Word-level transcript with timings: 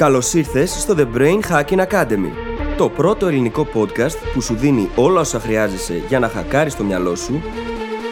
Καλώς 0.00 0.34
ήρθες 0.34 0.70
στο 0.70 0.94
The 0.98 1.16
Brain 1.16 1.40
Hacking 1.50 1.86
Academy, 1.86 2.30
το 2.76 2.88
πρώτο 2.88 3.26
ελληνικό 3.26 3.66
podcast 3.74 4.16
που 4.34 4.40
σου 4.40 4.54
δίνει 4.54 4.88
όλα 4.94 5.20
όσα 5.20 5.40
χρειάζεσαι 5.40 6.02
για 6.08 6.18
να 6.18 6.28
χακάρεις 6.28 6.76
το 6.76 6.84
μυαλό 6.84 7.14
σου 7.14 7.42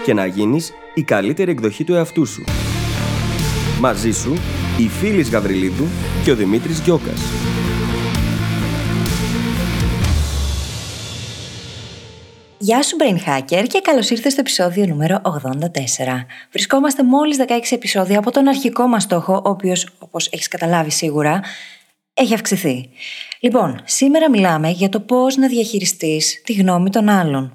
και 0.04 0.14
να 0.14 0.26
γίνεις 0.26 0.72
η 0.94 1.02
καλύτερη 1.02 1.50
εκδοχή 1.50 1.84
του 1.84 1.94
εαυτού 1.94 2.26
σου. 2.26 2.44
Μαζί 3.80 4.10
σου, 4.10 4.34
η 4.78 4.88
Φίλης 4.88 5.30
Γαβριλίδου 5.30 5.84
και 6.24 6.30
ο 6.30 6.34
Δημήτρης 6.34 6.80
Γιώκας. 6.80 7.20
Γεια 12.58 12.82
σου 12.82 12.96
Brain 13.00 13.28
Hacker 13.28 13.64
και 13.68 13.80
καλώς 13.80 14.10
ήρθες 14.10 14.32
στο 14.32 14.40
επεισόδιο 14.40 14.86
νούμερο 14.86 15.20
84. 15.24 16.26
Βρισκόμαστε 16.50 17.02
μόλις 17.02 17.36
16 17.36 17.42
επεισόδια 17.70 18.18
από 18.18 18.30
τον 18.30 18.48
αρχικό 18.48 18.86
μας 18.86 19.02
στόχο, 19.02 19.34
ο 19.44 19.48
οποίος, 19.48 19.88
όπως 19.98 20.28
έχεις 20.32 20.48
καταλάβει 20.48 20.90
σίγουρα, 20.90 21.40
έχει 22.18 22.34
αυξηθεί. 22.34 22.88
Λοιπόν, 23.40 23.80
σήμερα 23.84 24.30
μιλάμε 24.30 24.70
για 24.70 24.88
το 24.88 25.00
πώς 25.00 25.36
να 25.36 25.48
διαχειριστείς 25.48 26.42
τη 26.44 26.52
γνώμη 26.52 26.90
των 26.90 27.08
άλλων. 27.08 27.52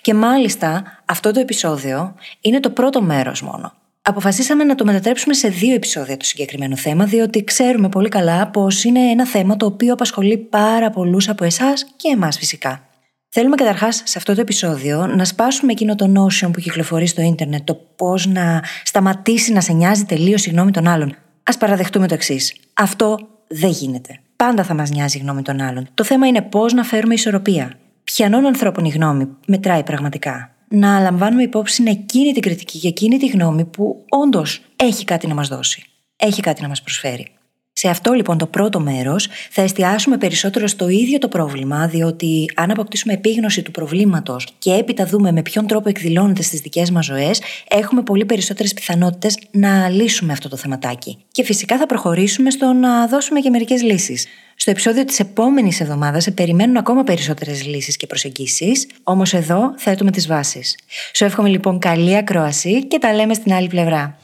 Και 0.00 0.14
μάλιστα 0.14 0.84
αυτό 1.04 1.32
το 1.32 1.40
επεισόδιο 1.40 2.14
είναι 2.40 2.60
το 2.60 2.70
πρώτο 2.70 3.02
μέρος 3.02 3.42
μόνο. 3.42 3.72
Αποφασίσαμε 4.02 4.64
να 4.64 4.74
το 4.74 4.84
μετατρέψουμε 4.84 5.34
σε 5.34 5.48
δύο 5.48 5.74
επεισόδια 5.74 6.16
το 6.16 6.24
συγκεκριμένο 6.24 6.76
θέμα, 6.76 7.04
διότι 7.04 7.44
ξέρουμε 7.44 7.88
πολύ 7.88 8.08
καλά 8.08 8.46
πως 8.46 8.84
είναι 8.84 9.00
ένα 9.00 9.26
θέμα 9.26 9.56
το 9.56 9.66
οποίο 9.66 9.92
απασχολεί 9.92 10.36
πάρα 10.36 10.90
πολλούς 10.90 11.28
από 11.28 11.44
εσάς 11.44 11.86
και 11.96 12.08
εμάς 12.14 12.38
φυσικά. 12.38 12.88
Θέλουμε 13.28 13.56
καταρχάς 13.56 14.02
σε 14.04 14.18
αυτό 14.18 14.34
το 14.34 14.40
επεισόδιο 14.40 15.06
να 15.06 15.24
σπάσουμε 15.24 15.72
εκείνο 15.72 15.94
το 15.94 16.12
notion 16.16 16.50
που 16.52 16.60
κυκλοφορεί 16.60 17.06
στο 17.06 17.22
ίντερνετ, 17.22 17.66
το 17.66 17.74
πώς 17.74 18.26
να 18.26 18.62
σταματήσει 18.84 19.52
να 19.52 19.60
σε 19.60 19.72
νοιάζει 19.72 20.04
τελείως 20.04 20.46
η 20.46 20.50
γνώμη 20.50 20.70
των 20.70 20.86
άλλων. 20.86 21.16
Α 21.42 21.56
παραδεχτούμε 21.58 22.08
το 22.08 22.14
εξής. 22.14 22.54
Αυτό 22.74 23.18
δεν 23.48 23.70
γίνεται. 23.70 24.20
Πάντα 24.36 24.64
θα 24.64 24.74
μας 24.74 24.90
νοιάζει 24.90 25.18
η 25.18 25.20
γνώμη 25.20 25.42
των 25.42 25.60
άλλων. 25.60 25.88
Το 25.94 26.04
θέμα 26.04 26.26
είναι 26.26 26.42
πώς 26.42 26.72
να 26.72 26.84
φέρουμε 26.84 27.14
ισορροπία. 27.14 27.72
Ποιανών 28.04 28.46
ανθρώπων 28.46 28.84
η 28.84 28.88
γνώμη 28.88 29.28
μετράει 29.46 29.82
πραγματικά. 29.82 30.50
Να 30.68 31.00
λαμβάνουμε 31.00 31.42
υπόψη 31.42 31.82
εκείνη 31.86 32.32
την 32.32 32.42
κριτική 32.42 32.78
και 32.78 32.88
εκείνη 32.88 33.18
τη 33.18 33.26
γνώμη 33.26 33.64
που 33.64 34.04
όντως 34.08 34.60
έχει 34.76 35.04
κάτι 35.04 35.26
να 35.26 35.34
μας 35.34 35.48
δώσει. 35.48 35.82
Έχει 36.16 36.40
κάτι 36.42 36.62
να 36.62 36.68
μας 36.68 36.82
προσφέρει. 36.82 37.35
Σε 37.78 37.88
αυτό 37.88 38.12
λοιπόν 38.12 38.38
το 38.38 38.46
πρώτο 38.46 38.80
μέρος 38.80 39.28
θα 39.50 39.62
εστιάσουμε 39.62 40.16
περισσότερο 40.16 40.66
στο 40.66 40.88
ίδιο 40.88 41.18
το 41.18 41.28
πρόβλημα, 41.28 41.88
διότι 41.88 42.50
αν 42.54 42.70
αποκτήσουμε 42.70 43.12
επίγνωση 43.12 43.62
του 43.62 43.70
προβλήματος 43.70 44.46
και 44.58 44.72
έπειτα 44.72 45.06
δούμε 45.06 45.32
με 45.32 45.42
ποιον 45.42 45.66
τρόπο 45.66 45.88
εκδηλώνεται 45.88 46.42
στις 46.42 46.60
δικές 46.60 46.90
μας 46.90 47.04
ζωές, 47.04 47.40
έχουμε 47.68 48.02
πολύ 48.02 48.24
περισσότερες 48.24 48.74
πιθανότητες 48.74 49.38
να 49.50 49.88
λύσουμε 49.88 50.32
αυτό 50.32 50.48
το 50.48 50.56
θεματάκι. 50.56 51.18
Και 51.32 51.44
φυσικά 51.44 51.78
θα 51.78 51.86
προχωρήσουμε 51.86 52.50
στο 52.50 52.72
να 52.72 53.06
δώσουμε 53.06 53.40
και 53.40 53.50
μερικές 53.50 53.82
λύσεις. 53.82 54.26
Στο 54.56 54.70
επεισόδιο 54.70 55.04
της 55.04 55.20
επόμενης 55.20 55.80
εβδομάδας 55.80 56.22
σε 56.22 56.30
περιμένουν 56.30 56.76
ακόμα 56.76 57.04
περισσότερες 57.04 57.66
λύσεις 57.66 57.96
και 57.96 58.06
προσεγγίσεις, 58.06 58.86
όμως 59.02 59.32
εδώ 59.32 59.74
θέτουμε 59.76 60.10
τις 60.10 60.26
βάσεις. 60.26 60.78
Σου 61.14 61.24
εύχομαι 61.24 61.48
λοιπόν 61.48 61.78
καλή 61.78 62.16
ακρόαση 62.16 62.86
και 62.86 62.98
τα 62.98 63.14
λέμε 63.14 63.34
στην 63.34 63.52
άλλη 63.52 63.68
πλευρά. 63.68 64.18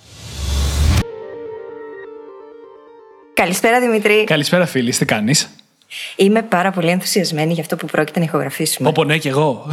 Καλησπέρα 3.35 3.81
Δημητρή. 3.81 4.25
Καλησπέρα 4.25 4.67
φίλη, 4.67 4.91
τι 4.91 5.05
κάνει. 5.05 5.35
Είμαι 6.17 6.43
πάρα 6.43 6.71
πολύ 6.71 6.89
ενθουσιασμένη 6.89 7.53
για 7.53 7.63
αυτό 7.63 7.77
που 7.77 7.87
πρόκειται 7.87 8.19
να 8.19 8.25
ηχογραφήσουμε. 8.25 8.89
Όπω 8.89 9.05
ναι, 9.05 9.19
και 9.19 9.29
εγώ. 9.29 9.67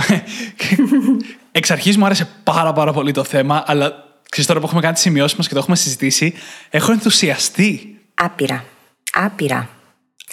Εξ 1.51 1.71
αρχής 1.71 1.97
μου 1.97 2.05
άρεσε 2.05 2.27
πάρα, 2.43 2.73
πάρα 2.73 2.93
πολύ 2.93 3.11
το 3.11 3.23
θέμα, 3.23 3.63
αλλά 3.67 4.03
ξέρεις 4.29 4.47
τώρα 4.47 4.59
που 4.59 4.65
έχουμε 4.65 4.81
κάνει 4.81 4.93
τις 4.93 5.01
σημειώσεις 5.01 5.37
μας 5.37 5.47
και 5.47 5.53
το 5.53 5.59
έχουμε 5.59 5.75
συζητήσει, 5.75 6.33
έχω 6.69 6.91
ενθουσιαστεί. 6.91 7.97
Άπειρα. 8.13 8.63
Άπειρα. 9.13 9.69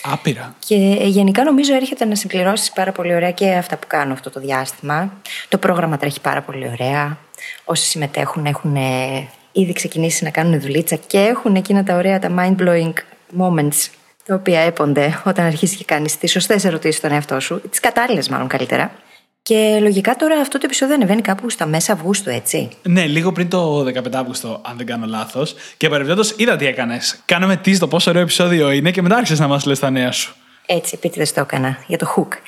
Άπειρα. 0.02 0.54
Και 0.58 0.74
ε, 0.74 1.06
γενικά 1.06 1.44
νομίζω 1.44 1.74
έρχεται 1.74 2.04
να 2.04 2.14
συμπληρώσεις 2.14 2.72
πάρα 2.72 2.92
πολύ 2.92 3.14
ωραία 3.14 3.30
και 3.30 3.54
αυτά 3.54 3.76
που 3.76 3.86
κάνω 3.86 4.12
αυτό 4.12 4.30
το 4.30 4.40
διάστημα. 4.40 5.12
Το 5.48 5.58
πρόγραμμα 5.58 5.96
τρέχει 5.96 6.20
πάρα 6.20 6.42
πολύ 6.42 6.68
ωραία. 6.68 7.18
Όσοι 7.64 7.84
συμμετέχουν 7.84 8.46
έχουν 8.46 8.76
ε, 8.76 9.28
ήδη 9.52 9.72
ξεκινήσει 9.72 10.24
να 10.24 10.30
κάνουν 10.30 10.60
δουλίτσα 10.60 10.96
και 10.96 11.18
έχουν 11.18 11.54
εκείνα 11.54 11.84
τα 11.84 11.96
ωραία 11.96 12.18
τα 12.18 12.30
mind-blowing 12.38 12.92
moments 13.38 13.90
τα 14.26 14.34
οποία 14.34 14.60
έπονται 14.60 15.22
όταν 15.24 15.44
αρχίσει 15.44 15.76
και 15.76 15.84
κάνεις 15.84 16.18
τις 16.18 16.30
σωστές 16.30 16.64
ερωτήσεις 16.64 16.96
στον 16.96 17.12
εαυτό 17.12 17.40
σου, 17.40 17.60
τις 17.70 17.80
κατάλληλες 17.80 18.28
μάλλον 18.28 18.48
καλύτερα. 18.48 18.92
Και 19.42 19.78
λογικά 19.80 20.16
τώρα 20.16 20.40
αυτό 20.40 20.58
το 20.58 20.62
επεισόδιο 20.64 20.94
ανεβαίνει 20.94 21.22
κάπου 21.22 21.50
στα 21.50 21.66
μέσα 21.66 21.92
Αυγούστου, 21.92 22.30
έτσι. 22.30 22.68
Ναι, 22.82 23.06
λίγο 23.06 23.32
πριν 23.32 23.48
το 23.48 23.84
15 23.84 23.92
Αύγουστο, 24.12 24.60
αν 24.64 24.76
δεν 24.76 24.86
κάνω 24.86 25.06
λάθος. 25.06 25.54
Και 25.76 25.88
παρεμπιπτόντως 25.88 26.34
είδα 26.36 26.56
τι 26.56 26.66
έκανες. 26.66 27.18
Κάναμε 27.24 27.56
τις 27.56 27.78
το 27.78 27.88
πόσο 27.88 28.10
ωραίο 28.10 28.22
επεισόδιο 28.22 28.70
είναι 28.70 28.90
και 28.90 29.02
μετά 29.02 29.16
άρχισες 29.16 29.38
να 29.38 29.46
μας 29.46 29.66
λες 29.66 29.78
τα 29.78 29.90
νέα 29.90 30.12
σου. 30.12 30.34
Έτσι, 30.66 30.94
επίτηδες 30.94 31.32
το 31.32 31.40
έκανα 31.40 31.78
για 31.86 31.98
το 31.98 32.14
hook. 32.16 32.38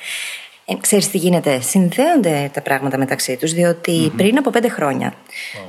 Ε, 0.71 0.75
ξέρεις 0.81 1.09
τι 1.09 1.17
γίνεται, 1.17 1.59
συνδέονται 1.59 2.49
τα 2.53 2.61
πράγματα 2.61 2.97
μεταξύ 2.97 3.37
τους, 3.37 3.53
διοτι 3.53 4.11
πριν 4.15 4.37
από 4.37 4.49
πέντε 4.49 4.69
χρόνια 4.69 5.13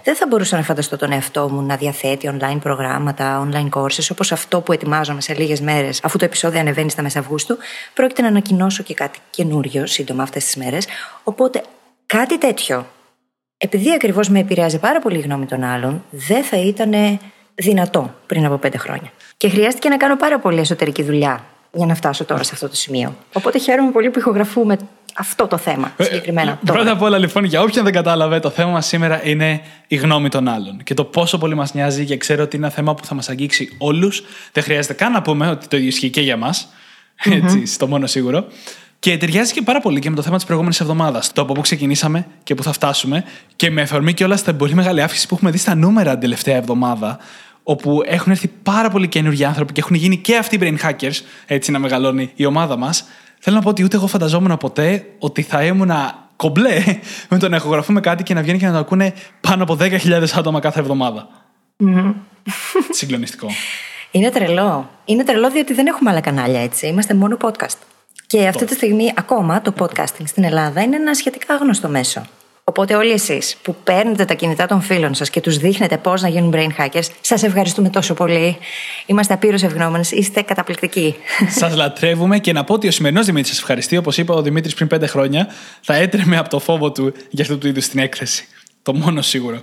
δεν 0.04 0.16
θα 0.16 0.26
μπορούσα 0.26 0.56
να 0.56 0.62
φανταστώ 0.62 0.96
τον 0.96 1.12
εαυτό 1.12 1.48
μου 1.50 1.62
να 1.62 1.76
διαθέτει 1.76 2.30
online 2.32 2.58
προγράμματα, 2.60 3.48
online 3.48 3.68
courses, 3.78 4.08
όπως 4.12 4.32
αυτό 4.32 4.60
που 4.60 4.72
ετοιμάζομαι 4.72 5.20
σε 5.20 5.34
λίγες 5.34 5.60
μέρες, 5.60 6.00
αφού 6.04 6.18
το 6.18 6.24
επεισόδιο 6.24 6.60
ανεβαίνει 6.60 6.90
στα 6.90 7.02
μέσα 7.02 7.18
Αυγούστου, 7.18 7.56
πρόκειται 7.94 8.22
να 8.22 8.28
ανακοινώσω 8.28 8.82
και 8.82 8.94
κάτι 8.94 9.18
καινούριο 9.30 9.86
σύντομα 9.86 10.22
αυτές 10.22 10.44
τις 10.44 10.56
μέρες, 10.56 10.86
οπότε 11.24 11.62
κάτι 12.06 12.38
τέτοιο, 12.38 12.86
επειδή 13.56 13.92
ακριβώς 13.92 14.28
με 14.28 14.38
επηρεάζει 14.38 14.78
πάρα 14.78 15.00
πολύ 15.00 15.18
η 15.18 15.20
γνώμη 15.20 15.46
των 15.46 15.64
άλλων, 15.64 16.04
δεν 16.10 16.42
θα 16.42 16.56
ήταν 16.56 17.20
δυνατό 17.54 18.14
πριν 18.26 18.44
από 18.44 18.56
πέντε 18.56 18.78
χρόνια. 18.78 19.12
Και 19.36 19.48
χρειάστηκε 19.48 19.88
να 19.88 19.96
κάνω 19.96 20.16
πάρα 20.16 20.38
πολύ 20.38 20.60
εσωτερική 20.60 21.02
δουλειά 21.02 21.44
για 21.72 21.86
να 21.86 21.94
φτάσω 21.94 22.24
τώρα 22.24 22.42
σε 22.42 22.50
αυτό 22.54 22.68
το 22.68 22.76
σημείο. 22.76 23.16
Οπότε 23.32 23.58
χαίρομαι 23.58 23.90
πολύ 23.90 24.10
που 24.10 24.18
ηχογραφούμε 24.18 24.78
αυτό 25.16 25.46
το 25.46 25.56
θέμα 25.56 25.92
ε, 25.96 26.04
συγκεκριμένα. 26.04 26.50
Ε, 26.50 26.58
πρώτα 26.64 26.90
απ' 26.90 27.02
όλα, 27.02 27.18
λοιπόν, 27.18 27.44
για 27.44 27.62
όποιον 27.62 27.84
δεν 27.84 27.92
κατάλαβε, 27.92 28.40
το 28.40 28.50
θέμα 28.50 28.70
μας 28.70 28.86
σήμερα 28.86 29.26
είναι 29.26 29.60
η 29.86 29.96
γνώμη 29.96 30.28
των 30.28 30.48
άλλων. 30.48 30.82
Και 30.82 30.94
το 30.94 31.04
πόσο 31.04 31.38
πολύ 31.38 31.54
μας 31.54 31.74
νοιάζει 31.74 32.04
και 32.04 32.16
ξέρω 32.16 32.42
ότι 32.42 32.56
είναι 32.56 32.66
ένα 32.66 32.74
θέμα 32.74 32.94
που 32.94 33.04
θα 33.04 33.14
μας 33.14 33.28
αγγίξει 33.28 33.76
όλους. 33.78 34.22
Δεν 34.52 34.62
χρειάζεται 34.62 34.94
καν 34.94 35.12
να 35.12 35.22
πούμε 35.22 35.48
ότι 35.48 35.66
το 35.68 35.76
ίδιο 35.76 35.88
ισχύει 35.88 36.10
και 36.10 36.20
για 36.20 36.36
μας. 36.36 36.68
Έτσι, 37.24 37.66
στο 37.66 37.86
μόνο 37.86 38.06
σίγουρο. 38.06 38.46
Και 38.98 39.16
ταιριάζει 39.16 39.52
και 39.52 39.62
πάρα 39.62 39.80
πολύ 39.80 40.00
και 40.00 40.10
με 40.10 40.16
το 40.16 40.22
θέμα 40.22 40.36
της 40.36 40.44
προηγούμενης 40.44 40.80
εβδομάδας. 40.80 41.32
Το 41.32 41.42
από 41.42 41.52
πού 41.52 41.60
ξεκινήσαμε 41.60 42.26
και 42.42 42.54
πού 42.54 42.62
θα 42.62 42.72
φτάσουμε. 42.72 43.24
Και 43.56 43.70
με 43.70 43.82
αφορμή 43.82 44.14
και 44.14 44.24
όλα 44.24 44.36
στα 44.36 44.54
πολύ 44.54 44.74
μεγάλη 44.74 45.02
αύξηση 45.02 45.26
που 45.26 45.34
έχουμε 45.34 45.50
δει 45.50 45.58
στα 45.58 45.74
νούμερα 45.74 46.10
την 46.10 46.20
τελευταία 46.20 46.56
εβδομάδα 46.56 47.18
όπου 47.62 48.02
έχουν 48.06 48.32
έρθει 48.32 48.50
πάρα 48.62 48.90
πολλοί 48.90 49.08
καινούργιοι 49.08 49.44
άνθρωποι 49.44 49.72
και 49.72 49.80
έχουν 49.80 49.96
γίνει 49.96 50.16
και 50.16 50.36
αυτοί 50.36 50.58
brain 50.60 50.76
hackers, 50.86 51.20
έτσι 51.46 51.70
να 51.70 51.78
μεγαλώνει 51.78 52.30
η 52.34 52.44
ομάδα 52.44 52.76
μας. 52.76 53.04
Θέλω 53.38 53.56
να 53.56 53.62
πω 53.62 53.68
ότι 53.68 53.84
ούτε 53.84 53.96
εγώ 53.96 54.06
φανταζόμουν 54.06 54.56
ποτέ 54.56 55.04
ότι 55.18 55.42
θα 55.42 55.64
ήμουν 55.64 55.90
κομπλέ 56.36 56.82
με 57.28 57.38
το 57.38 57.48
να 57.48 57.56
ηχογραφούμε 57.56 58.00
κάτι 58.00 58.22
και 58.22 58.34
να 58.34 58.42
βγαίνει 58.42 58.58
και 58.58 58.66
να 58.66 58.72
το 58.72 58.78
ακούνε 58.78 59.14
πάνω 59.40 59.62
από 59.62 59.76
10.000 59.80 60.24
άτομα 60.34 60.60
κάθε 60.60 60.80
εβδομάδα. 60.80 61.28
Mm. 61.84 62.14
Συγκλονιστικό. 62.90 63.46
Είναι 64.12 64.30
τρελό. 64.30 64.90
Είναι 65.04 65.24
τρελό 65.24 65.50
διότι 65.50 65.74
δεν 65.74 65.86
έχουμε 65.86 66.10
άλλα 66.10 66.20
κανάλια 66.20 66.60
έτσι. 66.60 66.86
Είμαστε 66.86 67.14
μόνο 67.14 67.36
podcast. 67.40 67.76
Και 68.26 68.46
αυτή 68.46 68.64
τη 68.64 68.74
στιγμή 68.74 69.12
ακόμα 69.16 69.62
το 69.62 69.72
podcasting 69.78 70.24
στην 70.26 70.44
Ελλάδα 70.44 70.82
είναι 70.82 70.96
ένα 70.96 71.14
σχετικά 71.14 71.56
γνωστό 71.56 71.88
μέσο. 71.88 72.22
Οπότε 72.70 72.94
όλοι 72.94 73.10
εσείς 73.10 73.56
που 73.62 73.76
παίρνετε 73.84 74.24
τα 74.24 74.34
κινητά 74.34 74.66
των 74.66 74.80
φίλων 74.80 75.14
σας 75.14 75.30
και 75.30 75.40
τους 75.40 75.56
δείχνετε 75.56 75.96
πώς 75.98 76.22
να 76.22 76.28
γίνουν 76.28 76.52
brain 76.54 76.68
hackers, 76.78 77.08
σας 77.20 77.42
ευχαριστούμε 77.42 77.88
τόσο 77.88 78.14
πολύ. 78.14 78.56
Είμαστε 79.06 79.34
απείρως 79.34 79.62
ευγνώμονες. 79.62 80.10
Είστε 80.10 80.42
καταπληκτικοί. 80.42 81.14
Σας 81.48 81.74
λατρεύουμε 81.74 82.38
και 82.38 82.52
να 82.52 82.64
πω 82.64 82.74
ότι 82.74 82.88
ο 82.88 82.90
σημερινός 82.90 83.26
Δημήτρης 83.26 83.48
σας 83.48 83.58
ευχαριστεί. 83.58 83.96
Όπως 83.96 84.18
είπα 84.18 84.34
ο 84.34 84.42
Δημήτρης 84.42 84.74
πριν 84.74 84.88
πέντε 84.88 85.06
χρόνια, 85.06 85.48
θα 85.80 85.94
έτρεμε 85.94 86.36
από 86.36 86.48
το 86.48 86.58
φόβο 86.58 86.92
του 86.92 87.12
για 87.30 87.44
αυτού 87.44 87.58
του 87.58 87.66
είδους 87.68 87.88
την 87.88 88.00
έκθεση. 88.00 88.44
Το 88.82 88.94
μόνο 88.94 89.22
σίγουρο. 89.22 89.62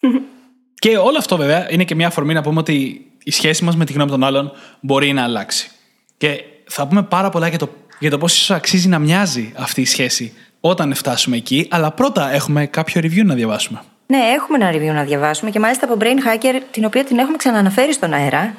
και 0.82 0.96
όλο 0.96 1.18
αυτό 1.18 1.36
βέβαια 1.36 1.72
είναι 1.72 1.84
και 1.84 1.94
μια 1.94 2.06
αφορμή 2.06 2.34
να 2.34 2.42
πούμε 2.42 2.60
ότι 2.60 3.06
η 3.24 3.30
σχέση 3.30 3.64
μας 3.64 3.76
με 3.76 3.84
τη 3.84 3.92
γνώμη 3.92 4.10
των 4.10 4.24
άλλων 4.24 4.52
μπορεί 4.80 5.12
να 5.12 5.22
αλλάξει. 5.22 5.70
Και 6.16 6.44
θα 6.66 6.86
πούμε 6.86 7.02
πάρα 7.02 7.30
πολλά 7.30 7.48
για 7.48 7.58
το, 7.58 7.68
για 7.98 8.10
το 8.10 8.18
πώς 8.18 8.34
ίσως 8.34 8.50
αξίζει 8.50 8.88
να 8.88 8.98
μοιάζει 8.98 9.52
αυτή 9.56 9.80
η 9.80 9.86
σχέση 9.86 10.32
όταν 10.60 10.94
φτάσουμε 10.94 11.36
εκεί, 11.36 11.66
αλλά 11.70 11.90
πρώτα 11.90 12.32
έχουμε 12.32 12.66
κάποιο 12.66 13.00
review 13.04 13.24
να 13.24 13.34
διαβάσουμε. 13.34 13.82
Ναι, 14.06 14.18
έχουμε 14.18 14.66
ένα 14.66 14.78
review 14.78 14.94
να 14.94 15.04
διαβάσουμε 15.04 15.50
και 15.50 15.58
μάλιστα 15.58 15.84
από 15.84 15.96
Brain 16.00 16.04
Hacker, 16.04 16.60
την 16.70 16.84
οποία 16.84 17.04
την 17.04 17.18
έχουμε 17.18 17.36
ξαναναφέρει 17.36 17.92
στον 17.92 18.12
αέρα. 18.12 18.54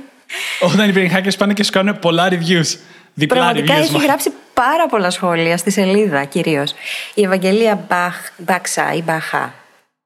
Όταν 0.72 0.88
οι 0.88 0.92
Brain 0.96 1.16
Hackers 1.16 1.36
πάνε 1.38 1.52
και 1.52 1.62
σου 1.62 1.70
κάνουν 1.70 1.98
πολλά 1.98 2.28
reviews. 2.30 2.78
Διπλά 3.14 3.36
Πραγματικά 3.38 3.74
reviews, 3.74 3.82
έχει 3.82 3.98
γράψει 3.98 4.32
πάρα 4.54 4.86
πολλά 4.88 5.10
σχόλια 5.10 5.56
στη 5.56 5.70
σελίδα 5.70 6.24
κυρίως. 6.24 6.74
Η 7.14 7.22
Ευαγγελία 7.22 7.86
Μπαξά 8.36 8.92
ή 8.92 9.02
Μπαχά. 9.02 9.54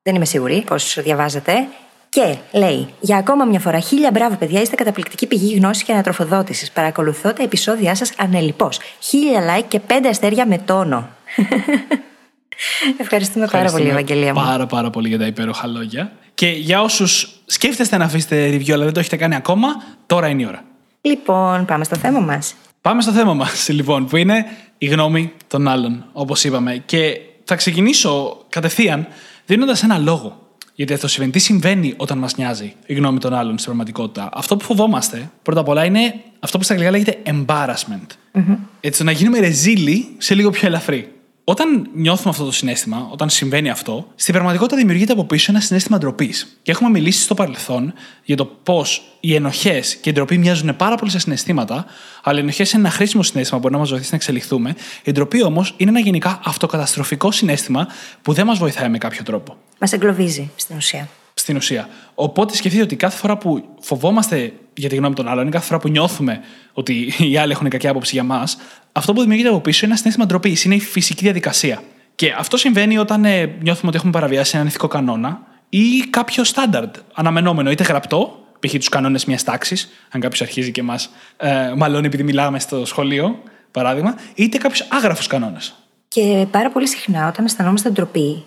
Δεν 0.03 0.15
είμαι 0.15 0.25
σίγουρη 0.25 0.65
πώς 0.67 0.99
διαβάζετε. 1.03 1.67
Και 2.09 2.37
λέει, 2.53 2.95
για 3.01 3.17
ακόμα 3.17 3.45
μια 3.45 3.61
φορά, 3.61 3.79
χίλια 3.79 4.11
μπράβο, 4.11 4.37
παιδιά, 4.37 4.61
είστε 4.61 4.77
καταπληκτική 4.77 5.27
πηγή 5.27 5.57
γνώσης 5.57 5.83
και 5.83 5.93
ανατροφοδότησης. 5.93 6.71
Παρακολουθώ 6.71 7.33
τα 7.33 7.43
επεισόδια 7.43 7.95
σας 7.95 8.13
ανελειπώ. 8.17 8.69
Χίλια 9.01 9.57
like 9.57 9.65
και 9.69 9.81
πέντε 9.81 10.09
αστέρια 10.09 10.47
με 10.47 10.59
τόνο. 10.59 11.09
Ευχαριστούμε 12.99 13.47
πάρα 13.51 13.71
πολύ, 13.71 13.89
Ευαγγελία 13.89 14.35
μου. 14.35 14.43
Πάρα, 14.45 14.67
πάρα 14.67 14.91
πολύ 14.91 15.09
για 15.09 15.19
τα 15.19 15.27
υπέροχα 15.27 15.67
λόγια. 15.67 16.13
Και 16.35 16.47
για 16.49 16.83
όσους 16.83 17.29
σκέφτεστε 17.47 17.97
να 17.97 18.05
αφήσετε 18.05 18.51
review, 18.51 18.71
αλλά 18.73 18.85
δεν 18.85 18.93
το 18.93 19.01
έχετε 19.01 19.17
κάνει 19.17 19.35
ακόμα, 19.35 19.69
τώρα 20.07 20.29
είναι 20.29 20.43
η 20.43 20.47
ώρα. 20.47 20.65
Λοιπόν, 21.01 21.65
πάμε 21.65 21.85
στο 21.85 21.97
θέμα 21.97 22.21
μας. 22.21 22.55
Πάμε 22.81 23.03
στο 23.03 23.13
θέμα 23.13 23.35
μας, 23.35 23.69
λοιπόν, 23.79 24.07
που 24.07 24.17
είναι 24.17 24.47
η 24.79 24.87
γνώμη 24.87 25.33
των 25.47 25.69
άλλων, 25.69 26.05
όπως 26.13 26.45
είπαμε. 26.45 26.83
Και 26.87 27.21
θα 27.45 27.55
ξεκινήσω 27.55 28.45
κατευθείαν 28.49 29.07
δίνοντας 29.47 29.83
ένα 29.83 29.99
λόγο. 29.99 30.41
Γιατί 30.75 30.93
αυτό 30.93 31.09
συμβαίνει. 31.09 31.33
Τι 31.33 31.39
συμβαίνει 31.39 31.95
όταν 31.97 32.19
μας 32.19 32.37
νοιάζει 32.37 32.75
η 32.87 32.95
γνώμη 32.95 33.19
των 33.19 33.35
άλλων 33.35 33.53
στην 33.53 33.65
πραγματικότητα. 33.65 34.29
Αυτό 34.33 34.57
που 34.57 34.65
φοβόμαστε 34.65 35.31
πρώτα 35.43 35.61
απ' 35.61 35.69
όλα 35.69 35.85
είναι 35.85 36.15
αυτό 36.41 36.59
που 36.59 36.65
στα 36.65 36.73
αγγλικά 36.73 36.93
λέγεται 36.93 37.19
embarrassment. 37.25 38.07
Mm-hmm. 38.35 38.57
Έτσι, 38.81 38.99
το 38.99 39.05
να 39.05 39.13
γίνουμε 39.13 39.39
ρεζίλοι 39.39 40.09
σε 40.19 40.35
λίγο 40.35 40.51
πιο 40.51 40.67
ελαφρύ. 40.67 41.13
Όταν 41.45 41.89
νιώθουμε 41.95 42.31
αυτό 42.31 42.45
το 42.45 42.53
συνέστημα, 42.53 43.09
όταν 43.11 43.31
συμβαίνει 43.31 43.71
αυτό, 43.71 44.07
στην 44.15 44.33
πραγματικότητα 44.35 44.77
δημιουργείται 44.77 45.13
από 45.13 45.25
πίσω 45.25 45.47
ένα 45.53 45.61
συνέστημα 45.61 45.99
ντροπής. 45.99 46.59
Και 46.63 46.71
έχουμε 46.71 46.91
μιλήσει 46.91 47.23
στο 47.23 47.35
παρελθόν 47.35 47.93
για 48.25 48.37
το 48.37 48.45
πώς 48.45 49.03
οι 49.21 49.35
ενοχές 49.35 49.97
και 49.97 50.11
η 50.11 50.13
ντροπή 50.13 50.39
μοιάζουν 50.39 50.77
πάρα 50.77 50.97
πολύ 50.97 51.11
σε 51.11 51.19
συναισθήματα, 51.19 51.85
αλλά 52.23 52.39
οι 52.39 52.43
ενοχές 52.43 52.73
είναι 52.73 52.83
ένα 52.83 52.91
χρήσιμο 52.91 53.23
συνέστημα 53.23 53.57
που 53.57 53.63
μπορεί 53.63 53.75
να 53.75 53.81
μας 53.81 53.91
βοηθήσει 53.91 54.11
να 54.11 54.17
εξελιχθούμε. 54.17 54.75
Η 55.05 55.13
ντροπή 55.13 55.43
όμως 55.43 55.75
είναι 55.77 55.91
ένα 55.91 56.01
γενικά 56.01 56.41
αυτοκαταστροφικό 56.45 57.31
συνέστημα 57.31 57.87
που 58.23 58.33
δεν 58.33 58.47
μας 58.47 58.59
βοηθάει 58.59 58.89
με 58.89 58.99
κάποιο 58.99 59.23
τρόπο. 59.23 59.57
Μας 59.79 59.93
εγκλωβίζει 59.93 60.51
στην 60.57 60.77
ουσία. 60.77 61.09
Στην 61.35 61.57
ουσία. 61.57 61.89
Οπότε 62.15 62.57
σκεφτείτε 62.57 62.83
ότι 62.83 62.97
κάθε 62.97 63.17
φορά 63.17 63.37
που 63.37 63.65
φοβόμαστε 63.81 64.53
για 64.75 64.89
τη 64.89 64.97
γνώμη 64.97 65.15
των 65.15 65.29
άλλων, 65.29 65.51
κάθε 65.51 65.67
φορά 65.67 65.79
που 65.79 65.89
νιώθουμε 65.89 66.41
ότι 66.73 67.13
οι 67.19 67.37
άλλοι 67.37 67.53
έχουν 67.53 67.69
κακή 67.69 67.89
άποψη 67.89 68.15
για 68.15 68.25
μας, 68.25 68.57
αυτό 68.93 69.13
που 69.13 69.21
δημιουργείται 69.21 69.49
από 69.49 69.61
πίσω 69.61 69.79
είναι 69.79 69.87
ένα 69.87 69.97
συνέστημα 69.97 70.27
ντροπή. 70.27 70.57
Είναι 70.65 70.75
η 70.75 70.81
φυσική 70.81 71.23
διαδικασία. 71.25 71.83
Και 72.15 72.35
αυτό 72.39 72.57
συμβαίνει 72.57 72.99
όταν 72.99 73.25
ε, 73.25 73.47
νιώθουμε 73.61 73.89
ότι 73.89 73.97
έχουμε 73.97 74.13
παραβιάσει 74.13 74.53
έναν 74.55 74.67
ηθικό 74.67 74.89
κανόνα 74.89 75.41
ή 75.69 76.01
κάποιο 76.11 76.45
στάνταρτ 76.45 76.97
αναμενόμενο, 77.15 77.71
είτε 77.71 77.83
γραπτό, 77.83 78.47
π.χ. 78.61 78.73
τους 78.73 78.89
κανόνες 78.89 79.25
μιας 79.25 79.45
τάξης, 79.45 79.89
αν 80.11 80.21
κάποιος 80.21 80.43
αρχίζει 80.43 80.71
και 80.71 80.83
μας 80.83 81.11
ε, 81.37 81.73
μαλώνει 81.77 82.07
επειδή 82.07 82.23
μιλάμε 82.23 82.61
στο 82.61 82.85
σχολείο, 82.85 83.43
παράδειγμα, 83.71 84.15
είτε 84.35 84.59
κάποιος 84.59 84.87
άγραφος 84.91 85.27
κανόνας. 85.27 85.75
Και 86.09 86.47
πάρα 86.51 86.71
πολύ 86.71 86.89
συχνά 86.89 87.29
όταν 87.29 87.45
αισθανόμαστε 87.45 87.91
ντροπή, 87.91 88.45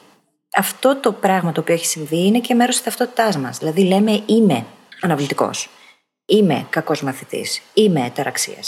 αυτό 0.57 0.95
το 0.95 1.11
πράγμα 1.11 1.51
το 1.51 1.61
οποίο 1.61 1.73
έχει 1.73 1.85
συμβεί 1.85 2.25
είναι 2.25 2.39
και 2.39 2.53
μέρος 2.53 2.75
της 2.75 2.83
ταυτότητάς 2.83 3.37
μας. 3.37 3.57
Δηλαδή, 3.57 3.83
λέμε 3.83 4.21
είμαι 4.25 4.65
αναβλητικός. 5.01 5.69
Είμαι 6.25 6.65
κακός 6.69 7.01
μαθητής. 7.01 7.61
Είμαι 7.73 8.05
εταραξία. 8.05 8.59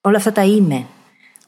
Όλα 0.00 0.16
αυτά 0.16 0.32
τα 0.32 0.42
είμαι. 0.42 0.86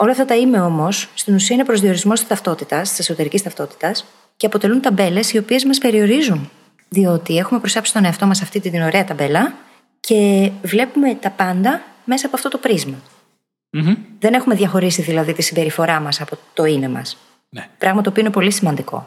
Όλα 0.01 0.11
αυτά 0.11 0.25
τα 0.25 0.37
είμαι 0.37 0.61
όμως 0.61 1.09
στην 1.15 1.35
ουσία 1.35 1.55
είναι 1.55 1.65
προσδιορισμός 1.65 2.19
της 2.19 2.29
ταυτότητας, 2.29 2.89
της 2.89 2.99
εσωτερικής 2.99 3.43
ταυτότητας 3.43 4.05
και 4.37 4.47
αποτελούν 4.47 4.81
ταμπέλες 4.81 5.33
οι 5.33 5.39
οποίες 5.39 5.65
μας 5.65 5.79
περιορίζουν. 5.79 6.51
Διότι 6.89 7.37
έχουμε 7.37 7.61
προσάψει 7.61 7.93
τον 7.93 8.05
εαυτό 8.05 8.27
μας 8.27 8.43
αυτή 8.43 8.61
την 8.61 8.83
ωραία 8.83 9.05
ταμπέλα 9.05 9.55
και 10.01 10.51
βλέπουμε 10.63 11.15
τα 11.15 11.31
πάντα 11.31 11.83
μέσα 12.05 12.27
από 12.27 12.37
αυτό 12.37 12.49
το 12.49 12.59
πρίσμα. 12.59 12.97
Mm-hmm. 13.73 13.97
Δεν 14.19 14.35
έχουμε 14.35 14.55
διαχωρίσει 14.55 15.03
δηλαδή 15.03 15.33
τη 15.33 15.43
συμπεριφορά 15.43 16.01
μας 16.01 16.21
από 16.21 16.39
το 16.55 16.65
είναι 16.65 16.89
μας. 16.89 17.17
Ναι. 17.49 17.69
Πράγμα 17.79 18.03
το 18.03 18.11
οποίο 18.11 18.23
είναι 18.23 18.33
πολύ 18.33 18.51
σημαντικό. 18.51 19.07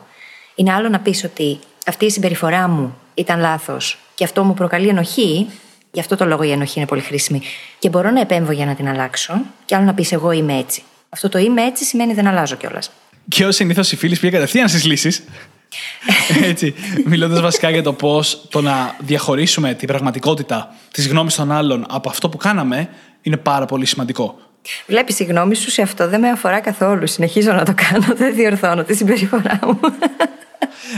Είναι 0.55 0.73
άλλο 0.73 0.89
να 0.89 0.99
πεις 0.99 1.23
ότι 1.23 1.59
αυτή 1.85 2.05
η 2.05 2.09
συμπεριφορά 2.09 2.67
μου 2.67 2.97
ήταν 3.13 3.39
λάθος 3.39 3.99
και 4.15 4.23
αυτό 4.23 4.43
μου 4.43 4.53
προκαλεί 4.53 4.88
ενοχή, 4.88 5.47
γι' 5.91 5.99
αυτό 5.99 6.15
το 6.15 6.25
λόγο 6.25 6.43
η 6.43 6.51
ενοχή 6.51 6.79
είναι 6.79 6.88
πολύ 6.88 7.01
χρήσιμη, 7.01 7.41
και 7.79 7.89
μπορώ 7.89 8.11
να 8.11 8.19
επέμβω 8.19 8.51
για 8.51 8.65
να 8.65 8.75
την 8.75 8.88
αλλάξω, 8.88 9.41
και 9.65 9.75
άλλο 9.75 9.85
να 9.85 9.93
πεις 9.93 10.11
εγώ 10.11 10.31
είμαι 10.31 10.57
έτσι. 10.57 10.83
Αυτό 11.09 11.29
το 11.29 11.38
είμαι 11.38 11.63
έτσι 11.63 11.83
σημαίνει 11.83 12.13
δεν 12.13 12.27
αλλάζω 12.27 12.55
κιόλας. 12.55 12.91
Και 13.27 13.45
ως 13.45 13.55
συνήθως 13.55 13.91
οι 13.91 13.95
φίλοι 13.95 14.17
πήγε 14.17 14.33
κατευθείαν 14.33 14.69
στις 14.69 14.85
λύσεις. 14.85 15.23
Έτσι, 16.49 16.73
μιλώντας 17.05 17.41
βασικά 17.41 17.69
για 17.69 17.83
το 17.83 17.93
πώς 17.93 18.45
το 18.49 18.61
να 18.61 18.95
διαχωρίσουμε 18.99 19.73
την 19.73 19.88
πραγματικότητα 19.88 20.75
της 20.91 21.07
γνώμης 21.07 21.35
των 21.35 21.51
άλλων 21.51 21.85
από 21.89 22.09
αυτό 22.09 22.29
που 22.29 22.38
κάναμε 22.38 22.89
είναι 23.21 23.38
πάρα 23.38 23.65
πολύ 23.65 23.85
σημαντικό. 23.85 24.39
Βλέπεις, 24.88 25.19
η 25.19 25.23
γνώμη 25.23 25.55
σου 25.55 25.71
σε 25.71 25.81
αυτό 25.81 26.09
δεν 26.09 26.19
με 26.19 26.29
αφορά 26.29 26.59
καθόλου. 26.59 27.07
Συνεχίζω 27.07 27.51
να 27.51 27.65
το 27.65 27.73
κάνω, 27.75 28.05
δεν 28.21 28.35
διορθώνω 28.35 28.83
τη 28.83 28.95
συμπεριφορά 28.95 29.59
μου. 29.63 29.79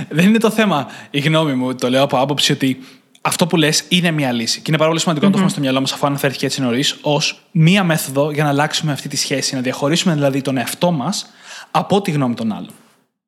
δεν 0.10 0.26
είναι 0.26 0.38
το 0.38 0.50
θέμα 0.50 0.88
η 1.10 1.20
γνώμη 1.20 1.54
μου. 1.54 1.76
Το 1.76 1.90
λέω 1.90 2.04
από 2.04 2.18
άποψη 2.20 2.52
ότι 2.52 2.84
αυτό 3.26 3.48
που 3.48 3.56
λες 3.56 3.84
είναι 3.88 4.12
μια 4.12 4.32
λύση. 4.32 4.58
Και 4.58 4.66
είναι 4.68 4.78
πάρα 4.78 4.90
πολύ 4.90 5.02
σημαντικό 5.02 5.26
mm-hmm. 5.26 5.30
να 5.30 5.36
το 5.36 5.44
έχουμε 5.44 5.52
στο 5.52 5.62
μυαλό 5.62 5.80
μας, 5.80 5.92
αφού 5.92 6.06
αναφέρθηκε 6.08 6.46
έτσι 6.46 6.62
νωρίς, 6.62 6.98
ως 7.02 7.42
μία 7.52 7.84
μέθοδο 7.84 8.32
για 8.32 8.44
να 8.44 8.50
αλλάξουμε 8.50 8.92
αυτή 8.92 9.08
τη 9.08 9.18
σχέση. 9.18 9.56
Να 9.56 9.62
διαχωρίσουμε 9.62 10.14
δηλαδή 10.14 10.42
τον 10.42 10.58
εαυτό 10.58 10.92
μας 10.92 11.26
από 11.72 12.02
τη 12.02 12.12
γνώμη 12.12 12.34
των 12.34 12.52
άλλων. 12.52 12.72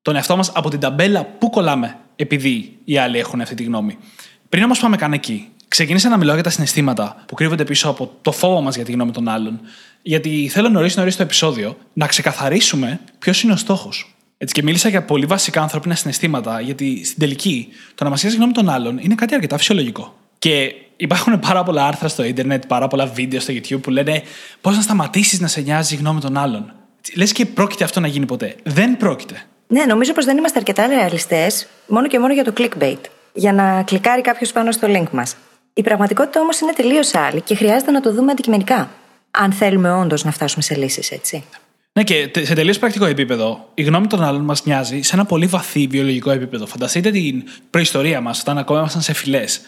Τον 0.02 0.16
εαυτό 0.16 0.36
μας 0.38 0.52
από 0.54 0.70
την 0.70 0.80
ταμπέλα 0.80 1.26
που 1.26 1.50
κολλάμε 1.50 1.98
επειδή 2.16 2.78
οι 2.84 2.98
άλλοι 2.98 3.18
έχουν 3.18 3.42
αυτή 3.42 3.56
τη 3.56 3.64
γνώμη. 3.64 3.98
Πριν 4.50 4.64
όμως 4.64 4.80
πάμε 4.80 4.98
καν 4.98 5.14
εκεί, 5.14 5.50
ξεκίνησα 5.68 6.10
να 6.10 6.18
μιλάω 6.18 6.34
για 6.34 6.44
τα 6.44 6.50
συναισθήματα 6.50 7.24
που 7.26 7.36
κρύβονται 7.36 7.64
πίσω 7.64 7.90
από 7.90 8.12
το 8.22 8.32
φόβο 8.32 8.62
μας 8.62 8.76
για 8.76 8.86
τη 8.86 8.92
γνώμη 8.92 9.12
των 9.12 9.28
άλλων. 9.28 9.60
Γιατί 10.02 10.50
θέλω 10.52 10.70
νωρίς 10.70 10.96
νωρίς 10.96 11.16
το 11.16 11.22
επεισόδιο 11.22 11.78
να 11.94 12.08
ξεκαθαρίσουμε 12.08 13.00
ποιος 13.20 13.44
είναι 13.44 13.54
ο 13.54 13.58
στόχος. 13.58 14.15
Έτσι 14.38 14.54
και 14.54 14.64
μίλησα 14.64 14.90
για 14.90 15.04
πολύ 15.04 15.26
βασικά 15.26 15.62
ανθρώπινα 15.62 15.96
συναισθήματα, 15.96 16.62
γιατί 16.62 17.06
στην 17.06 17.20
τελική 17.20 17.68
το 17.96 18.04
να 18.04 18.10
μας 18.10 18.22
νοιάζει 18.22 18.38
γνώμη 18.38 18.54
των 18.54 18.70
άλλων 18.70 18.98
είναι 18.98 19.16
κάτι 19.16 19.34
αρκετά 19.34 19.58
φυσιολογικό. 19.58 20.18
Και 20.40 20.74
υπάρχουν 20.96 21.40
πάρα 21.40 21.64
πολλά 21.64 21.88
άρθρα 21.88 22.08
στο 22.08 22.24
Ιντερνετ, 22.24 22.66
πάρα 22.66 22.88
πολλά 22.88 23.06
βίντεο 23.06 23.40
στο 23.40 23.54
YouTube 23.54 23.82
που 23.82 23.90
λένε 23.90 24.24
πώς 24.62 24.76
να 24.76 24.82
σταματήσεις 24.82 25.40
να 25.40 25.48
σε 25.48 25.62
νοιάζει 25.62 25.96
η 25.96 25.98
γνώμη 25.98 26.20
των 26.20 26.38
άλλων. 26.38 26.74
Λες 27.16 27.32
και 27.32 27.46
πρόκειται 27.46 27.84
αυτό 27.84 28.00
να 28.00 28.08
γίνει 28.08 28.26
ποτέ. 28.26 28.56
Δεν 28.64 28.98
πρόκειται. 28.98 29.44
Ναι, 29.68 29.86
νομίζω 29.86 30.14
πως 30.14 30.26
δεν 30.26 30.38
είμαστε 30.38 30.60
αρκετά 30.60 30.88
ρεαλιστές 30.88 31.68
μόνο 31.88 32.08
και 32.08 32.20
μόνο 32.20 32.34
για 32.34 32.44
το 32.44 32.54
clickbait. 32.58 33.00
Για 33.34 33.54
να 33.54 33.84
κλικάρει 33.84 34.22
κάποιος 34.22 34.52
πάνω 34.52 34.72
στο 34.72 34.88
link 34.92 35.10
μας. 35.12 35.36
Η 35.74 35.82
πραγματικότητα 35.82 36.42
όμως 36.42 36.60
είναι 36.60 36.74
τελείως 36.74 37.16
άλλη 37.16 37.42
και 37.42 37.56
χρειάζεται 37.56 37.92
να 37.92 38.02
το 38.02 38.14
δούμε 38.14 38.32
αντικειμενικά. 38.32 38.90
Αν 39.32 39.52
θέλουμε 39.52 39.94
όντως 39.94 40.24
να 40.24 40.32
φτάσουμε 40.32 40.64
σε 40.64 40.76
λύσεις, 40.76 41.12
έτσι. 41.12 41.44
Ναι, 41.98 42.04
και 42.04 42.32
σε 42.40 42.54
τελείως 42.54 42.80
πρακτικό 42.80 43.06
επίπεδο, 43.06 43.72
η 43.74 43.84
γνώμη 43.84 44.08
των 44.08 44.24
άλλων 44.24 44.42
μας 44.42 44.66
νοιάζει 44.66 45.02
σε 45.02 45.16
ένα 45.16 45.26
πολύ 45.26 45.46
βαθύ 45.46 45.88
βιολογικό 45.88 46.32
επίπεδο. 46.32 46.66
Φανταστείτε 46.66 47.12
την 47.12 47.44
προϊστορία 47.70 48.22
μας, 48.22 48.40
όταν 48.40 48.58
ακόμα 48.58 48.80
ήμασταν 48.80 49.02
σε 49.02 49.14
φυλές. 49.14 49.62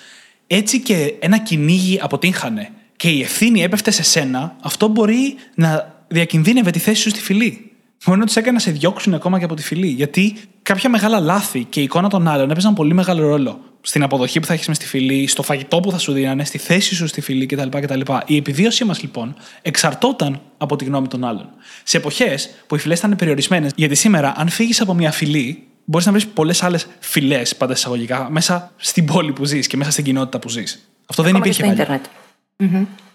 Έτσι 0.47 0.81
και 0.81 1.13
ένα 1.19 1.37
κυνήγι 1.37 1.99
αποτύχανε 2.01 2.71
και 2.95 3.09
η 3.09 3.21
ευθύνη 3.21 3.63
έπεφτε 3.63 3.91
σε 3.91 4.03
σένα, 4.03 4.55
αυτό 4.61 4.87
μπορεί 4.87 5.35
να 5.55 6.03
διακινδύνευε 6.07 6.71
τη 6.71 6.79
θέση 6.79 7.01
σου 7.01 7.09
στη 7.09 7.21
φυλή. 7.21 7.66
Μπορεί 8.05 8.19
να 8.19 8.25
του 8.25 8.33
έκανε 8.35 8.51
να 8.51 8.59
σε 8.59 8.71
διώξουν 8.71 9.13
ακόμα 9.13 9.37
και 9.37 9.45
από 9.45 9.55
τη 9.55 9.63
φυλή. 9.63 9.87
Γιατί 9.87 10.35
κάποια 10.61 10.89
μεγάλα 10.89 11.19
λάθη 11.19 11.63
και 11.63 11.79
η 11.79 11.83
εικόνα 11.83 12.09
των 12.09 12.27
άλλων 12.27 12.51
έπαιζαν 12.51 12.73
πολύ 12.73 12.93
μεγάλο 12.93 13.27
ρόλο 13.27 13.59
στην 13.81 14.03
αποδοχή 14.03 14.39
που 14.39 14.45
θα 14.45 14.53
έχεις 14.53 14.67
μες 14.67 14.77
στη 14.77 14.85
φυλή, 14.85 15.27
στο 15.27 15.43
φαγητό 15.43 15.79
που 15.79 15.91
θα 15.91 15.97
σου 15.97 16.11
δίνανε, 16.11 16.45
στη 16.45 16.57
θέση 16.57 16.95
σου 16.95 17.07
στη 17.07 17.21
φυλή 17.21 17.45
κτλ. 17.45 17.79
κτλ. 17.79 17.99
Η 18.25 18.35
επιβίωσή 18.35 18.83
μας 18.83 19.01
λοιπόν 19.01 19.35
εξαρτόταν 19.61 20.41
από 20.57 20.75
τη 20.75 20.85
γνώμη 20.85 21.07
των 21.07 21.23
άλλων. 21.23 21.49
Σε 21.83 21.97
εποχές 21.97 22.49
που 22.67 22.75
οι 22.75 22.79
φυλές 22.79 22.97
ήταν 22.97 23.15
περιορισμένες, 23.15 23.71
γιατί 23.75 23.95
σήμερα, 23.95 24.33
αν 24.37 24.49
φύγεις 24.49 24.81
από 24.81 24.93
μια 24.93 25.11
φυλή, 25.11 25.67
μπορείς 25.85 26.05
να 26.05 26.11
βρεις 26.11 26.27
πολλές 26.27 26.63
άλλες 26.63 26.87
φυλές, 26.99 27.55
πάντα 27.55 27.73
εισαγωγικά, 27.73 28.27
μέσα 28.31 28.71
στην 28.75 29.05
πόλη 29.05 29.31
που 29.31 29.45
ζεις 29.45 29.67
και 29.67 29.77
μέσα 29.77 29.91
στην 29.91 30.03
κοινότητα 30.03 30.39
που 30.39 30.49
ζεις. 30.49 30.89
Αυτό 31.05 31.23
δεν 31.23 31.35
υπήρχε 31.35 31.63
παλιά. 31.63 31.83
Ίντερνετ. 31.83 32.05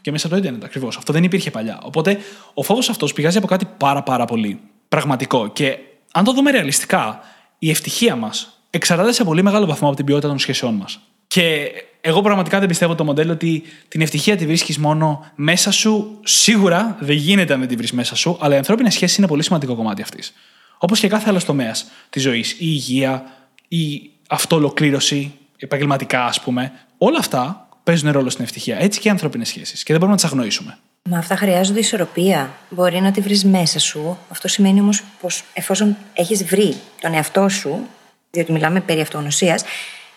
Και 0.01 0.11
μέσα 0.11 0.27
στο 0.27 0.37
Ιντερνετ 0.37 0.65
ακριβώς. 0.65 0.97
Αυτό 0.97 1.13
δεν 1.13 1.25
υπήρχε 1.25 1.51
παλιά. 1.51 1.81
Οπότε 1.83 2.19
ο 2.55 2.63
φόβος 2.63 2.89
αυτός 2.89 3.13
πηγάζει 3.13 3.39
από 3.39 3.47
κάτι 3.47 3.67
πάρα 3.77 4.03
πάρα 4.03 4.25
πολύ 4.25 4.61
πραγματικό. 4.93 5.49
Και 5.49 5.79
αν 6.13 6.25
το 6.25 6.33
δούμε 6.33 6.51
ρεαλιστικά, 6.51 7.21
η 7.59 7.71
ευτυχία 7.71 8.17
μας 8.17 8.63
εξαρτάται 8.71 9.13
σε 9.13 9.25
πολύ 9.25 9.43
μεγάλο 9.43 9.67
βαθμό 9.67 9.89
από 9.89 9.97
την 9.97 10.05
ποιότητα 10.05 10.29
των 10.29 10.39
σχέσεών 10.39 10.75
μας. 10.75 11.01
Και 11.27 11.71
εγώ 12.01 12.21
πραγματικά 12.21 12.59
δεν 12.59 12.69
πιστεύω 12.69 12.95
το 12.95 13.05
μοντέλο 13.05 13.33
ότι 13.33 13.63
την 13.89 14.01
ευτυχία 14.01 14.37
τη 14.37 14.47
βρίσκεις 14.47 14.79
μόνο 14.79 15.31
μέσα 15.35 15.71
σου. 15.71 16.19
Σίγουρα 16.25 16.97
δεν 17.01 17.17
γίνεται 17.17 17.57
να 17.57 17.67
την 17.67 17.77
βρεις 17.77 17.93
μέσα 17.93 18.15
σου, 18.17 18.37
αλλά 18.41 18.55
η 18.55 18.57
ανθρώπινη 18.57 18.91
σχέση 18.91 19.15
είναι 19.19 19.27
πολύ 19.27 19.43
σημαντικό 19.43 19.75
κομμάτι 19.75 20.03
αυτής. 20.03 20.33
Όπως 20.79 21.01
και 21.01 21.09
κάθε 21.09 21.29
άλλος 21.29 21.45
τομέας 21.45 21.87
της 22.11 22.23
ζωής. 22.23 22.51
Η 22.53 22.57
υγεία, 22.59 23.25
η 23.69 24.11
αυτοολοκλήρωση, 24.29 25.33
επαγγελματικά 25.57 26.25
ας 26.25 26.41
πούμε. 26.41 26.73
Όλα 26.99 27.19
αυτά 27.19 27.69
παίζουν 27.83 28.11
ρόλο 28.13 28.31
στην 28.31 28.45
ευτυχία. 28.45 28.77
Έτσι 28.81 29.01
και 29.01 29.09
οι 29.09 29.11
ανθρώπινες 29.11 29.49
σχέσεις. 29.49 29.83
Και 29.83 29.93
δεν 29.93 29.97
μπορούμε 29.97 30.17
να 30.17 30.23
τις 30.23 30.31
αγνοήσουμε. 30.31 30.79
Μα 31.11 31.19
αυτά 31.19 31.37
χρειάζονται 31.37 31.79
ισορροπία. 31.79 32.51
Μπορεί 32.71 33.01
να 33.01 33.11
τη 33.11 33.21
βρεις 33.21 33.45
μέσα 33.45 33.79
σου. 33.79 34.19
Αυτό 34.29 34.49
σημαίνει 34.49 34.81
όμως 34.81 35.03
πως 35.21 35.45
εφόσον 35.53 35.97
έχεις 36.15 36.45
βρει 36.45 36.77
τον 37.01 37.15
εαυτό 37.15 37.49
σου, 37.49 37.87
διότι 38.31 38.53
μιλάμε 38.53 38.81
περί 38.81 39.01
αυτογνωσία, 39.01 39.59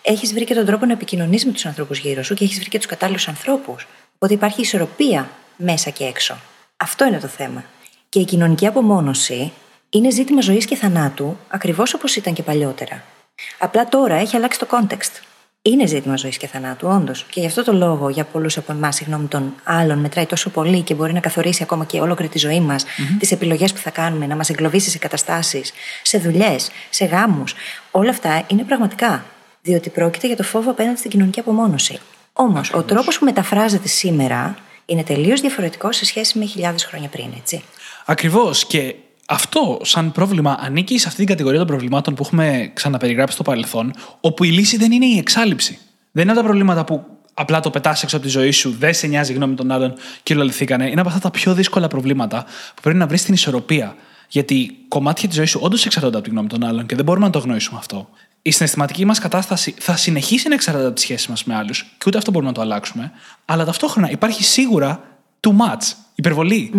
έχεις 0.02 0.32
βρει 0.32 0.44
και 0.44 0.54
τον 0.54 0.66
τρόπο 0.66 0.86
να 0.86 0.92
επικοινωνείς 0.92 1.46
με 1.46 1.52
τους 1.52 1.66
ανθρώπους 1.66 1.98
γύρω 1.98 2.22
σου 2.22 2.34
και 2.34 2.44
έχεις 2.44 2.58
βρει 2.58 2.68
και 2.68 2.76
τους 2.76 2.86
κατάλληλους 2.86 3.28
ανθρώπους. 3.28 3.86
Οπότε 4.14 4.34
υπάρχει 4.34 4.60
ισορροπία 4.60 5.30
μέσα 5.56 5.90
και 5.90 6.04
έξω. 6.04 6.36
Αυτό 6.76 7.06
είναι 7.06 7.18
το 7.18 7.26
θέμα. 7.26 7.64
Και 8.08 8.18
η 8.18 8.24
κοινωνική 8.24 8.66
απομόνωση 8.66 9.52
είναι 9.90 10.10
ζήτημα 10.10 10.40
ζωής 10.40 10.64
και 10.64 10.76
θανάτου, 10.76 11.36
ακριβώς 11.48 11.94
όπως 11.94 12.16
ήταν 12.16 12.34
και 12.34 12.42
παλιότερα. 12.42 13.02
Απλά 13.58 13.88
τώρα 13.88 14.14
έχει 14.14 14.36
αλλάξει 14.36 14.58
το 14.58 14.66
context 14.70 15.22
είναι 15.70 15.86
ζήτημα 15.86 16.16
ζωής 16.16 16.36
και 16.36 16.46
θανάτου, 16.46 16.88
όντως. 16.88 17.26
Και 17.30 17.40
γι' 17.40 17.46
αυτό 17.46 17.64
το 17.64 17.72
λόγο 17.72 18.08
για 18.08 18.24
πολλούς 18.24 18.56
από 18.56 18.72
εμάς 18.72 19.00
η 19.00 19.04
γνώμη 19.04 19.26
των 19.26 19.54
άλλων 19.64 19.98
μετράει 19.98 20.26
τόσο 20.26 20.50
πολύ 20.50 20.80
και 20.82 20.94
μπορεί 20.94 21.12
να 21.12 21.20
καθορίσει 21.20 21.62
ακόμα 21.62 21.84
και 21.84 22.00
ολόκληρη 22.00 22.32
τη 22.32 22.38
ζωή 22.38 22.60
μας, 22.60 22.84
mm-hmm. 22.84 23.16
τις 23.18 23.32
επιλογές 23.32 23.72
που 23.72 23.78
θα 23.78 23.90
κάνουμε, 23.90 24.26
να 24.26 24.36
μας 24.36 24.50
εγκλωβίσει 24.50 24.90
σε 24.90 24.98
καταστάσεις, 24.98 25.72
σε 26.02 26.18
δουλειές, 26.18 26.70
σε 26.90 27.04
γάμους. 27.04 27.54
Όλα 27.90 28.10
αυτά 28.10 28.44
είναι 28.46 28.62
πραγματικά. 28.62 29.24
Διότι 29.62 29.90
πρόκειται 29.90 30.26
για 30.26 30.36
το 30.36 30.42
φόβο 30.42 30.70
απέναντι 30.70 30.98
στην 30.98 31.10
κοινωνική 31.10 31.40
απομόνωση. 31.40 31.98
Όμως, 32.32 32.72
ο 32.72 32.82
τρόπος 32.82 33.18
που 33.18 33.24
μεταφράζεται 33.24 33.88
σήμερα 33.88 34.56
είναι 34.86 35.02
τελείως 35.02 35.40
διαφορετικός 35.40 35.96
σε 35.96 36.04
σχέση 36.04 36.38
με 36.38 36.44
χιλιάδες 36.44 36.84
χρόνια 36.84 37.08
πριν, 37.08 37.28
έτσι. 37.38 37.62
Ακριβώς. 38.04 38.66
Και 38.66 38.94
αυτό, 39.26 39.80
σαν 39.82 40.12
πρόβλημα, 40.12 40.56
ανήκει 40.60 40.98
σε 40.98 41.06
αυτή 41.06 41.18
την 41.18 41.26
κατηγορία 41.26 41.58
των 41.58 41.68
προβλημάτων 41.68 42.14
που 42.14 42.22
έχουμε 42.24 42.70
ξαναπεριγράψει 42.74 43.34
στο 43.34 43.42
παρελθόν, 43.42 43.92
όπου 44.20 44.44
η 44.44 44.48
λύση 44.48 44.76
δεν 44.76 44.92
είναι 44.92 45.06
η 45.06 45.18
εξάλληψη. 45.18 45.78
Δεν 46.12 46.24
είναι 46.24 46.34
τα 46.34 46.42
προβλήματα 46.42 46.84
που 46.84 47.04
απλά 47.34 47.60
το 47.60 47.70
πετάς 47.70 48.02
έξω 48.02 48.16
από 48.16 48.24
τη 48.24 48.30
ζωή 48.30 48.50
σου, 48.50 48.76
δεν 48.78 48.94
σε 48.94 49.06
νοιάζει 49.06 49.32
η 49.32 49.34
γνώμη 49.34 49.54
των 49.54 49.70
άλλων 49.70 49.94
και 50.22 50.34
όλα 50.34 50.44
λυθήκανε. 50.44 50.90
Είναι 50.90 51.00
από 51.00 51.08
αυτά 51.08 51.20
τα 51.20 51.30
πιο 51.30 51.54
δύσκολα 51.54 51.88
προβλήματα 51.88 52.44
που 52.74 52.82
πρέπει 52.82 52.98
να 52.98 53.06
βρεις 53.06 53.24
την 53.24 53.34
ισορροπία. 53.34 53.96
Γιατί 54.28 54.76
κομμάτια 54.88 55.28
της 55.28 55.36
ζωής 55.36 55.50
σου 55.50 55.60
όντως 55.62 55.86
εξαρτώνται 55.86 56.16
από 56.16 56.24
τη 56.24 56.30
γνώμη 56.30 56.48
των 56.48 56.64
άλλων 56.64 56.86
και 56.86 56.94
δεν 56.94 57.04
μπορούμε 57.04 57.26
να 57.26 57.32
το 57.32 57.38
γνωρίσουμε 57.38 57.78
αυτό. 57.78 58.08
Η 58.42 58.50
συναισθηματική 58.50 59.04
μας 59.04 59.18
κατάσταση 59.18 59.74
θα 59.78 59.96
συνεχίσει 59.96 60.48
να 60.48 60.54
εξαρτάται 60.54 60.86
από 60.86 60.94
τη 60.94 61.00
σχέση 61.00 61.30
μας 61.30 61.44
με 61.44 61.54
άλλους 61.54 61.82
και 61.98 62.04
ούτε 62.06 62.18
αυτό 62.18 62.30
μπορούμε 62.30 62.50
να 62.50 62.56
το 62.56 62.62
αλλάξουμε. 62.62 63.12
Αλλά 63.44 63.64
ταυτόχρονα 63.64 64.10
υπάρχει 64.10 64.44
σίγουρα 64.44 65.00
too 65.40 65.50
much, 65.50 65.92
υπερβολη 66.14 66.72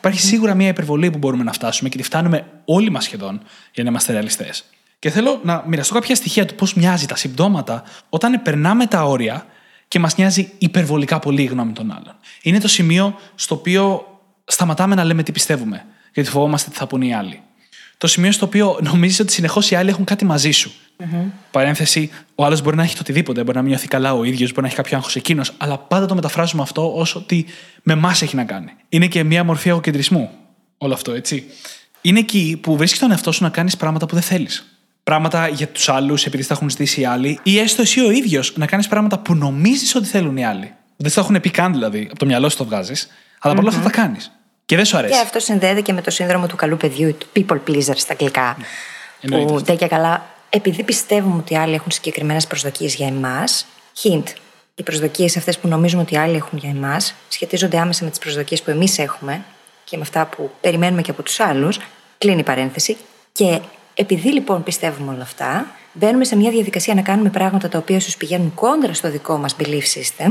Υπάρχει 0.00 0.20
σίγουρα 0.20 0.54
μια 0.54 0.68
υπερβολή 0.68 1.10
που 1.10 1.18
μπορούμε 1.18 1.44
να 1.44 1.52
φτάσουμε 1.52 1.88
και 1.88 1.96
τη 1.96 2.02
φτάνουμε 2.02 2.46
όλοι 2.64 2.90
μας 2.90 3.04
σχεδόν 3.04 3.40
για 3.72 3.82
να 3.84 3.90
είμαστε 3.90 4.12
ρεαλιστές. 4.12 4.64
Και 4.98 5.10
θέλω 5.10 5.40
να 5.42 5.64
μοιραστώ 5.66 5.94
κάποια 5.94 6.14
στοιχεία 6.14 6.46
του 6.46 6.54
πώς 6.54 6.74
μοιάζει 6.74 7.06
τα 7.06 7.16
συμπτώματα 7.16 7.82
όταν 8.08 8.42
περνάμε 8.42 8.86
τα 8.86 9.04
όρια 9.04 9.46
και 9.88 9.98
μας 9.98 10.16
νοιάζει 10.16 10.52
υπερβολικά 10.58 11.18
πολύ 11.18 11.42
η 11.42 11.44
γνώμη 11.44 11.72
των 11.72 11.90
άλλων. 11.90 12.16
Είναι 12.42 12.60
το 12.60 12.68
σημείο 12.68 13.18
στο 13.34 13.54
οποίο 13.54 14.04
σταματάμε 14.44 14.94
να 14.94 15.04
λέμε 15.04 15.22
τι 15.22 15.32
πιστεύουμε, 15.32 15.84
γιατί 16.14 16.30
φοβόμαστε 16.30 16.70
τι 16.70 16.76
θα 16.76 16.86
πούνε 16.86 17.06
οι 17.06 17.14
άλλοι. 17.14 17.40
Το 18.00 18.06
σημείο 18.06 18.32
στο 18.32 18.46
οποίο 18.46 18.78
νομίζεις 18.82 19.20
ότι 19.20 19.32
συνεχώς 19.32 19.70
οι 19.70 19.74
άλλοι 19.74 19.88
έχουν 19.88 20.04
κάτι 20.04 20.24
μαζί 20.24 20.50
σου. 20.50 20.72
Mm-hmm. 20.72 21.30
Παρένθεση, 21.50 22.10
ο 22.34 22.44
άλλος 22.44 22.62
μπορεί 22.62 22.76
να 22.76 22.82
έχει 22.82 22.94
το 22.94 22.98
οτιδήποτε, 23.00 23.40
μπορεί 23.42 23.56
να 23.56 23.62
μην 23.62 23.70
νιώθει 23.70 23.88
καλά 23.88 24.14
ο 24.14 24.24
ίδιος, 24.24 24.48
μπορεί 24.48 24.60
να 24.60 24.66
έχει 24.66 24.76
κάποιο 24.76 24.96
άγχος 24.96 25.16
εκείνος, 25.16 25.52
αλλά 25.56 25.78
πάντα 25.78 26.06
το 26.06 26.14
μεταφράζουμε 26.14 26.62
αυτό 26.62 26.92
ως 26.94 27.14
ότι 27.14 27.46
με 27.82 27.92
εμάς 27.92 28.22
έχει 28.22 28.36
να 28.36 28.44
κάνει. 28.44 28.70
Είναι 28.88 29.06
και 29.06 29.24
μια 29.24 29.44
μορφή 29.44 29.68
εγωκεντρισμού 29.68 30.30
όλο 30.78 30.94
αυτό, 30.94 31.12
έτσι. 31.12 31.44
Είναι 32.00 32.18
εκεί 32.18 32.58
που 32.62 32.76
βρίσκεις 32.76 32.98
τον 32.98 33.10
εαυτό 33.10 33.32
σου 33.32 33.42
να 33.42 33.48
κάνεις 33.48 33.76
πράγματα 33.76 34.06
που 34.06 34.14
δεν 34.14 34.22
θέλεις 34.22 34.64
πράγματα 35.02 35.48
για 35.48 35.68
τους 35.68 35.88
άλλους 35.88 36.24
επειδή 36.26 36.46
τα 36.46 36.54
έχουν 36.54 36.70
ζητήσει 36.70 37.00
οι 37.00 37.04
άλλοι, 37.04 37.38
ή 37.42 37.58
έστω 37.58 37.82
εσύ 37.82 38.00
ο 38.00 38.10
ίδιος 38.10 38.56
να 38.56 38.66
κάνεις 38.66 38.88
πράγματα 38.88 39.18
που 39.18 39.34
νομίζεις 39.34 39.94
ότι 39.94 40.06
θέλουν 40.06 40.36
οι 40.36 40.44
άλλοι. 40.44 40.72
Δεν 40.96 41.10
θα 41.10 41.20
έχουν 41.20 41.40
πει 41.40 41.50
καν 41.50 41.72
δηλαδή, 41.72 42.06
από 42.10 42.18
το 42.18 42.26
μυαλό 42.26 42.48
σου 42.48 42.56
το 42.56 42.64
βγάζεις, 42.64 43.08
αλλά 43.38 43.60
mm-hmm. 43.60 43.66
αυτά 43.66 43.80
τα 43.80 43.90
κάνεις. 43.90 44.30
Και 44.70 44.76
δεν 44.76 44.84
σου 44.84 44.96
αρέσει. 44.96 45.12
Και 45.12 45.20
αυτό 45.20 45.38
συνδέεται 45.38 45.80
και 45.80 45.92
με 45.92 46.00
το 46.00 46.10
σύνδρομο 46.10 46.46
του 46.46 46.56
καλού 46.56 46.76
παιδιού, 46.76 47.14
του 47.14 47.26
people 47.36 47.58
pleaser 47.68 47.92
στα 47.96 48.12
αγγλικά. 48.12 48.56
Ναι. 49.20 49.44
Που 49.44 49.62
δεν 49.62 49.76
και 49.76 49.86
καλά, 49.86 50.26
επειδή 50.50 50.82
πιστεύουμε 50.82 51.36
ότι 51.36 51.52
οι 51.52 51.56
άλλοι 51.56 51.74
έχουν 51.74 51.90
συγκεκριμένες 51.90 52.46
προσδοκίες 52.46 52.94
για 52.94 53.06
εμάς, 53.06 53.66
hint, 54.02 54.22
οι 54.74 54.82
προσδοκίες 54.82 55.36
αυτές 55.36 55.58
που 55.58 55.68
νομίζουμε 55.68 56.02
ότι 56.02 56.14
οι 56.14 56.16
άλλοι 56.16 56.36
έχουν 56.36 56.58
για 56.58 56.70
εμάς 56.70 57.14
σχετίζονται 57.28 57.78
άμεσα 57.78 58.04
με 58.04 58.10
τις 58.10 58.18
προσδοκίες 58.18 58.62
που 58.62 58.70
εμείς 58.70 58.98
έχουμε 58.98 59.44
και 59.84 59.96
με 59.96 60.02
αυτά 60.02 60.26
που 60.26 60.50
περιμένουμε 60.60 61.02
και 61.02 61.10
από 61.10 61.22
τους 61.22 61.40
άλλους. 61.40 61.78
Κλείνει 62.18 62.40
η 62.40 62.42
παρένθεση. 62.42 62.96
Και 63.32 63.60
επειδή 64.00 64.32
λοιπόν 64.32 64.62
πιστεύουμε 64.62 65.12
όλα 65.12 65.22
αυτά, 65.22 65.66
μπαίνουμε 65.92 66.24
σε 66.24 66.36
μια 66.36 66.50
διαδικασία 66.50 66.94
να 66.94 67.02
κάνουμε 67.02 67.30
πράγματα 67.30 67.68
τα 67.68 67.78
οποία 67.78 67.96
ίσως 67.96 68.16
πηγαίνουν 68.16 68.54
κόντρα 68.54 68.94
στο 68.94 69.10
δικό 69.10 69.36
μας 69.36 69.56
belief 69.58 69.82
system, 69.98 70.30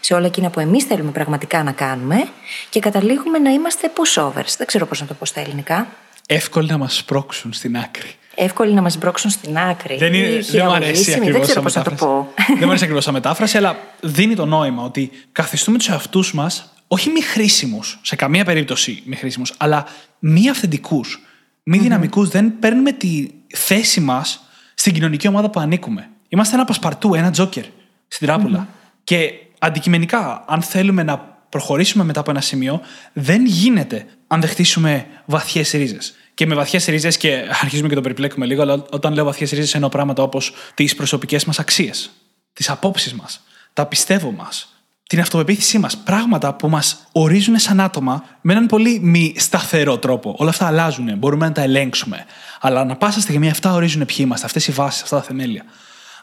σε 0.00 0.14
όλα 0.14 0.26
εκείνα 0.26 0.50
που 0.50 0.60
εμείς 0.60 0.84
θέλουμε 0.84 1.10
πραγματικά 1.10 1.62
να 1.62 1.72
κάνουμε 1.72 2.28
και 2.70 2.80
καταλήγουμε 2.80 3.38
να 3.38 3.50
είμαστε 3.50 3.90
pushovers. 3.94 4.54
Δεν 4.56 4.66
ξέρω 4.66 4.86
πώς 4.86 5.00
να 5.00 5.06
το 5.06 5.14
πω 5.14 5.24
στα 5.24 5.40
ελληνικά. 5.40 5.86
Εύκολοι 6.26 6.70
να 6.70 6.78
μας 6.78 6.96
σπρώξουν 6.96 7.52
στην 7.52 7.76
άκρη. 7.76 8.14
Εύκολοι 8.34 8.72
να 8.72 8.82
μας 8.82 8.98
μπρώξουν 8.98 9.30
στην 9.30 9.58
άκρη. 9.58 9.96
Δεν, 9.96 10.14
είναι, 10.14 10.38
δεν 10.50 10.64
μου 10.64 10.72
αρέσει 10.72 11.12
ακριβώ. 11.12 11.32
Δεν 11.32 11.40
ξέρω 11.40 11.62
πώς 11.62 11.74
να 11.74 11.82
το 11.82 11.90
πω. 11.90 12.32
δεν 12.46 12.58
μου 12.60 12.68
αρέσει 12.68 12.82
ακριβώς 12.82 13.04
σαν 13.04 13.12
μετάφραση, 13.12 13.56
αλλά 13.56 13.78
δίνει 14.00 14.34
το 14.34 14.46
νόημα 14.46 14.82
ότι 14.82 15.10
καθιστούμε 15.32 15.78
τους 15.78 15.88
εαυτούς 15.88 16.34
μας 16.34 16.72
όχι 16.88 17.10
μη 17.10 17.20
χρήσιμους, 17.20 17.98
σε 18.02 18.16
καμία 18.16 18.44
περίπτωση 18.44 19.02
μη 19.06 19.16
χρήσιμους, 19.16 19.54
αλλά 19.56 19.86
μη 20.18 20.48
αυθεντικούς 20.48 21.22
μη 21.70 21.78
δυναμικούς, 21.78 22.28
δεν 22.28 22.58
παίρνουμε 22.58 22.92
τη 22.92 23.28
θέση 23.54 24.00
μας 24.00 24.40
στην 24.74 24.92
κοινωνική 24.92 25.28
ομάδα 25.28 25.50
που 25.50 25.60
ανήκουμε. 25.60 26.08
Είμαστε 26.28 26.54
ένα 26.54 26.64
πασπαρτού, 26.64 27.14
ένα 27.14 27.30
τζόκερ 27.30 27.64
στην 28.08 28.26
τραπουλα 28.26 28.68
Και 29.04 29.32
αντικειμενικά, 29.58 30.44
αν 30.46 30.62
θέλουμε 30.62 31.02
να 31.02 31.18
προχωρήσουμε 31.48 32.04
μετά 32.04 32.20
από 32.20 32.30
ένα 32.30 32.40
σημείο, 32.40 32.80
δεν 33.12 33.46
γίνεται 33.46 34.06
αν 34.26 34.40
δεν 34.40 34.50
χτίσουμε 34.50 35.06
βαθιές 35.24 35.70
ρίζες. 35.70 36.14
Και 36.34 36.46
με 36.46 36.54
βαθιές 36.54 36.84
ρίζες, 36.84 37.16
και 37.16 37.44
αρχίζουμε 37.62 37.88
και 37.88 37.94
το 37.94 38.00
περιπλέκουμε 38.00 38.46
λίγο, 38.46 38.62
αλλά 38.62 38.84
όταν 38.90 39.12
λέω 39.12 39.24
βαθιές 39.24 39.50
ρίζες 39.50 39.74
εννοώ 39.74 39.88
πράγματα 39.88 40.22
όπως 40.22 40.52
τις 40.74 40.94
προσωπικές 40.94 41.44
μας 41.44 41.58
αξίες, 41.58 42.10
τις 42.52 42.70
απόψεις 42.70 43.14
μας, 43.14 43.40
τα 43.72 43.86
πιστεύω 43.86 44.30
μας, 44.30 44.77
την 45.08 45.20
αυτοπεποίθησή 45.20 45.78
μας. 45.78 45.96
Πράγματα 45.96 46.54
που 46.54 46.68
μας 46.68 47.08
ορίζουν 47.12 47.58
σαν 47.58 47.80
άτομα 47.80 48.24
με 48.40 48.52
έναν 48.52 48.66
πολύ 48.66 49.00
μη 49.02 49.34
σταθερό 49.36 49.98
τρόπο. 49.98 50.34
Όλα 50.38 50.50
αυτά 50.50 50.66
αλλάζουν, 50.66 51.18
μπορούμε 51.18 51.46
να 51.46 51.52
τα 51.52 51.62
ελέγξουμε. 51.62 52.24
Αλλά 52.60 52.80
ανα 52.80 52.96
πάσα 52.96 53.20
στιγμή 53.20 53.50
αυτά 53.50 53.72
ορίζουν 53.72 54.04
ποιοι 54.04 54.16
είμαστε, 54.18 54.46
αυτές 54.46 54.66
οι 54.66 54.72
βάσεις, 54.72 55.02
αυτά 55.02 55.16
τα 55.16 55.22
θεμέλια. 55.22 55.64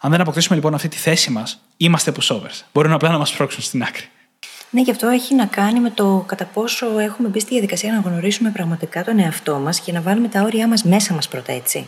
Αν 0.02 0.12
δεν 0.12 0.22
αποκτήσουμε 0.22 0.56
λοιπόν 0.56 0.74
αυτή 0.74 0.88
τη 0.88 0.98
θέση 0.98 1.32
μας, 1.32 1.62
είμαστε 1.78 2.12
pushovers. 2.20 2.62
Μπορούν 2.74 2.92
απλά 2.92 3.10
να 3.10 3.18
μας 3.18 3.32
πρόξουν 3.32 3.62
στην 3.62 3.84
άκρη. 3.84 4.06
Ναι, 4.70 4.82
και 4.82 4.92
αυτό 4.92 5.08
έχει 5.08 5.36
να 5.36 5.46
κάνει 5.46 5.80
με 5.80 5.90
το 5.90 6.24
κατά 6.28 6.46
πόσο 6.46 7.00
έχουμε 7.00 7.28
μπει 7.28 7.40
στη 7.40 7.50
διαδικασία 7.50 7.94
να 7.94 8.10
γνωρίσουμε 8.10 8.50
πραγματικά 8.50 9.04
τον 9.04 9.20
εαυτό 9.20 9.60
μας 9.60 9.80
και 9.80 9.92
να 9.92 10.02
βάλουμε 10.02 10.28
τα 10.28 10.42
όρια 10.42 10.68
μας 10.68 10.84
μέσα 10.84 11.14
μας 11.14 11.28
πρώτα 11.28 11.52
έτσι. 11.52 11.86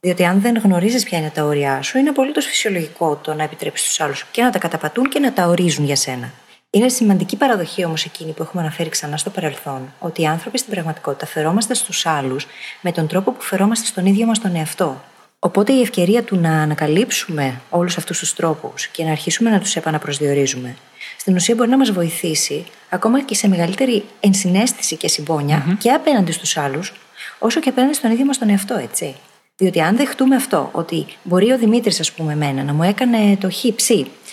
Διότι 0.00 0.24
αν 0.24 0.40
δεν 0.40 0.58
γνωρίζεις 0.58 1.04
ποια 1.04 1.18
είναι 1.18 1.30
τα 1.34 1.44
όρια 1.44 1.82
σου, 1.82 1.98
είναι 1.98 2.08
απολύτως 2.08 2.46
φυσιολογικό 2.46 3.16
το 3.16 3.34
να 3.34 3.42
επιτρέψεις 3.42 3.86
στους 3.86 4.00
άλλους 4.00 4.24
και 4.30 4.42
να 4.42 4.50
τα 4.50 4.58
καταπατούν 4.58 5.08
και 5.08 5.18
να 5.18 5.32
τα 5.32 5.46
ορίζουν 5.46 5.84
για 5.84 5.96
σένα. 5.96 6.32
Είναι 6.70 6.88
σημαντική 6.88 7.36
παραδοχή 7.36 7.84
όμως 7.84 8.04
εκείνη 8.04 8.32
που 8.32 8.42
έχουμε 8.42 8.62
αναφέρει 8.62 8.88
ξανά 8.88 9.16
στο 9.16 9.30
παρελθόν, 9.30 9.92
ότι 9.98 10.22
οι 10.22 10.26
άνθρωποι 10.26 10.58
στην 10.58 10.72
πραγματικότητα 10.72 11.26
φερόμαστε 11.26 11.74
στους 11.74 12.06
άλλους 12.06 12.46
με 12.80 12.92
τον 12.92 13.06
τρόπο 13.06 13.32
που 13.32 13.42
φερόμαστε 13.42 13.86
στον 13.86 14.06
ίδιο 14.06 14.26
μας 14.26 14.38
τον 14.38 14.56
εαυτό. 14.56 15.00
Οπότε 15.38 15.72
η 15.72 15.80
ευκαιρία 15.80 16.22
του 16.22 16.36
να 16.36 16.62
ανακαλύψουμε 16.62 17.60
όλους 17.70 17.96
αυτούς 17.96 18.18
τους 18.18 18.34
τρόπους 18.34 18.86
και 18.86 19.04
να 19.04 19.10
αρχίσουμε 19.10 19.50
να 19.50 19.60
τους 19.60 19.76
επαναπροσδιορίζουμε, 19.76 20.76
στην 21.18 21.34
ουσία 21.34 21.54
μπορεί 21.54 21.70
να 21.70 21.76
μας 21.76 21.90
βοηθήσει 21.90 22.66
ακόμα 22.88 23.22
και 23.22 23.34
σε 23.34 23.48
μεγαλύτερη 23.48 24.04
ενσυναίσθηση 24.20 24.96
και 24.96 25.08
συμπόνια 25.08 25.76
και 25.78 25.90
απέναντι 25.90 26.32
στους 26.32 26.56
άλλους, 26.56 26.92
όσο 27.38 27.60
και 27.60 27.68
απέναντι 27.68 27.94
στον 27.94 28.10
ίδιο 28.10 28.24
μας 28.24 28.38
τον 28.38 28.48
εαυτό, 28.48 28.74
έτσι. 28.74 29.14
Διότι 29.60 29.80
αν 29.80 29.96
δεχτούμε 29.96 30.36
αυτό, 30.36 30.68
ότι 30.72 31.06
μπορεί 31.22 31.50
ο 31.50 31.58
Δημήτρης, 31.58 32.00
ας 32.00 32.12
πούμε, 32.12 32.32
εμένα 32.32 32.62
να 32.62 32.72
μου 32.72 32.82
έκανε 32.82 33.36
το 33.40 33.50
χ, 33.50 33.74
ψ, 33.74 33.90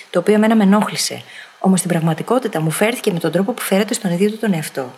το 0.09 0.19
οποίο 0.19 0.33
εμένα 0.33 0.55
με 0.55 0.63
ενόχλησε, 0.63 1.21
όμως 1.59 1.79
στην 1.79 1.91
πραγματικότητα 1.91 2.61
μου 2.61 2.71
φέρθηκε 2.71 3.11
με 3.11 3.19
τον 3.19 3.31
τρόπο 3.31 3.51
που 3.51 3.61
φέρεται 3.61 3.93
στον 3.93 4.11
ίδιο 4.11 4.29
του 4.29 4.37
τον 4.37 4.53
εαυτό. 4.53 4.93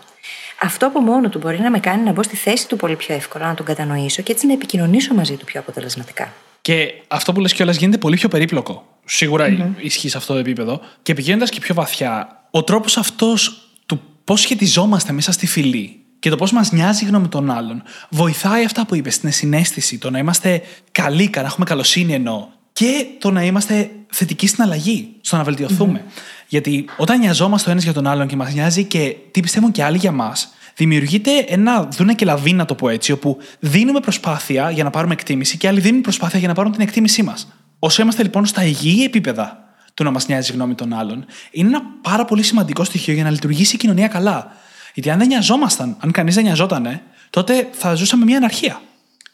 Αυτό 0.62 0.86
από 0.88 1.00
μόνο 1.00 1.30
του 1.30 1.38
μπορεί 1.38 1.60
να 1.60 1.70
με 1.70 1.80
κάνει 1.80 2.04
να 2.04 2.12
μπω 2.12 2.24
στη 2.24 2.36
θέση 2.36 2.68
του 2.68 2.76
πολύ 2.76 2.96
πιο 2.96 3.16
εύκολα, 3.16 3.48
να 3.48 3.54
τον 3.54 3.66
κατανοήσω 3.66 4.22
και 4.22 4.32
έτσι 4.32 4.48
να 4.48 4.54
επικοινωνήσω 4.54 5.14
μαζί 5.14 5.36
του 5.36 5.46
πιο 5.46 5.60
αποτελεσματικά. 5.60 6.34
Και 6.62 6.94
αυτό 7.08 7.34
που 7.34 7.40
λες 7.40 7.54
κιόλας 7.54 7.78
γίνεται 7.78 7.98
πολύ 7.98 8.16
πιο 8.16 8.28
περίπλοκο. 8.28 8.86
Σίγουρα 9.06 9.48
mm-hmm. 9.48 9.84
ισχύει 9.84 10.10
σε 10.10 10.18
αυτό 10.18 10.34
το 10.34 10.40
επίπεδο. 10.40 10.82
Και 11.02 11.14
πηγαίνοντας 11.14 11.50
και 11.50 11.60
πιο 11.60 11.76
βαθιά, 11.76 12.44
ο 12.52 12.64
τρόπος 12.64 12.98
αυτός 12.98 13.68
του 13.86 14.02
πώς 14.24 14.42
σχετιζόμαστε 14.42 15.12
μέσα 15.12 15.32
στη 15.32 15.48
φυλή 15.48 16.02
και 16.20 16.30
το 16.30 16.36
πώς 16.36 16.52
μας 16.52 16.72
νοιάζει 16.72 17.06
η 17.06 17.08
γνώμη 17.08 17.28
των 17.28 17.52
άλλων 17.52 17.84
βοηθάει 18.10 18.66
αυτά 18.66 18.86
που 18.86 18.96
είπες, 18.96 19.20
την 19.20 19.32
συνέστηση, 19.32 19.98
το 19.98 20.10
να 20.10 20.20
είμαστε 20.20 20.62
καλοί, 20.92 21.30
να 21.36 21.42
έχουμε 21.42 21.66
καλοσύνη 21.66 22.14
εννοώ, 22.14 22.48
και 22.74 23.06
το 23.20 23.32
να 23.32 23.44
είμαστε 23.44 23.90
θετικοί 24.10 24.48
στην 24.48 24.64
αλλαγή, 24.64 25.10
στο 25.22 25.38
να 25.38 25.44
βελτιωθούμε. 25.44 26.04
Γιατί 26.48 26.86
όταν 26.98 27.20
νοιαζόμαστε 27.20 27.70
ο 27.70 27.72
ένας 27.72 27.84
για 27.84 27.94
τον 27.94 28.08
άλλον 28.08 28.28
και 28.28 28.36
μας 28.36 28.54
νοιάζει 28.54 28.84
και 28.84 29.16
τι 29.32 29.40
πιστεύουν 29.40 29.72
και 29.72 29.84
άλλοι 29.84 29.98
για 29.98 30.12
μας, 30.12 30.54
δημιουργείται 30.76 31.32
ένα 31.48 31.84
δούνε 31.84 32.14
και 32.14 32.26
λαβή, 32.26 32.54
να 32.54 32.66
το 32.66 32.76
πω 32.76 32.90
έτσι, 32.90 33.12
όπου 33.12 33.38
δίνουμε 33.60 34.00
προσπάθεια 34.00 34.72
για 34.72 34.84
να 34.84 34.90
πάρουμε 34.90 35.14
εκτίμηση 35.14 35.58
και 35.58 35.68
άλλοι 35.68 35.80
δίνουν 35.80 36.02
προσπάθεια 36.02 36.40
για 36.40 36.48
να 36.48 36.54
πάρουν 36.54 36.72
την 36.72 36.82
εκτίμησή 36.82 37.24
μας. 37.24 37.48
Όσο 37.80 38.02
είμαστε 38.02 38.24
λοιπόν 38.24 38.46
στα 38.46 38.64
υγιή 38.64 39.04
επίπεδα 39.06 39.64
του 39.94 40.04
να 40.04 40.12
μας 40.12 40.28
νοιάζει 40.28 40.52
η 40.52 40.56
γνώμη 40.56 40.76
των 40.76 40.94
άλλων, 40.94 41.26
είναι 41.52 41.68
ένα 41.68 41.82
πάρα 42.02 42.26
πολύ 42.26 42.44
σημαντικό 42.44 42.84
στοιχείο 42.84 43.14
για 43.14 43.24
να 43.24 43.30
λειτουργήσει 43.30 43.76
η 43.76 43.78
κοινωνία 43.78 44.08
καλά. 44.08 44.52
Γιατί 44.98 45.12
αν 45.12 45.20
δεν 45.20 45.28
νοιαζόμασταν, 45.28 45.98
αν 46.00 46.12
κανείς 46.12 46.36
δεν 46.36 46.44
νοιαζόταν, 46.44 47.02
τότε 47.30 47.68
θα 47.72 47.94
ζούσαμε 47.94 48.26
μια 48.26 48.38
αναρχία. 48.38 48.82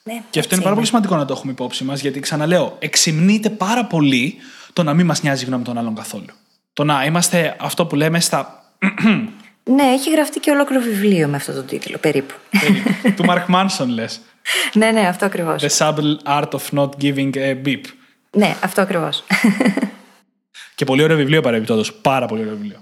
Ναι, 0.03 0.21
και 0.29 0.39
αυτό 0.39 0.55
είναι 0.55 0.63
πάρα 0.63 0.75
πολύ 0.75 0.87
σημαντικό 0.87 1.15
να 1.15 1.25
το 1.25 1.33
έχουμε 1.33 1.51
υπόψη 1.51 1.83
μας, 1.83 2.01
γιατί 2.01 2.19
ξαναλέω, 2.19 2.75
εξυμνείται 2.79 3.49
πάρα 3.49 3.85
πολύ 3.85 4.35
το 4.73 4.83
να 4.83 4.93
μην 4.93 5.05
μας 5.05 5.21
νοιάζει 5.21 5.43
η 5.43 5.47
γνώμη 5.47 5.63
των 5.63 5.77
άλλων 5.77 5.95
καθόλου. 5.95 6.25
Το 6.73 6.83
να 6.83 7.05
είμαστε 7.05 7.55
αυτό 7.59 7.85
που 7.85 7.95
λέμε 7.95 8.19
στα. 8.19 8.63
Ναι, 9.63 9.83
έχει 9.83 10.11
γραφτεί 10.11 10.39
και 10.39 10.51
ολόκληρο 10.51 10.81
βιβλίο 10.81 11.27
με 11.27 11.35
αυτό 11.35 11.53
το 11.53 11.61
τίτλο, 11.61 11.97
περίπου. 11.97 12.33
του 13.15 13.25
Μαρκ 13.25 13.47
Μάνσον, 13.47 13.89
λες. 13.89 14.21
ναι, 14.79 14.91
ναι, 14.91 15.07
αυτό 15.07 15.25
ακριβώς. 15.25 15.63
The 15.63 15.77
subtle 15.77 16.15
art 16.25 16.49
of 16.49 16.79
not 16.79 16.89
giving 17.01 17.35
a 17.35 17.65
beep. 17.65 17.81
Ναι, 18.31 18.55
αυτό 18.63 18.81
ακριβώς. 18.81 19.23
και 20.75 20.85
πολύ 20.85 21.03
ωραίο 21.03 21.17
βιβλίο 21.17 21.41
παρεμπιπτόντως. 21.41 21.93
Πάρα 21.93 22.25
πολύ 22.25 22.41
ωραίο 22.41 22.55
βιβλίο. 22.55 22.79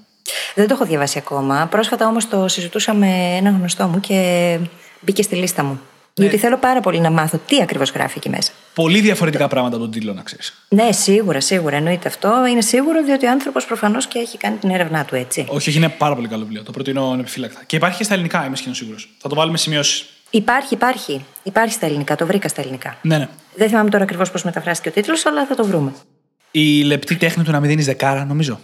Δεν 0.56 0.68
το 0.68 0.74
έχω 0.74 0.86
διαβάσει 0.86 1.18
ακόμα. 1.18 1.68
Πρόσφατα 1.70 2.08
όμως 2.08 2.28
το 2.28 2.48
συζητούσα 2.48 2.94
με 2.94 3.36
έναν 3.38 3.58
γνωστό 3.58 3.88
μου 3.88 4.00
και 4.00 4.60
μπήκε 5.00 5.22
στη 5.22 5.36
λίστα 5.36 5.64
μου. 5.64 5.80
Γιατί 6.14 6.38
θέλω 6.38 6.58
πάρα 6.58 6.80
πολύ 6.80 7.00
να 7.00 7.10
μάθω 7.10 7.40
τι 7.48 7.62
ακριβώς 7.62 7.92
γράφει 7.92 8.14
εκεί 8.18 8.30
μέσα. 8.30 8.52
Πολύ 8.74 9.00
διαφορετικά 9.00 9.48
πράγματα 9.48 9.76
από 9.76 9.84
τον 9.84 9.94
τίτλο, 9.94 10.14
να 10.14 10.22
ξέρεις. 10.22 10.66
Ναι, 10.70 10.92
σίγουρα, 10.92 11.42
σίγουρα. 11.42 11.76
Εννοείται 11.76 12.08
αυτό. 12.08 12.46
Είναι 12.46 12.62
σίγουρο 12.62 13.04
διότι 13.04 13.26
ο 13.26 13.30
άνθρωπος 13.30 13.66
προφανώς 13.66 14.08
και 14.08 14.20
έχει 14.20 14.38
κάνει 14.38 14.58
την 14.58 14.70
έρευνά 14.70 15.06
του 15.06 15.16
έτσι. 15.16 15.46
Όχι, 15.48 15.70
όχι, 15.70 15.78
είναι 15.78 15.90
πάρα 15.90 16.16
πολύ 16.16 16.28
καλό 16.28 16.44
βιβλίο. 16.44 16.64
Το 16.64 16.72
προτείνω 16.72 17.12
ανεπιφύλακτα. 17.12 17.64
Και 17.66 17.76
υπάρχει 17.76 17.98
και 17.98 18.04
στα 18.04 18.14
ελληνικά, 18.14 18.46
είμαι 18.46 18.56
σχεδόν 18.56 18.76
σίγουρος. 18.76 19.10
Θα 19.18 19.30
το 19.30 19.36
βάλουμε 19.36 19.58
σημειώσεις. 19.58 20.06
Υπάρχει, 20.30 20.74
υπάρχει. 20.74 21.26
Υπάρχει 21.44 21.74
στα 21.74 21.86
ελληνικά. 21.86 22.16
Το 22.16 22.26
βρήκα 22.26 22.48
στα 22.48 22.62
ελληνικά. 22.62 22.98
Ναι, 23.02 23.18
ναι. 23.18 23.28
Δεν 23.56 23.70
θυμάμαι 23.70 23.90
τώρα 23.90 24.04
ακριβώς 24.04 24.32
πώς 24.32 24.44
μεταφράστηκε 24.44 24.90
ο 24.90 24.92
τίτλος, 24.92 25.26
αλλά 25.26 25.46
θα 25.46 25.56
το 25.56 25.66
βρούμε. 25.66 25.94
Η 26.52 26.84
λεπτή 26.84 27.16
τέχνη 27.16 27.44
του 27.44 27.52
να 27.52 27.60
μην 27.60 27.70
δίνεις 27.70 27.86
δεκάρα, 27.86 28.26
νομίζω. 28.26 28.60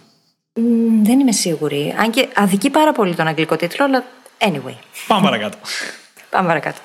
Μ, 1.08 1.10
δεν 1.10 1.20
είμαι 1.20 1.32
σίγουρη. 1.32 1.96
Αν 1.98 2.12
και 2.12 2.28
αδικεί 2.36 2.70
πάρα 2.70 2.92
πολύ 2.92 3.16
τον 3.16 3.28
αγγλικό 3.28 3.56
τίτλο, 3.56 3.86
αλλά 3.86 4.04
anyway. 4.38 4.76
Πάμε 5.08 5.22
παρακάτω. 5.24 5.58
Πάμε 6.30 6.48
παρακάτω. 6.48 6.80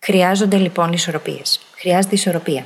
Χρειάζονται 0.00 0.56
λοιπόν 0.56 0.92
ισορροπίες. 0.92 1.60
Χρειάζεται 1.76 2.14
ισορροπία. 2.14 2.64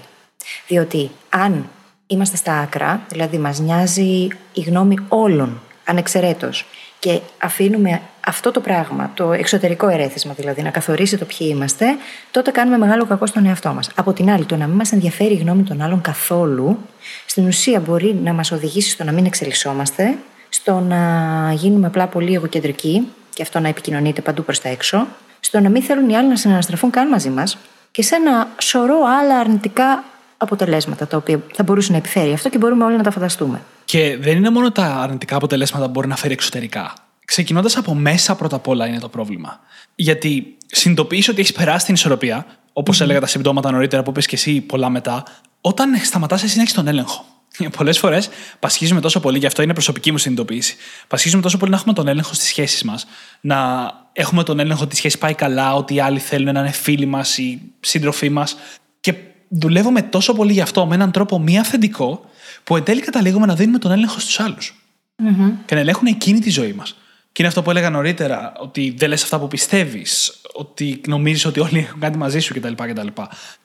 Διότι 0.66 1.10
αν 1.28 1.68
είμαστε 2.06 2.36
στα 2.36 2.58
άκρα, 2.58 3.00
δηλαδή 3.08 3.38
μας 3.38 3.58
νοιάζει 3.58 4.28
η 4.52 4.60
γνώμη 4.60 4.96
όλων, 5.08 5.60
ανεξαιρέτως, 5.84 6.66
και 6.98 7.20
αφήνουμε 7.38 8.00
αυτό 8.26 8.50
το 8.50 8.60
πράγμα, 8.60 9.10
το 9.14 9.32
εξωτερικό 9.32 9.88
ερέθισμα 9.88 10.32
δηλαδή, 10.32 10.62
να 10.62 10.70
καθορίσει 10.70 11.18
το 11.18 11.24
ποιοι 11.24 11.48
είμαστε, 11.50 11.86
τότε 12.30 12.50
κάνουμε 12.50 12.78
μεγάλο 12.78 13.06
κακό 13.06 13.26
στον 13.26 13.46
εαυτό 13.46 13.72
μας. 13.72 13.90
Από 13.94 14.12
την 14.12 14.30
άλλη, 14.30 14.44
το 14.44 14.56
να 14.56 14.66
μην 14.66 14.76
μας 14.76 14.92
ενδιαφέρει 14.92 15.32
η 15.34 15.36
γνώμη 15.36 15.62
των 15.62 15.82
άλλων 15.82 16.00
καθόλου, 16.00 16.78
στην 17.26 17.46
ουσία 17.46 17.80
μπορεί 17.80 18.14
να 18.14 18.32
μας 18.32 18.52
οδηγήσει 18.52 18.90
στο 18.90 19.04
να 19.04 19.12
μην 19.12 19.24
εξελισσόμαστε, 19.24 20.18
στο 20.48 20.80
να 20.80 21.52
γίνουμε 21.52 21.86
απλά 21.86 22.06
πολύ 22.06 22.34
εγωκεντρικοί 22.34 23.08
και 23.34 23.42
αυτό 23.42 23.60
να 23.60 23.68
επικοινωνείται 23.68 24.20
παντού 24.20 24.44
προς 24.44 24.60
τα 24.60 24.68
έξω, 24.68 25.06
στο 25.40 25.60
να 25.60 25.68
μην 25.68 25.82
θέλουν 25.82 26.08
οι 26.08 26.16
άλλοι 26.16 26.28
να 26.28 26.36
συναναστραφούν 26.36 26.90
καν 26.90 27.08
μαζί 27.08 27.30
μας 27.30 27.58
και 27.90 28.02
σε 28.02 28.14
ένα 28.14 28.48
σωρό 28.58 28.96
άλλα 29.20 29.38
αρνητικά 29.38 30.04
αποτελέσματα 30.36 31.06
τα 31.06 31.16
οποία 31.16 31.42
θα 31.52 31.62
μπορούσε 31.62 31.92
να 31.92 31.98
επιφέρει 31.98 32.32
αυτό 32.32 32.48
και 32.48 32.58
μπορούμε 32.58 32.84
όλοι 32.84 32.96
να 32.96 33.02
τα 33.02 33.10
φανταστούμε. 33.10 33.62
Και 33.84 34.16
δεν 34.20 34.36
είναι 34.36 34.50
μόνο 34.50 34.72
τα 34.72 34.84
αρνητικά 34.84 35.36
αποτελέσματα 35.36 35.84
που 35.84 35.90
μπορεί 35.90 36.08
να 36.08 36.16
φέρει 36.16 36.32
εξωτερικά. 36.32 36.92
Ξεκινώντας 37.24 37.76
από 37.76 37.94
μέσα 37.94 38.34
πρώτα 38.34 38.56
απ' 38.56 38.68
όλα 38.68 38.86
είναι 38.86 38.98
το 38.98 39.08
πρόβλημα. 39.08 39.60
Γιατί 39.94 40.56
συνειδητοποιείς 40.66 41.28
ότι 41.28 41.40
έχεις 41.40 41.52
περάσει 41.52 41.84
την 41.84 41.94
ισορροπία, 41.94 42.46
όπως 42.72 43.00
έλεγα 43.00 43.20
τα 43.20 43.26
συμπτώματα 43.26 43.70
νωρίτερα 43.70 44.02
που 44.02 44.10
είπες 44.10 44.26
και 44.26 44.36
εσύ 44.36 44.60
πολλά 44.60 44.88
μετά, 44.88 45.22
όταν 45.60 45.96
σταματάς 45.96 46.42
εσύ 46.42 46.56
να 46.56 46.62
έχεις 46.62 46.74
τον 46.74 46.88
έλεγχο. 46.88 47.24
Πολλές 47.76 47.98
φορές 47.98 48.28
πασχίζουμε 48.58 49.00
τόσο 49.00 49.20
πολύ, 49.20 49.38
γι' 49.38 49.46
αυτό 49.46 49.62
είναι 49.62 49.72
προσωπική 49.72 50.12
μου 50.12 50.18
συνειδητοποίηση. 50.18 50.76
Πασχίζουμε 51.08 51.42
τόσο 51.42 51.56
πολύ 51.56 51.70
να 51.70 51.76
έχουμε 51.76 51.94
τον 51.94 52.08
έλεγχο 52.08 52.34
στις 52.34 52.48
σχέσεις 52.48 52.82
μας, 52.82 53.06
να 53.40 53.90
έχουμε 54.12 54.42
τον 54.42 54.58
έλεγχο 54.58 54.82
ότι 54.82 54.94
η 54.94 54.98
σχέση 54.98 55.18
πάει 55.18 55.34
καλά, 55.34 55.74
ότι 55.74 55.94
οι 55.94 56.00
άλλοι 56.00 56.18
θέλουν 56.18 56.54
να 56.54 56.60
είναι 56.60 56.70
φίλοι 56.70 57.06
μας 57.06 57.38
ή 57.38 57.60
σύντροφοί 57.80 58.28
μας. 58.28 58.56
Και 59.00 59.14
δουλεύουμε 59.48 60.02
τόσο 60.02 60.32
πολύ 60.32 60.52
γι' 60.52 60.60
αυτό 60.60 60.86
με 60.86 60.94
έναν 60.94 61.10
τρόπο 61.10 61.38
μη 61.38 61.58
αυθεντικό, 61.58 62.30
που 62.64 62.76
εν 62.76 62.82
τέλει 62.82 63.00
καταλήγουμε 63.00 63.46
να 63.46 63.54
δίνουμε 63.54 63.78
τον 63.78 63.90
έλεγχο 63.90 64.20
στους 64.20 64.40
άλλους. 64.40 64.74
Mm-hmm. 65.22 65.52
Και 65.64 65.74
να 65.74 65.80
ελέγχουν 65.80 66.06
εκείνη 66.06 66.38
τη 66.38 66.50
ζωή 66.50 66.72
μας. 66.72 66.96
Και 67.32 67.44
είναι 67.44 67.48
αυτό 67.48 67.62
που 67.62 67.70
έλεγα 67.70 67.90
νωρίτερα, 67.90 68.52
ότι 68.60 68.94
δεν 68.96 69.08
λες 69.08 69.22
αυτά 69.22 69.38
που 69.38 69.48
πιστεύεις, 69.48 70.40
ότι 70.52 71.00
νομίζεις 71.06 71.44
ότι 71.44 71.60
όλοι 71.60 71.78
έχουν 71.78 72.00
κάτι 72.00 72.18
μαζί 72.18 72.38
σου 72.38 72.54
κτλ. 72.54 72.72
κτλ. 72.72 73.06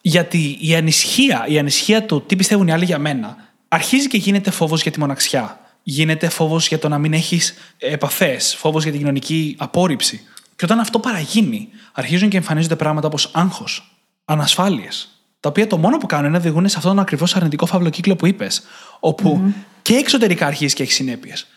Γιατί 0.01 0.57
η 0.62 0.75
ανησυχία, 0.75 1.45
η 1.47 1.57
ανησυχία 1.57 2.03
του 2.05 2.23
τι 2.25 2.35
πιστεύουν 2.35 2.67
οι 2.67 2.71
άλλοι 2.71 2.85
για 2.85 3.00
μένα, 3.00 3.38
αρχίζει 3.74 4.08
και 4.08 4.18
γίνεται 4.18 4.51
φόβος 4.51 4.82
για 4.82 4.92
τη 4.92 5.00
μοναξιά. 5.00 5.60
Γίνεται 5.84 6.30
φόβος 6.30 6.68
για 6.68 6.80
το 6.80 6.89
να 6.89 6.98
μην 6.98 7.13
έχεις 7.13 7.53
επαφές, 7.77 8.56
φόβος 8.56 8.84
για 8.84 8.92
την 8.92 9.01
κοινωνική 9.01 9.56
απόρριψη. 9.60 10.22
Και 10.56 10.65
όταν 10.65 10.80
αυτό 10.80 11.00
παραγίνει, 11.00 11.70
αρχίζουν 11.92 12.30
και 12.30 12.38
εμφανίζονται 12.38 12.75
πράγματα 12.75 13.08
όπως 13.08 13.30
άγχος, 13.34 13.96
ανασφάλειες, 14.25 15.10
τα 15.39 15.50
οποία 15.50 15.68
το 15.68 15.77
μόνο 15.77 15.98
που 15.98 16.06
κάνουν 16.06 16.25
είναι 16.25 16.38
να 16.38 16.44
οδηγούν 16.44 16.70
σε 16.70 16.77
αυτόν 16.77 16.92
τον 16.92 17.01
ακριβώς 17.01 17.36
αρνητικό 17.36 17.65
φαύλο 17.65 17.89
κύκλο 17.89 18.15
που 18.15 18.25
είπες, 18.25 18.62
όπου 19.00 19.42
mm-hmm. 19.44 19.53
και 19.82 19.94
εξωτερικά 19.94 20.46
αρχίζεις 20.46 20.74
και 20.74 20.84
έχεις 20.84 20.96
συνέπειες. 20.96 21.48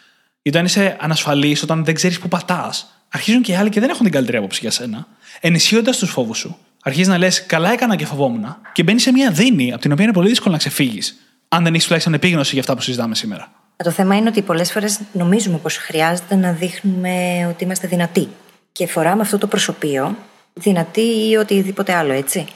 Γιατί 0.43 0.59
όταν 0.59 0.65
είσαι 0.65 0.97
ανασφαλής, 1.01 1.63
όταν 1.63 1.85
δεν 1.85 1.95
ξέρεις 1.95 2.19
που 2.19 2.29
πατάς, 2.29 2.87
αρχίζουν 3.09 3.43
και 3.43 3.53
οι 3.53 3.55
άλλοι 3.55 3.69
και 3.69 3.81
δεν 3.81 3.89
έχουν 3.89 4.03
την 4.03 4.13
καλύτερη 4.13 4.37
άποψη 4.37 4.59
για 4.63 4.71
σένα, 4.71 5.07
ενισχύοντας 5.41 5.99
τους 5.99 6.11
φόβους 6.11 6.39
σου. 6.39 6.57
Αρχίζεις 6.83 7.09
να 7.09 7.19
λες: 7.19 7.47
Καλά 7.47 7.73
έκανα 7.73 7.97
και 7.97 8.07
φοβόμουν, 8.07 8.57
και 8.73 8.83
μπαίνεις 8.83 9.03
σε 9.03 9.13
μια 9.13 9.31
δίνη 9.31 9.73
από 9.73 9.81
την 9.81 9.93
οποία 9.93 10.05
είναι 10.05 10.13
πολύ 10.13 10.29
δύσκολο 10.29 10.53
να 10.53 10.59
ξεφύγεις, 10.59 11.17
αν 11.49 11.65
δεν 11.65 11.73
έχεις 11.73 11.85
τουλάχιστον 11.85 12.15
επίγνωση 12.15 12.51
για 12.51 12.61
αυτά 12.61 12.75
που 12.75 12.81
συζητάμε 12.81 13.15
σήμερα. 13.15 13.51
Το 13.77 13.91
θέμα 13.91 14.17
είναι 14.17 14.29
ότι 14.29 14.43
πολλές 14.43 14.73
φορές 14.73 15.01
νομίζουμε 15.13 15.59
πως 15.59 15.77
χρειάζεται 15.77 16.35
να 16.35 16.53
δείχνουμε 16.53 17.47
ότι 17.51 17.65
είμαστε 17.65 17.89
δυνατοί. 17.89 18.29
Και 18.73 18.87
φοράμε 18.87 19.23
αυτό 19.23 19.39
το 19.39 19.47
προσωπείο, 19.47 20.17
δυνατή 20.55 21.29
ή 21.29 21.37
οτιδήποτε 21.37 21.95
άλλο, 21.95 22.13
έτσι. 22.13 22.47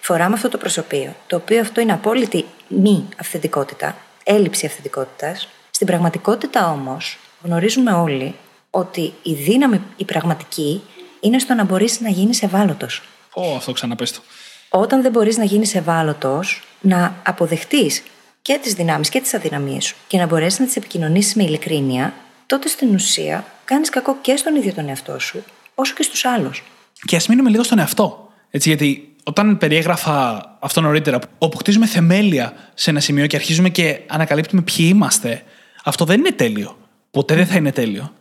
Φοράμε 0.00 0.34
αυτό 0.34 0.48
το 0.48 0.58
προσωπείο, 0.58 1.14
το 1.26 1.36
οποίο 1.36 1.60
αυτό 1.60 1.80
είναι 1.80 1.92
απόλυτη 1.92 2.44
μη 2.68 3.08
αυθεντικότητα, 3.20 3.96
έλλειψη 4.24 4.66
αυθεντικότητας. 4.66 5.48
Στην 5.70 5.86
πραγματικότητα 5.86 6.70
όμως, 6.70 7.18
γνωρίζουμε 7.42 7.92
όλοι 7.92 8.34
ότι 8.70 9.12
η 9.22 9.32
δύναμη 9.32 9.80
η 9.96 10.04
πραγματική 10.04 10.82
είναι 11.20 11.38
στο 11.38 11.54
να 11.54 11.64
μπορείς 11.64 12.00
να 12.00 12.08
γίνεις 12.08 12.42
ευάλωτος. 12.42 13.02
Ω, 13.34 13.56
αυτό 13.56 13.72
ξαναπέστο. 13.72 14.20
Όταν 14.68 15.02
δεν 15.02 15.10
μπορείς 15.10 15.36
να 15.36 15.44
γίνεις 15.44 15.74
ευάλωτος, 15.74 16.62
να 16.80 17.14
αποδεχτείς 17.22 18.02
και 18.48 18.58
τις 18.62 18.74
δυνάμεις 18.74 19.08
και 19.08 19.20
τις 19.20 19.34
αδυναμίες 19.34 19.84
σου 19.84 19.96
και 20.06 20.18
να 20.18 20.26
μπορέσει 20.26 20.60
να 20.60 20.66
τις 20.66 20.76
επικοινωνήσεις 20.76 21.34
με 21.34 21.42
ειλικρίνεια, 21.42 22.14
τότε 22.46 22.68
στην 22.68 22.94
ουσία 22.94 23.44
κάνεις 23.64 23.90
κακό 23.90 24.16
και 24.20 24.36
στον 24.36 24.56
ίδιο 24.56 24.72
τον 24.72 24.88
εαυτό 24.88 25.18
σου, 25.18 25.44
όσο 25.74 25.94
και 25.94 26.02
στους 26.02 26.24
άλλους. 26.24 26.62
Και 27.06 27.16
ας 27.16 27.28
μείνουμε 27.28 27.50
λίγο 27.50 27.62
στον 27.62 27.78
εαυτό. 27.78 28.32
Έτσι, 28.50 28.68
γιατί 28.68 29.14
όταν 29.22 29.58
περιέγραφα 29.58 30.42
αυτό 30.60 30.80
νωρίτερα, 30.80 31.18
όπου 31.38 31.56
χτίζουμε 31.56 31.86
θεμέλια 31.86 32.52
σε 32.74 32.90
ένα 32.90 33.00
σημείο 33.00 33.26
και 33.26 33.36
αρχίζουμε 33.36 33.68
και 33.68 34.00
ανακαλύπτουμε 34.06 34.62
ποιοι 34.62 34.86
είμαστε, 34.88 35.42
αυτό 35.84 36.04
δεν 36.04 36.18
είναι 36.18 36.32
τέλειο. 36.32 36.78
Ποτέ 37.10 37.34
δεν 37.34 37.46
θα 37.46 37.56
είναι 37.56 37.72
τέλειο. 37.72 38.12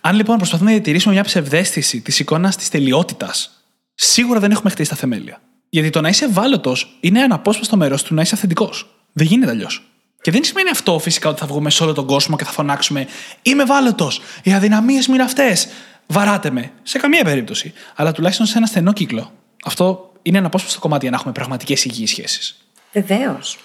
Αν 0.00 0.16
λοιπόν 0.16 0.36
προσπαθούμε 0.36 0.70
να 0.70 0.76
διατηρήσουμε 0.76 1.14
μια 1.14 1.24
ψευδέστηση 1.24 2.00
της 2.00 2.18
εικόνας 2.18 2.56
της 2.56 2.68
τελειότητας, 2.68 3.64
σίγουρα 3.94 4.40
δεν 4.40 4.50
έχουμε 4.50 4.70
χτίσει 4.70 4.90
τα 4.90 4.96
θεμέλια. 4.96 5.40
Γιατί 5.68 5.90
το 5.90 6.00
να 6.00 6.08
είσαι 6.08 6.24
ευάλωτος 6.24 6.96
είναι 7.00 7.22
αναπόσπαστο 7.22 7.76
μέρος 7.76 8.02
του 8.02 8.14
να 8.14 8.22
είσαι 8.22 8.34
αυθεντικός. 8.34 8.88
Δεν 9.16 9.26
γίνεται 9.26 9.50
αλλιώς. 9.50 9.88
Και 10.20 10.30
δεν 10.30 10.44
σημαίνει 10.44 10.70
αυτό 10.70 10.98
φυσικά 10.98 11.28
ότι 11.28 11.40
θα 11.40 11.46
βγούμε 11.46 11.70
σε 11.70 11.82
όλο 11.82 11.92
τον 11.92 12.06
κόσμο 12.06 12.36
και 12.36 12.44
θα 12.44 12.50
φωνάξουμε 12.50 13.06
Είμαι 13.42 13.62
ευάλωτο. 13.62 14.10
Οι 14.42 14.52
αδυναμίες 14.52 15.06
μου 15.08 15.14
είναι 15.14 15.22
αυτές. 15.22 15.68
Βαράτε 16.06 16.50
με. 16.50 16.72
Σε 16.82 16.98
καμία 16.98 17.24
περίπτωση. 17.24 17.72
Αλλά 17.94 18.12
τουλάχιστον 18.12 18.46
σε 18.46 18.58
ένα 18.58 18.66
στενό 18.66 18.92
κύκλο. 18.92 19.32
Αυτό 19.64 20.12
είναι 20.22 20.38
ένα 20.38 20.46
απόσπαστο 20.46 20.80
κομμάτι 20.80 21.00
για 21.00 21.10
να 21.10 21.16
έχουμε 21.16 21.32
πραγματικές 21.32 21.84
υγιείς 21.84 22.10
σχέσεις. 22.10 22.56
Βεβαίως. 22.92 23.58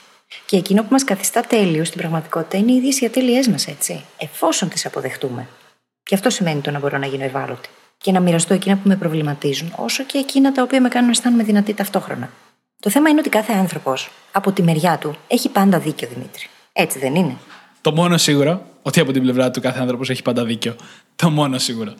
Και 0.45 0.57
εκείνο 0.57 0.81
που 0.81 0.87
μας 0.91 1.03
καθιστά 1.03 1.41
τέλειου 1.41 1.85
στην 1.85 1.99
πραγματικότητα 1.99 2.57
είναι 2.57 2.71
οι 2.71 2.75
ίδιες 2.75 2.99
οι 2.99 3.05
ατέλειέ 3.05 3.41
μας, 3.51 3.67
έτσι. 3.67 4.03
Εφόσον 4.17 4.69
τις 4.69 4.85
αποδεχτούμε. 4.85 5.47
Και 6.03 6.15
αυτό 6.15 6.29
σημαίνει 6.29 6.61
το 6.61 6.71
να 6.71 6.79
μπορώ 6.79 6.97
να 6.97 7.05
γίνω 7.05 7.23
ευάλωτη. 7.23 7.69
Και 7.97 8.11
να 8.11 8.19
μοιραστώ 8.19 8.53
εκείνα 8.53 8.75
που 8.75 8.87
με 8.87 8.95
προβληματίζουν, 8.95 9.73
όσο 9.75 10.03
και 10.03 10.17
εκείνα 10.17 10.51
τα 10.51 10.61
οποία 10.61 10.81
με 10.81 10.87
κάνουν 10.87 11.05
να 11.05 11.11
αισθάνομαι 11.11 11.43
δυνατή 11.43 11.73
ταυτόχρονα. 11.73 12.29
Το 12.81 12.89
θέμα 12.89 13.09
είναι 13.09 13.19
ότι 13.19 13.29
κάθε 13.29 13.53
άνθρωπος, 13.53 14.09
από 14.31 14.51
τη 14.51 14.63
μεριά 14.63 14.97
του, 14.97 15.15
έχει 15.27 15.49
πάντα 15.49 15.79
δίκιο, 15.79 16.07
Δημήτρη. 16.13 16.47
Έτσι 16.73 16.99
δεν 16.99 17.15
είναι; 17.15 17.37
Το 17.81 17.91
μόνο 17.91 18.17
σίγουρο, 18.17 18.65
ότι 18.81 18.99
από 18.99 19.11
την 19.11 19.21
πλευρά 19.21 19.51
του 19.51 19.61
κάθε 19.61 19.79
άνθρωπος 19.79 20.09
έχει 20.09 20.21
πάντα 20.21 20.45
δίκιο. 20.45 20.75
Το 21.15 21.29
μόνο 21.29 21.57
σίγουρο. 21.57 21.93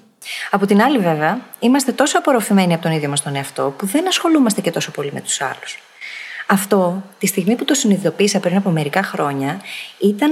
Από 0.52 0.65
την 0.65 0.82
άλλη, 0.82 0.98
βέβαια, 0.98 1.42
είμαστε 1.60 1.92
τόσο 1.92 2.18
απορροφημένοι 2.18 2.74
από 2.74 2.84
τον 2.84 2.92
ίδιο 2.92 3.10
μας 3.10 3.22
τον 3.22 3.36
εαυτό, 3.36 3.74
που 3.78 3.86
δεν 3.86 4.08
ασχολούμαστε 4.08 4.62
και 4.62 4.72
τόσο 4.72 4.92
πολύ 4.92 5.12
με 5.13 5.22
τους 5.22 5.42
άλλους. 5.42 5.80
Αυτό, 6.48 7.04
τη 7.18 7.28
στιγμή 7.28 7.56
που 7.56 7.65
το 7.65 7.74
συνειδητοποίησα 7.74 8.39
πριν 8.39 8.58
από 8.58 8.70
μερικά 8.70 9.04
χρόνια, 9.04 9.62
ήταν 10.00 10.32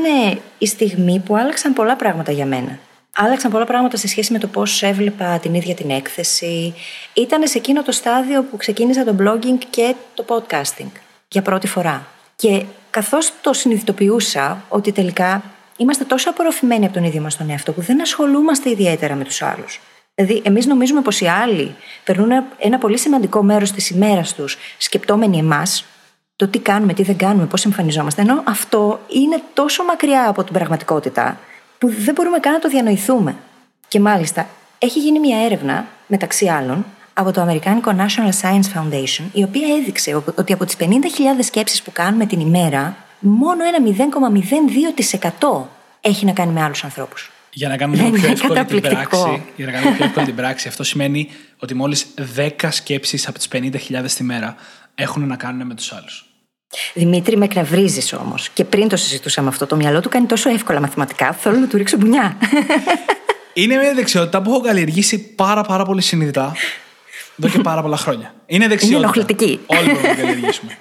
η 0.57 0.67
στιγμή 0.67 1.19
που 1.19 1.37
άλλαξαν 1.37 1.73
πολλά 1.73 1.95
πράγματα 1.95 2.31
για 2.31 2.45
μένα. 2.45 2.79
Άλλαξαν 3.19 3.51
πολλά 3.51 3.65
πράγματα 3.65 3.97
σε 3.97 4.07
σχέση 4.07 4.31
με 4.31 4.39
το 4.39 4.47
πώς 4.47 4.83
έβλεπα 4.83 5.39
την 5.39 5.53
ίδια 5.53 5.75
την 5.75 5.89
έκθεση. 5.89 6.73
Ήταν 7.13 7.47
σε 7.47 7.57
εκείνο 7.57 7.83
το 7.83 7.91
στάδιο 7.91 8.43
που 8.43 8.57
ξεκίνησα 8.57 9.03
το 9.03 9.15
blogging 9.19 9.57
και 9.69 9.95
το 10.13 10.25
podcasting 10.27 10.91
για 11.27 11.41
πρώτη 11.41 11.67
φορά. 11.67 12.07
Και 12.35 12.63
καθώς 12.89 13.33
το 13.41 13.53
συνειδητοποιούσα 13.53 14.63
ότι 14.69 14.91
τελικά 14.91 15.43
είμαστε 15.77 16.03
τόσο 16.03 16.29
απορροφημένοι 16.29 16.85
από 16.85 16.93
τον 16.93 17.03
ίδιο 17.03 17.21
μας 17.21 17.37
τον 17.37 17.49
εαυτό 17.49 17.71
που 17.71 17.81
δεν 17.81 18.01
ασχολούμαστε 18.01 18.69
ιδιαίτερα 18.69 19.15
με 19.15 19.23
τους 19.23 19.41
άλλους. 19.41 19.79
Δηλαδή, 20.15 20.41
εμείς 20.45 20.65
νομίζουμε 20.65 21.01
πως 21.01 21.21
οι 21.21 21.27
άλλοι 21.27 21.75
περνούν 22.03 22.29
ένα 22.57 22.77
πολύ 22.77 22.97
σημαντικό 22.97 23.43
μέρος 23.43 23.71
της 23.71 23.89
ημέρας 23.89 24.33
τους 24.33 24.57
σκεπτόμενοι 24.77 25.37
εμάς, 25.37 25.85
το 26.35 26.47
τι 26.47 26.59
κάνουμε, 26.59 26.93
τι 26.93 27.03
δεν 27.03 27.17
κάνουμε, 27.17 27.45
πώς 27.45 27.65
εμφανιζόμαστε. 27.65 28.21
Ενώ 28.21 28.43
αυτό 28.45 28.99
είναι 29.07 29.41
τόσο 29.53 29.83
μακριά 29.83 30.27
από 30.27 30.43
την 30.43 30.53
πραγματικότητα 30.53 31.39
που 31.77 31.93
δεν 31.97 32.13
μπορούμε 32.13 32.39
καν 32.39 32.53
να 32.53 32.59
το 32.59 32.69
διανοηθούμε. 32.69 33.35
Και 33.87 33.99
μάλιστα, 33.99 34.47
έχει 34.79 34.99
γίνει 34.99 35.19
μια 35.19 35.37
έρευνα, 35.45 35.85
μεταξύ 36.07 36.47
άλλων, 36.47 36.85
από 37.13 37.31
το 37.31 37.41
Αμερικάνικο 37.41 37.95
National 37.97 38.31
Science 38.41 38.71
Foundation, 38.75 39.23
η 39.31 39.43
οποία 39.43 39.67
έδειξε 39.81 40.21
ότι 40.35 40.53
από 40.53 40.65
τις 40.65 40.75
50.000 40.79 40.85
σκέψεις 41.39 41.81
που 41.81 41.91
κάνουμε 41.91 42.25
την 42.25 42.39
ημέρα, 42.39 42.95
μόνο 43.19 43.63
ένα 43.63 43.77
0,02% 45.41 45.67
έχει 46.01 46.25
να 46.25 46.31
κάνει 46.31 46.51
με 46.51 46.61
άλλους 46.63 46.83
ανθρώπους. 46.83 47.31
Για 47.53 47.67
να 47.69 47.77
κάνουμε 47.77 47.97
Ναι, 47.97 48.03
λίγο 48.03 48.15
πιο 48.15 48.27
ναι, 48.27 48.33
εύκολη 48.33 48.49
την 48.65 48.81
καταπληκτικό. 48.81 49.23
πράξη, 49.23 49.43
για 49.55 49.65
να 49.65 49.71
κάνουμε 49.71 49.95
πιο 49.95 50.05
εύκολη 50.05 50.25
την 50.25 50.35
πράξη, 50.35 50.67
αυτό 50.67 50.83
σημαίνει 50.83 51.29
ότι 51.57 51.73
μόλις 51.73 52.07
10 52.35 52.49
σκέψεις 52.69 53.27
από 53.27 53.37
τις 53.37 53.47
50.000 53.51 54.11
τη 54.17 54.23
μέρα 54.23 54.55
έχουν 54.95 55.27
να 55.27 55.35
κάνουν 55.35 55.67
με 55.67 55.73
τους 55.75 55.93
άλλους. 55.93 56.26
Δημήτρη, 56.93 57.37
με 57.37 57.45
εκνευρίζεις 57.45 58.13
όμως. 58.13 58.49
Και 58.49 58.63
πριν 58.63 58.87
το 58.87 58.95
συζητούσαμε 58.95 59.47
αυτό, 59.47 59.65
το 59.65 59.75
μυαλό 59.75 60.01
του 60.01 60.09
κάνει 60.09 60.25
τόσο 60.25 60.49
εύκολα 60.49 60.79
μαθηματικά, 60.79 61.27
που 61.27 61.37
θέλω 61.39 61.57
να 61.57 61.67
του 61.67 61.77
ρίξω 61.77 61.97
μπουνιά. 61.97 62.37
Είναι 63.53 63.75
μια 63.75 63.93
δεξιότητα 63.93 64.41
που 64.41 64.49
έχω 64.49 64.61
καλλιεργήσει 64.61 65.19
πάρα, 65.19 65.63
πάρα 65.63 65.85
πολύ 65.85 66.01
συνειδητά 66.01 66.55
εδώ 67.39 67.49
και 67.49 67.59
πάρα 67.59 67.81
πολλά 67.81 67.97
χρόνια. 67.97 68.33
Είναι 68.45 68.67
δεξιότητα. 68.67 68.99
ενοχλητική. 68.99 69.59
Όλοι 69.65 69.89
μπορούμε 69.89 70.07
να 70.07 70.15
την 70.15 70.25
καλλιεργήσουμε. 70.25 70.77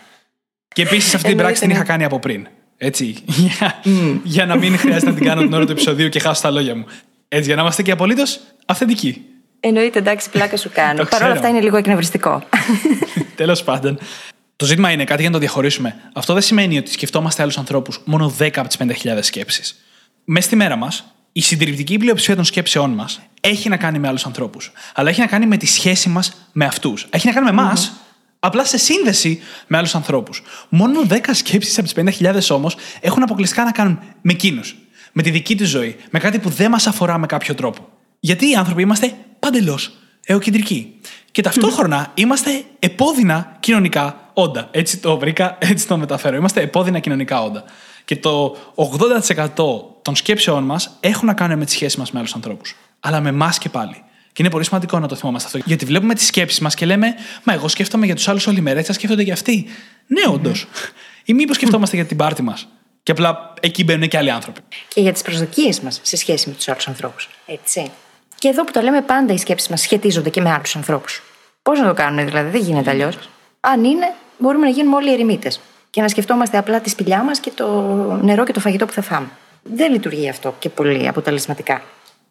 Και 0.68 0.82
επίσης 0.82 1.14
αυτή 1.14 1.28
την 1.28 1.36
πράξη 1.36 1.60
την 1.60 1.70
Εννοείται, 1.70 1.84
είχα 1.90 1.98
ναι. 1.98 2.04
κάνει 2.04 2.04
από 2.04 2.18
πριν. 2.18 2.48
Έτσι. 2.76 3.04
Για, 3.26 3.80
για 4.22 4.46
να 4.46 4.56
μην 4.56 4.78
χρειάζεται 4.78 5.10
να 5.10 5.16
την 5.16 5.24
κάνω 5.24 5.40
την 5.40 5.52
ώρα 5.52 5.64
του 5.64 5.72
επεισοδίου 5.72 6.08
και 6.08 6.20
χάσω 6.20 6.42
τα 6.42 6.50
λόγια 6.50 6.74
μου. 6.76 6.84
Έτσι, 7.28 7.46
για 7.46 7.54
να 7.54 7.60
είμαστε 7.62 7.82
και 7.82 7.90
απολύτως 7.90 8.40
αυθεντικοί. 8.66 9.24
Εννοείται, 9.60 9.98
εντάξει, 9.98 10.30
πλάκα 10.30 10.56
σου 10.56 10.70
κάνω. 10.80 10.98
Το 11.02 11.04
Παρ' 11.10 11.22
όλα 11.22 11.30
ξέρω. 11.30 11.32
αυτά 11.32 11.48
είναι 11.48 11.60
λίγο 11.60 11.76
εκνευριστικό. 11.76 12.42
Τέλος 13.34 13.62
πάντων. 13.64 13.98
Το 14.56 14.64
ζήτημα 14.64 14.90
είναι 14.90 15.04
κάτι 15.04 15.20
για 15.20 15.30
να 15.30 15.34
το 15.34 15.40
διαχωρίσουμε. 15.40 15.94
Αυτό 16.12 16.32
δεν 16.32 16.42
σημαίνει 16.42 16.78
ότι 16.78 16.90
σκεφτόμαστε 16.90 17.42
άλλους 17.42 17.58
ανθρώπους 17.58 18.00
μόνο 18.04 18.34
10 18.38 18.50
από 18.56 18.68
τις 18.68 18.76
50.000 19.04 19.18
σκέψεις. 19.20 19.84
Μέσα 20.24 20.46
στη 20.46 20.56
μέρα 20.56 20.76
μας, 20.76 21.04
η 21.32 21.40
συντηρητική 21.40 21.98
πλειοψηφία 21.98 22.36
των 22.36 22.44
σκέψεών 22.44 22.90
μας 22.90 23.20
έχει 23.40 23.68
να 23.68 23.76
κάνει 23.76 23.98
με 23.98 24.08
άλλους 24.08 24.26
ανθρώπους. 24.26 24.72
Αλλά 24.94 25.08
έχει 25.08 25.20
να 25.20 25.26
κάνει 25.26 25.46
με 25.46 25.56
τη 25.56 25.66
σχέση 25.66 26.08
μας 26.08 26.48
με 26.52 26.64
αυτούς. 26.64 27.06
Έχει 27.10 27.26
να 27.26 27.32
κάνει 27.32 27.44
με 27.44 27.50
εμάς, 27.50 27.92
απλά 28.38 28.64
σε 28.64 28.78
σύνδεση 28.78 29.40
με 29.66 29.76
άλλους 29.76 29.94
ανθρώπους. 29.94 30.42
Μόνο 30.68 31.02
10 31.08 31.34
σκέψεις 31.34 31.78
από 31.78 31.88
τις 31.88 32.20
50.000 32.20 32.50
όμως 32.50 32.76
έχουν 33.00 33.22
αποκλειστικά 33.22 33.64
να 33.64 33.72
κάνουν 33.72 33.98
με 34.22 34.32
εκείνους. 34.32 34.76
Με 35.12 35.22
τη 35.22 35.30
δική 35.30 35.56
τους 35.56 35.68
ζωή. 35.68 35.96
Με 36.10 36.18
κάτι 36.18 36.38
που 36.38 36.48
δεν 36.48 36.70
μας 36.70 36.86
αφορά 36.86 37.18
με 37.18 37.26
κάποιο 37.26 37.54
τρόπο. 37.54 37.88
Γιατί 38.20 38.50
οι 38.50 38.54
άνθρωποι 38.54 38.82
είμαστε 38.82 39.14
παντελώς 39.38 39.92
εοκεντρικοί. 40.24 41.00
Και 41.30 41.42
ταυτόχρονα 41.42 42.10
είμαστε 42.14 42.64
επώδυνα 42.78 43.56
κοινωνικά 43.60 44.25
όντα. 44.38 44.68
Έτσι 44.70 44.98
το 44.98 45.18
βρήκα, 45.18 45.56
έτσι 45.60 45.86
το 45.86 45.96
μεταφέρω. 45.96 46.36
Είμαστε 46.36 46.60
επώδυνα 46.60 46.98
κοινωνικά 46.98 47.42
όντα. 47.42 47.64
Και 48.04 48.16
το 48.16 48.56
80% 48.74 49.54
των 50.02 50.16
σκέψεών 50.16 50.64
μας 50.64 50.96
έχουν 51.00 51.26
να 51.26 51.34
κάνουν 51.34 51.58
με 51.58 51.64
τη 51.64 51.70
σχέση 51.70 51.98
μας 51.98 52.10
με 52.10 52.18
άλλους 52.18 52.34
ανθρώπους. 52.34 52.76
Αλλά 53.00 53.20
με 53.20 53.28
εμάς 53.28 53.58
και 53.58 53.68
πάλι. 53.68 54.02
Και 54.32 54.42
είναι 54.42 54.50
πολύ 54.50 54.64
σημαντικό 54.64 54.98
να 54.98 55.08
το 55.08 55.14
θυμόμαστε 55.14 55.48
αυτό. 55.48 55.68
Γιατί 55.68 55.84
βλέπουμε 55.84 56.14
τις 56.14 56.26
σκέψεις 56.26 56.60
μας 56.60 56.74
και 56.74 56.86
λέμε, 56.86 57.14
Μα 57.42 57.52
εγώ 57.52 57.68
σκέφτομαι 57.68 58.06
για 58.06 58.14
τους 58.14 58.28
άλλους 58.28 58.46
όλη 58.46 58.60
μέρα, 58.60 58.78
έτσι 58.78 58.90
θα 58.92 58.98
σκέφτονται 58.98 59.22
για 59.22 59.32
αυτοί. 59.32 59.66
Ναι, 60.06 60.22
όντως. 60.34 60.66
Ή 61.24 61.34
μήπως 61.34 61.56
σκεφτόμαστε 61.56 61.96
για 61.96 62.04
την 62.04 62.16
πάρτη 62.16 62.42
μας. 62.42 62.68
Και 63.02 63.12
απλά 63.12 63.52
εκεί 63.60 63.84
μπαίνουν 63.84 64.08
και 64.08 64.16
άλλοι 64.16 64.30
άνθρωποι. 64.30 64.60
και 64.88 65.00
για 65.00 65.12
τις 65.12 65.22
προσδοκίες 65.22 65.80
μας 65.80 66.00
σε 66.02 66.16
σχέση 66.16 66.48
με 66.48 66.54
τους 66.54 66.68
άλλους 66.68 66.88
ανθρώπους. 66.88 67.28
Έτσι. 67.46 67.90
Και 68.38 68.48
εδώ 68.48 68.64
που 68.64 68.72
το 68.72 68.80
λέμε, 68.80 69.02
πάντα 69.02 69.32
οι 69.32 69.38
σκέψεις 69.38 69.68
μας 69.68 69.80
σχετίζονται 69.80 70.30
και 70.30 70.40
με 70.40 70.52
άλλους 70.52 70.76
ανθρώπους. 70.76 71.22
Πώς 71.62 71.78
να 71.78 71.86
το 71.86 71.94
κάνουμε, 71.94 72.24
δηλαδή, 72.24 72.50
δεν 72.50 72.60
γίνεται 72.62 72.90
αλλιώς. 72.90 73.18
Αν 73.60 73.84
είναι, 73.84 74.14
μπορούμε 74.38 74.64
να 74.64 74.72
γίνουμε 74.72 74.96
όλοι 74.96 75.12
ερημίτες 75.12 75.60
και 75.90 76.00
να 76.00 76.08
σκεφτόμαστε 76.08 76.58
απλά 76.58 76.80
τη 76.80 76.90
σπηλιά 76.90 77.22
μας 77.22 77.40
και 77.40 77.50
το 77.54 77.68
νερό 78.22 78.44
και 78.44 78.52
το 78.52 78.60
φαγητό 78.60 78.86
που 78.86 78.92
θα 78.92 79.02
φάμε. 79.02 79.28
Δεν 79.62 79.92
λειτουργεί 79.92 80.28
αυτό 80.28 80.54
και 80.58 80.68
πολύ 80.68 81.08
αποτελεσματικά. 81.08 81.82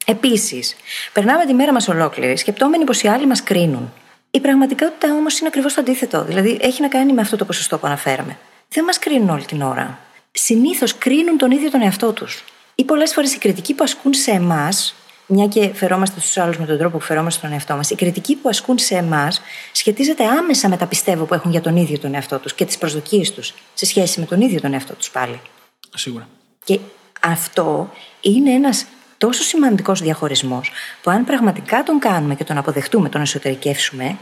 Επίσης, 0.06 0.76
περνάμε 1.14 1.46
τη 1.46 1.54
μέρα 1.54 1.74
μας 1.74 1.88
ολόκληρη 1.88 2.38
σκεπτόμενοι 2.38 2.84
πως 2.84 3.02
οι 3.02 3.08
άλλοι 3.08 3.28
μας 3.28 3.44
κρίνουν. 3.44 3.94
Η 4.32 4.40
πραγματικότητα 4.40 5.14
όμως 5.14 5.40
είναι 5.40 5.48
ακριβώς 5.48 5.74
το 5.74 5.82
αντίθετο. 5.82 6.24
Δηλαδή, 6.24 6.58
έχει 6.62 6.82
να 6.82 6.88
κάνει 6.88 7.14
με 7.14 7.22
αυτό 7.22 7.38
το 7.38 7.46
ποσοστό 7.46 7.78
που 7.78 7.88
αναφέραμε. 7.88 8.38
Δεν 8.70 8.84
μας 8.84 9.00
κρίνουν 9.00 9.30
όλη 9.30 9.46
την 9.46 9.62
ώρα. 9.62 10.00
Συνήθως 10.32 10.98
κρίνουν 10.98 11.38
τον 11.38 11.52
ίδιο 11.52 11.70
τον 11.70 11.82
εαυτό 11.82 12.14
τους. 12.14 12.44
Ή 12.76 12.84
πολλές 12.84 13.14
φορές 13.14 13.34
η 13.34 13.38
κριτική 13.38 13.74
που 13.74 13.84
ασκούν 13.84 14.14
σε 14.14 14.32
εμάς, 14.32 14.96
μια 15.28 15.48
και 15.48 15.72
φερόμαστε 15.74 16.20
στους 16.20 16.38
άλλους 16.38 16.58
με 16.58 16.66
τον 16.66 16.78
τρόπο 16.78 16.98
που 16.98 17.04
φερόμαστε 17.04 17.40
στον 17.40 17.52
εαυτό 17.52 17.76
μας, 17.76 17.90
η 17.90 17.96
κριτική 17.96 18.36
που 18.36 18.50
ασκούν 18.50 18.78
σε 18.78 18.96
εμάς 18.96 19.42
σχετίζεται 19.72 20.26
άμεσα 20.26 20.70
με 20.70 20.78
τα 20.78 20.88
πιστεύω 20.88 21.26
που 21.26 21.34
έχουν 21.34 21.52
για 21.52 21.62
τον 21.62 21.76
ίδιο 21.76 22.00
τον 22.00 22.14
εαυτό 22.14 22.40
τους 22.40 22.54
και 22.54 22.66
τις 22.66 22.78
προσδοκίες 22.78 23.32
τους 23.32 23.54
σε 23.74 23.86
σχέση 23.86 24.20
με 24.20 24.26
τον 24.26 24.42
ίδιο 24.42 24.62
τον 24.62 24.74
εαυτό 24.74 24.94
τους 24.94 25.10
πάλι. 25.10 25.40
Σίγουρα. 25.96 26.28
Και 26.64 26.80
αυτό 27.22 27.90
είναι 28.22 28.52
ένας 28.52 28.86
τόσο 29.18 29.44
σημαντικός 29.44 30.02
διαχωρισμός 30.02 30.72
που 31.02 31.12
αν 31.12 31.26
πραγματικά 31.26 31.84
τον 31.84 32.00
κάνουμε 32.00 32.36
και 32.36 32.44
τον 32.44 32.58
αποδεχτούμε, 32.58 33.10
τον 33.10 33.22
εσωτερικεύσουμε, 33.22 34.18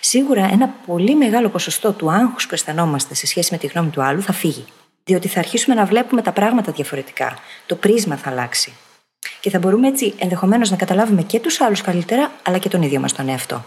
σίγουρα 0.00 0.48
ένα 0.52 0.74
πολύ 0.86 1.14
μεγάλο 1.14 1.48
ποσοστό 1.48 1.92
του 1.92 2.10
άγχους 2.10 2.46
που 2.46 2.54
αισθανόμαστε 2.54 3.14
σε 3.14 3.26
σχέση 3.26 3.48
με 3.52 3.58
τη 3.58 3.66
γνώμη 3.66 3.90
του 3.90 4.02
άλλου 4.02 4.22
θα 4.22 4.32
φύγει. 4.32 4.64
Διότι 5.04 5.28
θα 5.28 5.38
αρχίσουμε 5.38 5.74
να 5.74 5.84
βλέπουμε 5.84 6.22
τα 6.22 6.32
πράγματα 6.32 6.72
διαφορετικά. 6.72 7.38
Το 7.66 7.74
πρίσμα 7.74 8.16
θα 8.16 8.30
αλλάξει. 8.30 8.72
Και 9.40 9.50
θα 9.50 9.58
μπορούμε 9.58 9.88
έτσι 9.88 10.14
ενδεχομένως 10.18 10.70
να 10.70 10.76
καταλάβουμε 10.76 11.22
και 11.22 11.40
τους 11.40 11.60
άλλους 11.60 11.80
καλύτερα, 11.80 12.32
αλλά 12.42 12.58
και 12.58 12.68
τον 12.68 12.82
ίδιο 12.82 13.00
μας 13.00 13.12
τον 13.12 13.28
εαυτό. 13.28 13.64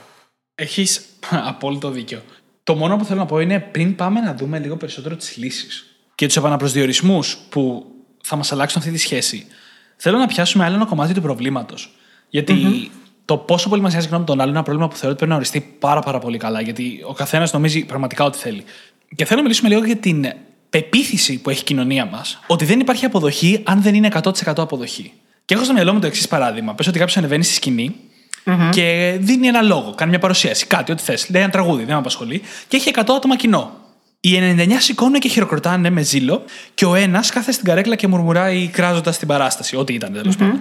Έχεις 0.55 1.05
απόλυτο 1.29 1.89
δίκιο. 1.89 2.21
Το 2.63 2.75
μόνο 2.75 2.97
που 2.97 3.05
θέλω 3.05 3.19
να 3.19 3.25
πω 3.25 3.39
είναι 3.39 3.59
πριν 3.59 3.95
πάμε 3.95 4.19
να 4.19 4.33
δούμε 4.33 4.59
λίγο 4.59 4.75
περισσότερο 4.75 5.15
τις 5.15 5.37
λύσεις 5.37 5.85
και 6.15 6.25
τους 6.25 6.35
επαναπροσδιορισμούς 6.35 7.37
που 7.49 7.85
θα 8.23 8.35
μας 8.35 8.51
αλλάξουν 8.51 8.81
αυτή 8.81 8.93
τη 8.93 8.99
σχέση. 8.99 9.45
Θέλω 9.95 10.17
να 10.17 10.27
πιάσουμε 10.27 10.63
άλλο 10.63 10.75
ένα 10.75 10.85
κομμάτι 10.85 11.13
του 11.13 11.21
προβλήματος. 11.21 11.95
το 13.25 13.37
πόσο 13.37 13.69
πολύ 13.69 13.81
μας 13.81 13.91
νοιάζει 13.91 14.05
η 14.05 14.09
γνώμη 14.09 14.25
των 14.25 14.35
άλλων 14.35 14.49
είναι 14.49 14.57
ένα 14.57 14.65
πρόβλημα 14.65 14.89
που 14.89 14.95
θεωρώ 14.95 15.09
ότι 15.09 15.17
πρέπει 15.17 15.31
να 15.31 15.35
οριστεί 15.35 15.75
πάρα, 15.79 16.01
πάρα 16.01 16.19
πολύ 16.19 16.37
καλά. 16.37 16.61
Γιατί 16.61 17.03
ο 17.05 17.13
καθένας 17.13 17.53
νομίζει 17.53 17.85
πραγματικά 17.85 18.23
ό,τι 18.23 18.37
θέλει. 18.37 18.63
Και 19.15 19.25
θέλω 19.25 19.37
να 19.37 19.43
μιλήσουμε 19.43 19.69
λίγο 19.69 19.85
για 19.85 19.95
την 19.95 20.25
πεποίθηση 20.69 21.41
που 21.41 21.49
έχει 21.49 21.61
η 21.61 21.63
κοινωνία 21.63 22.05
μας 22.05 22.39
ότι 22.47 22.65
δεν 22.65 22.79
υπάρχει 22.79 23.05
αποδοχή 23.05 23.61
αν 23.65 23.81
δεν 23.81 23.95
είναι 23.95 24.09
100% 24.13 24.31
αποδοχή. 24.57 25.13
Και 25.49 25.55
έχω 25.55 25.63
στο 25.63 25.73
μυαλό 25.73 25.93
μου 25.93 25.99
το 25.99 26.07
εξής 26.07 26.27
παράδειγμα. 26.27 26.75
Πες 26.75 26.87
ότι 26.87 26.99
κάποιος 26.99 27.17
ανεβαίνει 27.17 27.43
στη 27.43 27.53
σκηνη 27.53 27.95
και 28.71 29.17
δίνει 29.19 29.47
ένα 29.47 29.61
λόγο, 29.61 29.93
κάνει 29.95 30.09
μια 30.09 30.19
παρουσίαση, 30.19 30.65
κάτι, 30.65 30.91
ό,τι 30.91 31.03
θες. 31.03 31.29
Λέει 31.29 31.41
ένα 31.41 31.51
τραγούδι, 31.51 31.83
δεν 31.83 31.93
με 31.93 31.99
απασχολεί, 31.99 32.41
και 32.67 32.77
έχει 32.77 32.91
100 32.95 33.03
άτομα 33.15 33.35
κοινό. 33.35 33.71
Οι 34.19 34.37
99 34.37 34.71
σηκώνουν 34.77 35.19
και 35.19 35.29
χειροκροτάνε 35.29 35.89
με 35.89 36.01
ζήλο, 36.01 36.43
και 36.73 36.85
ο 36.85 36.95
ένας 36.95 37.29
κάθεται 37.29 37.51
στην 37.51 37.65
καρέκλα 37.65 37.95
και 37.95 38.07
μουρμουράει 38.07 38.67
κράζοντας 38.67 39.17
την 39.17 39.27
παράσταση, 39.27 39.75
ό,τι 39.75 39.93
ήταν 39.93 40.13
τέλος 40.13 40.35
πάντων. 40.35 40.59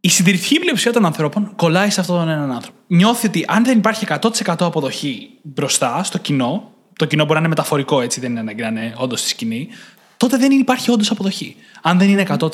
Η 0.00 0.08
συντηρητική 0.08 0.58
πλειοψηφία 0.58 0.92
των 0.92 1.04
ανθρώπων 1.04 1.52
κολλάει 1.56 1.90
σε 1.90 2.00
αυτόν 2.00 2.18
τον 2.18 2.28
έναν 2.28 2.52
άνθρωπο. 2.52 2.78
Νιώθει 2.86 3.26
ότι 3.26 3.44
αν 3.48 3.64
δεν 3.64 3.78
υπάρχει 3.78 4.06
100% 4.08 4.54
αποδοχή 4.58 5.28
μπροστά 5.42 6.04
στο 6.04 6.18
κοινό, 6.18 6.70
το 6.96 7.04
κοινό 7.04 7.22
μπορεί 7.22 7.34
να 7.34 7.38
είναι 7.38 7.48
μεταφορικό 7.48 8.00
έτσι, 8.00 8.20
δεν 8.20 8.30
είναι 8.30 8.40
ανάγκη 8.40 8.62
να 8.62 8.68
είναι 8.68 8.94
όντως 8.96 9.20
στη 9.20 9.28
σκηνή, 9.28 9.68
τότε 10.16 10.36
δεν 10.36 10.50
υπάρχει 10.50 10.90
όντως 10.90 11.10
αποδοχή. 11.10 11.56
Αν 11.82 11.98
δεν 11.98 12.08
είναι 12.08 12.24
100%. 12.28 12.48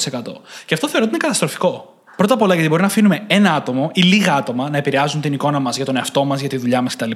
Και 0.66 0.74
αυτό 0.74 0.88
θεωρώ 0.88 1.04
ότι 1.04 1.08
είναι 1.08 1.16
καταστροφικό. 1.16 1.94
Πρώτα 2.16 2.34
απ' 2.34 2.42
όλα 2.42 2.54
γιατί 2.54 2.68
μπορεί 2.68 2.80
να 2.80 2.86
αφήνουμε 2.86 3.24
ένα 3.26 3.54
άτομο 3.54 3.90
ή 3.94 4.02
λίγα 4.02 4.34
άτομα 4.34 4.70
να 4.70 4.76
επηρεάζουν 4.76 5.20
την 5.20 5.32
εικόνα 5.32 5.58
μας 5.60 5.76
για 5.76 5.84
τον 5.84 5.96
εαυτό 5.96 6.24
μας, 6.24 6.40
για 6.40 6.48
τη 6.48 6.56
δουλειά 6.56 6.82
μας 6.82 6.96
κτλ. 6.96 7.10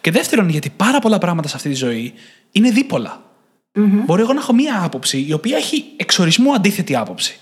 Και 0.00 0.10
δεύτερον, 0.10 0.48
γιατί 0.48 0.70
πάρα 0.70 0.98
πολλά 0.98 1.18
πράγματα 1.18 1.48
σε 1.48 1.56
αυτή 1.56 1.68
τη 1.68 1.74
ζωή 1.74 2.12
είναι 2.50 2.70
δίπολα. 2.70 3.22
Μπορεί 4.06 4.22
εγώ 4.22 4.32
να 4.32 4.40
έχω 4.40 4.52
μία 4.52 4.82
άποψη 4.84 5.24
η 5.28 5.32
οποία 5.32 5.56
έχει 5.56 5.84
εξορισμού 5.96 6.54
αντίθετη 6.54 6.96
άποψη. 6.96 7.38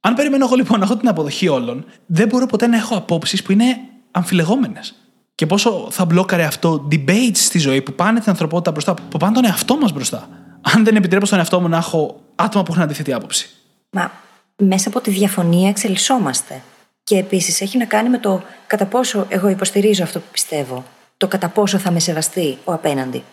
Αν 0.00 0.14
περιμένω 0.14 0.44
εγώ 0.44 0.54
λοιπόν 0.54 0.78
να 0.78 0.84
έχω 0.84 0.96
την 0.96 1.08
αποδοχή 1.08 1.48
όλων, 1.48 1.84
δεν 2.06 2.28
μπορώ 2.28 2.46
ποτέ 2.46 2.66
να 2.66 2.76
έχω 2.76 2.96
απόψεις 2.96 3.42
που 3.42 3.52
είναι 3.52 3.78
αμφιλεγόμενες. 4.10 4.94
Και 5.34 5.46
πόσο 5.46 5.88
θα 5.90 6.04
μπλόκαρε 6.04 6.44
αυτό 6.44 6.88
debates 6.90 7.30
στη 7.34 7.58
ζωή 7.58 7.82
που 7.82 7.92
πάνε 7.92 8.20
την 8.20 8.30
ανθρωπότητα 8.30 8.70
μπροστά, 8.70 8.94
που 8.94 9.18
πάνε 9.18 9.34
τον 9.34 9.44
εαυτό 9.44 9.76
μας 9.76 9.92
μπροστά. 9.92 10.28
Αν 10.72 10.84
δεν 10.84 10.96
επιτρέπω 10.96 11.26
στον 11.26 11.38
εαυτό 11.38 11.60
μου 11.60 11.68
να 11.68 11.76
έχω 11.76 12.20
άτομα 12.34 12.64
που 12.64 12.72
έχουν 12.72 12.84
αντίθετη 12.84 13.12
άποψη. 13.12 13.48
Μα 13.90 14.12
μέσα 14.56 14.88
από 14.88 15.00
τη 15.00 15.10
διαφωνία 15.10 15.68
εξελισσόμαστε. 15.68 16.62
Και 17.04 17.16
επίσης 17.16 17.60
έχει 17.60 17.78
να 17.78 17.84
κάνει 17.84 18.08
με 18.08 18.18
το 18.18 18.42
κατά 18.66 18.86
πόσο 18.86 19.26
εγώ 19.28 19.48
υποστηρίζω 19.48 20.02
αυτό 20.02 20.18
που 20.18 20.26
πιστεύω. 20.32 20.84
Το 21.16 21.28
κατά 21.28 21.48
πόσο 21.48 21.78
θα 21.78 21.90
με 21.90 21.98
σεβαστεί 21.98 22.58
ο 22.64 22.72
απέναντι. 22.72 23.24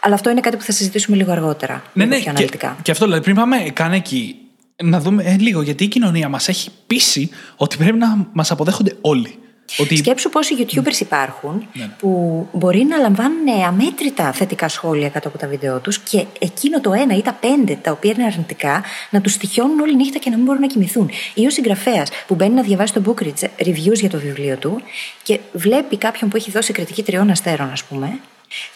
Αλλά 0.00 0.14
αυτό 0.14 0.30
είναι 0.30 0.40
κάτι 0.40 0.56
που 0.56 0.62
θα 0.62 0.72
συζητήσουμε 0.72 1.16
λίγο 1.16 1.32
αργότερα. 1.32 1.82
Ναι, 1.92 2.04
λίγο 2.04 2.08
ναι, 2.08 2.14
πιο 2.14 2.24
και, 2.24 2.30
αναλυτικά. 2.30 2.76
και 2.82 2.90
αυτό 2.90 3.04
δηλαδή 3.04 3.22
πριν 3.22 3.36
πάμε 3.36 3.56
καν 3.56 3.92
εκεί, 3.92 4.36
να 4.82 5.00
δούμε 5.00 5.22
ε, 5.22 5.36
λίγο 5.36 5.62
γιατί 5.62 5.84
η 5.84 5.88
κοινωνία 5.88 6.28
μας 6.28 6.48
έχει 6.48 6.70
πείσει 6.86 7.30
ότι 7.56 7.76
πρέπει 7.76 7.98
να 7.98 8.28
μας 8.32 8.50
αποδέχονται 8.50 8.96
όλοι. 9.00 9.38
Ότι... 9.78 9.96
Σκέψου 9.96 10.28
πόσοι 10.28 10.54
YouTubers 10.58 11.00
υπάρχουν 11.00 11.66
Ναι. 11.72 11.88
που 11.98 12.46
μπορεί 12.52 12.84
να 12.84 12.96
λαμβάνουν 12.96 13.48
αμέτρητα 13.66 14.32
θετικά 14.32 14.68
σχόλια 14.68 15.08
κάτω 15.08 15.28
από 15.28 15.38
τα 15.38 15.46
βίντεο 15.46 15.78
τους 15.78 15.98
και 15.98 16.24
εκείνο 16.38 16.80
το 16.80 16.92
ένα 16.92 17.16
ή 17.16 17.22
τα 17.22 17.32
πέντε 17.32 17.78
τα 17.82 17.90
οποία 17.90 18.12
είναι 18.16 18.24
αρνητικά 18.24 18.82
να 19.10 19.20
τους 19.20 19.32
στοιχιώνουν 19.32 19.80
όλη 19.80 19.96
νύχτα 19.96 20.18
και 20.18 20.30
να 20.30 20.36
μην 20.36 20.44
μπορούν 20.44 20.60
να 20.60 20.66
κοιμηθούν. 20.66 21.10
Ή 21.34 21.46
ο 21.46 21.50
συγγραφέας 21.50 22.10
που 22.26 22.34
μπαίνει 22.34 22.54
να 22.54 22.62
διαβάσει 22.62 22.92
το 22.92 23.02
Bookreads 23.06 23.66
reviews 23.66 23.94
για 23.94 24.10
το 24.10 24.18
βιβλίο 24.18 24.56
του 24.56 24.82
και 25.22 25.40
βλέπει 25.52 25.96
κάποιον 25.96 26.30
που 26.30 26.36
έχει 26.36 26.50
δώσει 26.50 26.72
κριτική 26.72 27.02
τριών 27.02 27.30
αστέρων, 27.30 27.70
ας 27.72 27.84
πούμε, 27.84 28.18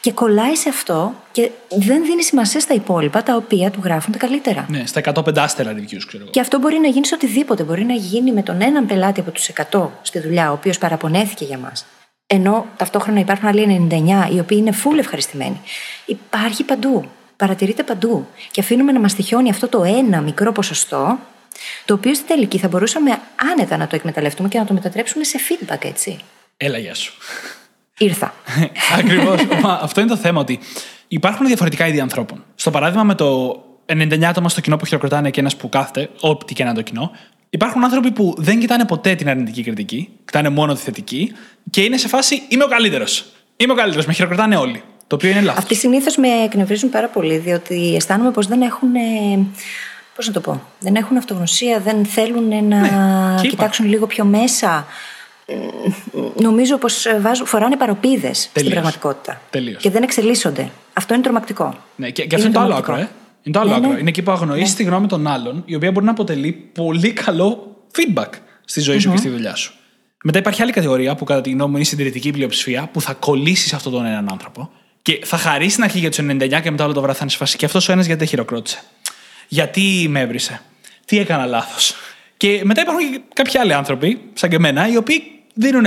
και 0.01 0.13
κολλάει 0.13 0.57
σε 0.57 0.69
αυτό 0.69 1.15
και 1.33 1.51
δεν 1.69 2.05
δίνει 2.05 2.23
σημασία 2.23 2.61
στα 2.61 2.75
υπόλοιπα 2.75 3.23
τα 3.23 3.37
οποία 3.37 3.71
του 3.71 3.81
γράφουν 3.85 4.13
τα 4.13 4.19
καλύτερα. 4.19 4.67
Ναι, 4.69 4.87
στα 4.87 5.01
105 5.15 5.39
άστερα 5.39 5.73
reviews, 5.73 6.05
ξέρω 6.07 6.23
εγώ. 6.23 6.31
Και 6.31 6.41
αυτό 6.41 6.59
μπορεί 6.59 6.79
να 6.79 6.89
γίνει 6.89 7.07
σε 7.07 7.15
οτιδήποτε. 7.15 7.63
Μπορεί 7.63 7.85
να 7.85 7.95
γίνει 7.95 8.33
με 8.33 8.43
τον 8.43 8.61
έναν 8.61 8.87
πελάτη 8.87 9.21
από 9.21 9.31
τους 9.31 9.51
100 9.71 9.89
στη 10.03 10.21
δουλειά, 10.21 10.51
ο 10.51 10.53
οποίος 10.53 10.79
παραπονέθηκε 10.79 11.45
για 11.45 11.59
μας. 11.59 11.87
Ενώ 12.27 12.67
ταυτόχρονα 12.77 13.21
υπάρχουν 13.21 13.49
άλλοι 13.49 13.89
99 13.91 14.35
οι 14.35 14.39
οποίοι 14.39 14.59
είναι 14.61 14.77
full 14.85 14.99
ευχαριστημένοι. 14.99 15.61
Υπάρχει 16.07 16.65
παντού. 16.65 17.05
Παρατηρείται 17.37 17.83
παντού. 17.83 18.27
Και 18.51 18.61
αφήνουμε 18.61 18.93
να 18.93 19.01
μας 19.01 19.15
τυχιώνει 19.15 19.51
αυτό 19.51 19.69
το 19.69 19.83
ένα 19.85 20.21
μικρό 20.21 20.53
ποσοστό 20.53 21.19
Το 21.85 21.95
οποίο 21.95 22.15
στην 22.15 22.27
τελική 22.27 22.59
θα 22.59 22.69
μπορούσαμε 22.69 23.21
άνετα 23.53 23.77
να 23.77 23.87
το 23.87 23.97
εκμεταλλευτούμε 23.97 24.49
και 24.49 24.59
να 24.59 24.65
το 24.65 24.73
μετατρέψουμε 24.73 25.25
σε 25.25 25.39
feedback, 25.49 25.85
έτσι. 25.85 26.19
Έλα, 26.57 26.79
γεια 26.79 26.95
σου. 26.95 27.13
Ήρθα. 28.03 28.35
Ακριβώς. 28.99 29.41
Αυτό 29.63 30.01
είναι 30.01 30.11
το 30.11 30.17
θέμα, 30.17 30.41
ότι 30.41 30.59
υπάρχουν 31.09 31.47
διαφορετικά 31.47 31.87
είδη 31.87 32.01
ανθρώπων. 32.01 32.45
Στο 32.55 32.71
παράδειγμα 32.71 33.05
με 33.05 33.15
το 33.15 33.61
99 33.87 34.23
άτομα 34.23 34.49
στο 34.49 34.61
κοινό 34.61 34.77
που 34.77 34.85
χειροκροτάνε 34.85 35.31
και 35.31 35.41
ένας 35.41 35.57
που 35.57 35.69
κάθεται, 35.69 36.11
ό,τι 36.21 36.55
και 36.55 36.65
να 36.65 36.71
είναι 36.71 36.79
το 36.79 36.85
κοινό, 36.85 37.11
υπάρχουν 37.51 37.85
άνθρωποι 37.85 38.11
που 38.11 38.35
δεν 38.39 38.61
κοιτάνε 38.61 38.85
ποτέ 38.85 39.15
την 39.15 39.29
αρνητική 39.29 39.63
κριτική, 39.63 40.09
κοιτάνε 40.25 40.49
μόνο 40.49 40.75
τη 40.75 40.81
θετική 40.81 41.33
και 41.71 41.83
είναι 41.83 41.97
σε 41.97 42.09
φάση 42.09 42.43
Είμαι 42.49 42.65
ο 42.65 42.67
καλύτερος. 42.67 43.25
Είμαι 43.57 43.73
ο 43.73 43.77
καλύτερος, 43.77 44.07
με 44.07 44.13
χειροκροτάνε 44.13 44.57
όλοι. 44.57 44.83
Το 45.07 45.15
οποίο 45.17 45.31
είναι 45.31 45.41
λάθος. 45.41 45.63
Αυτοί 45.63 45.75
συνήθως 45.75 46.17
με 46.17 46.29
εκνευρίζουν 46.45 46.91
πάρα 46.91 47.09
πολύ, 47.09 47.37
διότι 47.37 47.93
αισθάνομαι 47.97 48.31
πως 48.31 48.47
δεν 48.47 48.63
έχουν. 48.63 48.91
Πώς 50.15 50.27
να 50.27 50.33
το 50.33 50.41
πω, 50.41 50.63
δεν 50.79 50.95
έχουν 50.95 51.17
αυτογνωσία, 51.17 51.81
δεν 51.81 52.05
θέλουν 52.05 52.49
να 52.49 52.81
Ναι, 52.81 53.41
και 53.43 53.49
κοιτάξουν 53.49 53.87
λίγο 53.89 54.07
πιο 54.07 54.25
μέσα. 54.25 54.87
Νομίζω 56.35 56.77
πως 56.79 57.07
φοράνε 57.45 57.77
παροπίδες 57.77 58.39
στην 58.39 58.51
Τελείως. 58.53 58.73
πραγματικότητα. 58.73 59.41
Τελείως. 59.51 59.83
Και 59.83 59.91
δεν 59.91 60.03
εξελίσσονται. 60.03 60.71
Αυτό 60.93 61.15
είναι 61.15 61.23
τρομακτικό. 61.23 61.75
Ναι, 61.97 62.11
και, 62.11 62.25
και 62.27 62.35
αυτό 62.35 62.47
είναι 62.47 62.57
το 62.57 62.63
άλλο 62.63 62.75
άκρο, 62.75 62.85
τρομακτικό. 62.85 63.17
ε. 63.17 63.43
Είναι 63.43 63.55
το 63.55 63.61
άλλο 63.61 63.71
Ναι, 63.71 63.77
άκρο. 63.77 63.91
ναι. 63.93 63.99
Είναι 63.99 64.09
εκεί 64.09 64.23
που 64.23 64.31
αγνοεί 64.31 64.63
τη 64.77 64.83
γνώμη 64.83 65.07
των 65.07 65.27
άλλων, 65.27 65.63
η 65.67 65.75
οποία 65.75 65.91
μπορεί 65.93 66.05
να 66.05 66.11
αποτελεί 66.11 66.53
πολύ 66.53 67.13
καλό 67.13 67.77
feedback 67.97 68.29
στη 68.65 68.81
ζωή 68.81 68.99
σου 68.99 69.11
και 69.11 69.17
στη 69.17 69.29
δουλειά 69.29 69.55
σου. 69.55 69.73
Μετά 70.25 70.39
υπάρχει 70.39 70.63
άλλη 70.63 70.73
κατηγορία 70.73 71.15
που 71.15 71.25
κατά 71.25 71.41
τη 71.41 71.51
γνώμη 71.51 71.69
μου 71.71 71.75
είναι 71.77 71.85
η 71.85 71.89
συντηρητική 71.89 72.31
πλειοψηφία, 72.31 72.89
που 72.93 73.01
θα 73.01 73.13
κολλήσεις 73.13 73.69
σε 73.69 73.77
αυτόν 73.77 73.93
τον 73.93 74.05
έναν 74.05 74.29
άνθρωπο 74.31 74.71
και 75.03 75.21
θα 75.25 75.37
χαρίσει 75.37 75.71
στην 75.71 75.85
αρχή 75.85 75.99
για 75.99 76.09
τους 76.11 76.19
99 76.19 76.61
και 76.63 76.71
μετά 76.71 76.85
όλο 76.85 76.93
το 76.93 77.01
βράδυ 77.01 77.17
θα 77.19 77.23
είναι 77.23 77.31
σε 77.31 77.37
φάση. 77.37 77.57
Και 77.57 77.65
αυτός 77.65 77.89
ο 77.89 77.93
ένας 77.93 78.05
γιατί 78.07 78.21
δεν 78.21 78.29
χειροκρότησε; 78.29 78.83
Γιατί 79.49 80.07
με 80.09 80.21
έβρισε; 80.21 80.61
Τι 81.05 81.19
έκανα 81.19 81.47
λάθος; 81.47 81.95
Και 82.37 82.61
μετά 82.65 82.81
υπάρχουν 82.81 83.11
και 83.13 83.21
κάποιοι 83.35 83.59
άλλοι 83.59 83.73
άνθρωποι, 83.75 84.21
σαν 84.33 84.51
και 84.51 84.57
εμένα, 84.57 84.89
οι 84.89 84.97
οποίοι 84.97 85.23
δίνουν 85.61 85.87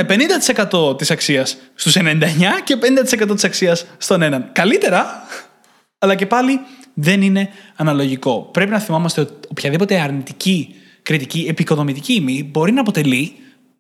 50% 0.71 0.97
της 0.97 1.12
αξίας 1.12 1.57
στους 1.75 1.95
99 1.97 2.01
και 2.63 2.77
50% 3.29 3.33
της 3.33 3.43
αξίας 3.43 3.86
στον 3.97 4.21
έναν. 4.21 4.49
Καλύτερα, 4.51 5.27
αλλά 5.99 6.15
και 6.15 6.25
πάλι 6.25 6.59
δεν 6.93 7.21
είναι 7.21 7.49
αναλογικό. 7.75 8.49
Πρέπει 8.53 8.71
να 8.71 8.79
θυμόμαστε 8.79 9.21
ότι 9.21 9.33
οποιαδήποτε 9.49 9.99
αρνητική, 9.99 10.75
κριτική, 11.03 11.45
επικοδομητική 11.49 12.13
ήμη 12.13 12.49
μπορεί 12.51 12.71
να 12.71 12.81
αποτελεί 12.81 13.36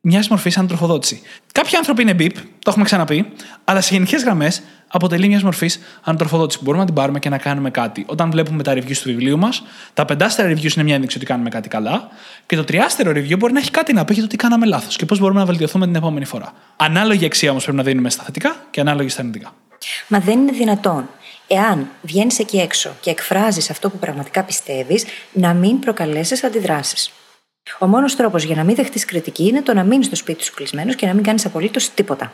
μιας 0.05 0.27
μορφής 0.27 0.57
ανατροφοδότηση. 0.57 1.21
Κάποιοι 1.51 1.75
άνθρωποι 1.75 2.01
είναι 2.01 2.13
μπιπ, 2.13 2.35
το 2.35 2.69
έχουμε 2.69 2.83
ξαναπεί, 2.83 3.31
αλλά 3.63 3.81
σε 3.81 3.93
γενικές 3.93 4.23
γραμμές 4.23 4.61
αποτελεί 4.87 5.27
μιας 5.27 5.43
μορφής 5.43 5.79
ανατροφοδότηση 6.03 6.57
που 6.57 6.63
μπορούμε 6.63 6.83
να 6.83 6.89
την 6.89 6.99
πάρουμε 6.99 7.19
και 7.19 7.29
να 7.29 7.37
κάνουμε 7.37 7.69
κάτι. 7.69 8.03
Όταν 8.07 8.31
βλέπουμε 8.31 8.63
τα 8.63 8.73
reviews 8.73 8.97
του 8.97 9.09
βιβλίου 9.09 9.37
μας, 9.37 9.63
τα 9.93 10.05
πεντάστερα 10.05 10.49
reviews 10.49 10.73
είναι 10.75 10.83
μια 10.83 10.95
ένδειξη 10.95 11.17
ότι 11.17 11.25
κάνουμε 11.25 11.49
κάτι 11.49 11.69
καλά, 11.69 12.09
και 12.45 12.55
το 12.55 12.63
τριάστερο 12.63 13.11
review 13.11 13.37
μπορεί 13.37 13.53
να 13.53 13.59
έχει 13.59 13.71
κάτι 13.71 13.93
να 13.93 14.05
πει 14.05 14.13
για 14.13 14.21
το 14.21 14.27
τι 14.27 14.35
κάναμε 14.35 14.65
λάθος 14.65 14.95
και 14.95 15.05
πώς 15.05 15.19
μπορούμε 15.19 15.39
να 15.39 15.45
βελτιωθούμε 15.45 15.85
την 15.85 15.95
επόμενη 15.95 16.25
φορά. 16.25 16.53
Ανάλογη 16.75 17.25
αξία 17.25 17.49
όμως 17.49 17.63
πρέπει 17.63 17.77
να 17.77 17.83
δίνουμε 17.83 18.09
στα 18.09 18.23
θετικά 18.23 18.55
και 18.71 18.79
ανάλογη 18.79 19.09
στα 19.09 19.19
αρνητικά. 19.19 19.53
Μα 20.07 20.19
δεν 20.19 20.39
είναι 20.39 20.51
δυνατόν, 20.51 21.09
εάν 21.47 21.89
βγαίνεις 22.01 22.39
εκεί 22.39 22.57
έξω 22.57 22.91
και 22.99 23.09
εκφράζεις 23.09 23.69
αυτό 23.69 23.89
που 23.89 23.97
πραγματικά 23.97 24.43
πιστεύεις, 24.43 25.05
να 25.31 25.53
μην 25.53 25.79
προκαλέσεις 25.79 26.43
αντιδράσεις. 26.43 27.11
Ο 27.79 27.87
μόνος 27.87 28.15
τρόπος 28.15 28.43
για 28.43 28.55
να 28.55 28.63
μην 28.63 28.75
δεχτείς 28.75 29.05
κριτική 29.05 29.47
είναι 29.47 29.61
το 29.61 29.73
να 29.73 29.83
μείνεις 29.83 30.05
στο 30.05 30.15
σπίτι 30.15 30.43
σου 30.43 30.53
κλεισμένος 30.53 30.95
και 30.95 31.05
να 31.05 31.13
μην 31.13 31.23
κάνεις 31.23 31.45
απολύτως 31.45 31.89
τίποτα. 31.89 32.31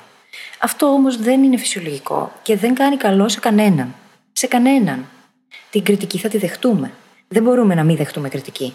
Αυτό 0.60 0.86
όμως 0.86 1.18
δεν 1.18 1.44
είναι 1.44 1.58
φυσιολογικό 1.58 2.32
και 2.42 2.58
δεν 2.58 2.74
κάνει 2.74 2.98
καλό 2.98 3.30
σε 3.30 3.40
κανέναν. 3.40 3.96
Σε 4.32 4.48
κανέναν. 4.48 5.06
Την 5.70 5.84
κριτική 5.84 6.18
θα 6.18 6.30
τη 6.30 6.38
δεχτούμε. 6.38 6.92
Δεν 7.28 7.44
μπορούμε 7.44 7.76
να 7.76 7.84
μην 7.84 7.96
δεχτούμε 7.96 8.30
κριτική. 8.30 8.74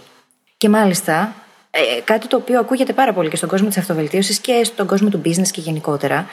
Και 0.56 0.68
μάλιστα, 0.68 1.34
ε, 1.70 2.00
κάτι 2.04 2.26
το 2.26 2.36
οποίο 2.36 2.58
ακούγεται 2.58 2.92
πάρα 2.92 3.12
πολύ 3.12 3.28
και 3.28 3.36
στον 3.36 3.48
κόσμο 3.48 3.68
της 3.68 3.76
αυτοβελτίωσης 3.76 4.38
και 4.38 4.64
στον 4.64 4.86
κόσμο 4.86 5.08
του 5.08 5.20
business 5.24 5.48
και 5.50 5.60
γενικότερα, 5.60 6.26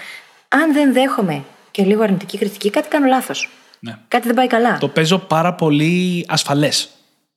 αν 0.47 0.73
δεν 0.73 0.93
δέχομαι 0.93 1.43
και 1.71 1.83
λίγο 1.83 2.03
αρνητική 2.03 2.37
κριτική, 2.37 2.69
κάτι 2.69 2.87
κάνω 2.87 3.05
λάθος. 3.05 3.49
Ναι. 3.79 3.97
Κάτι 4.07 4.27
δεν 4.27 4.35
πάει 4.35 4.47
καλά. 4.47 4.77
Το 4.77 4.87
παίζω 4.87 5.17
πάρα 5.17 5.53
πολύ 5.53 6.25
ασφαλές. 6.27 6.89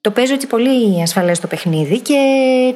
Το 0.05 0.11
παίζω 0.11 0.35
έτσι 0.35 0.47
πολύ 0.47 1.03
ασφαλές 1.03 1.41
το 1.41 1.47
παιχνίδι 1.47 2.01
και 2.01 2.19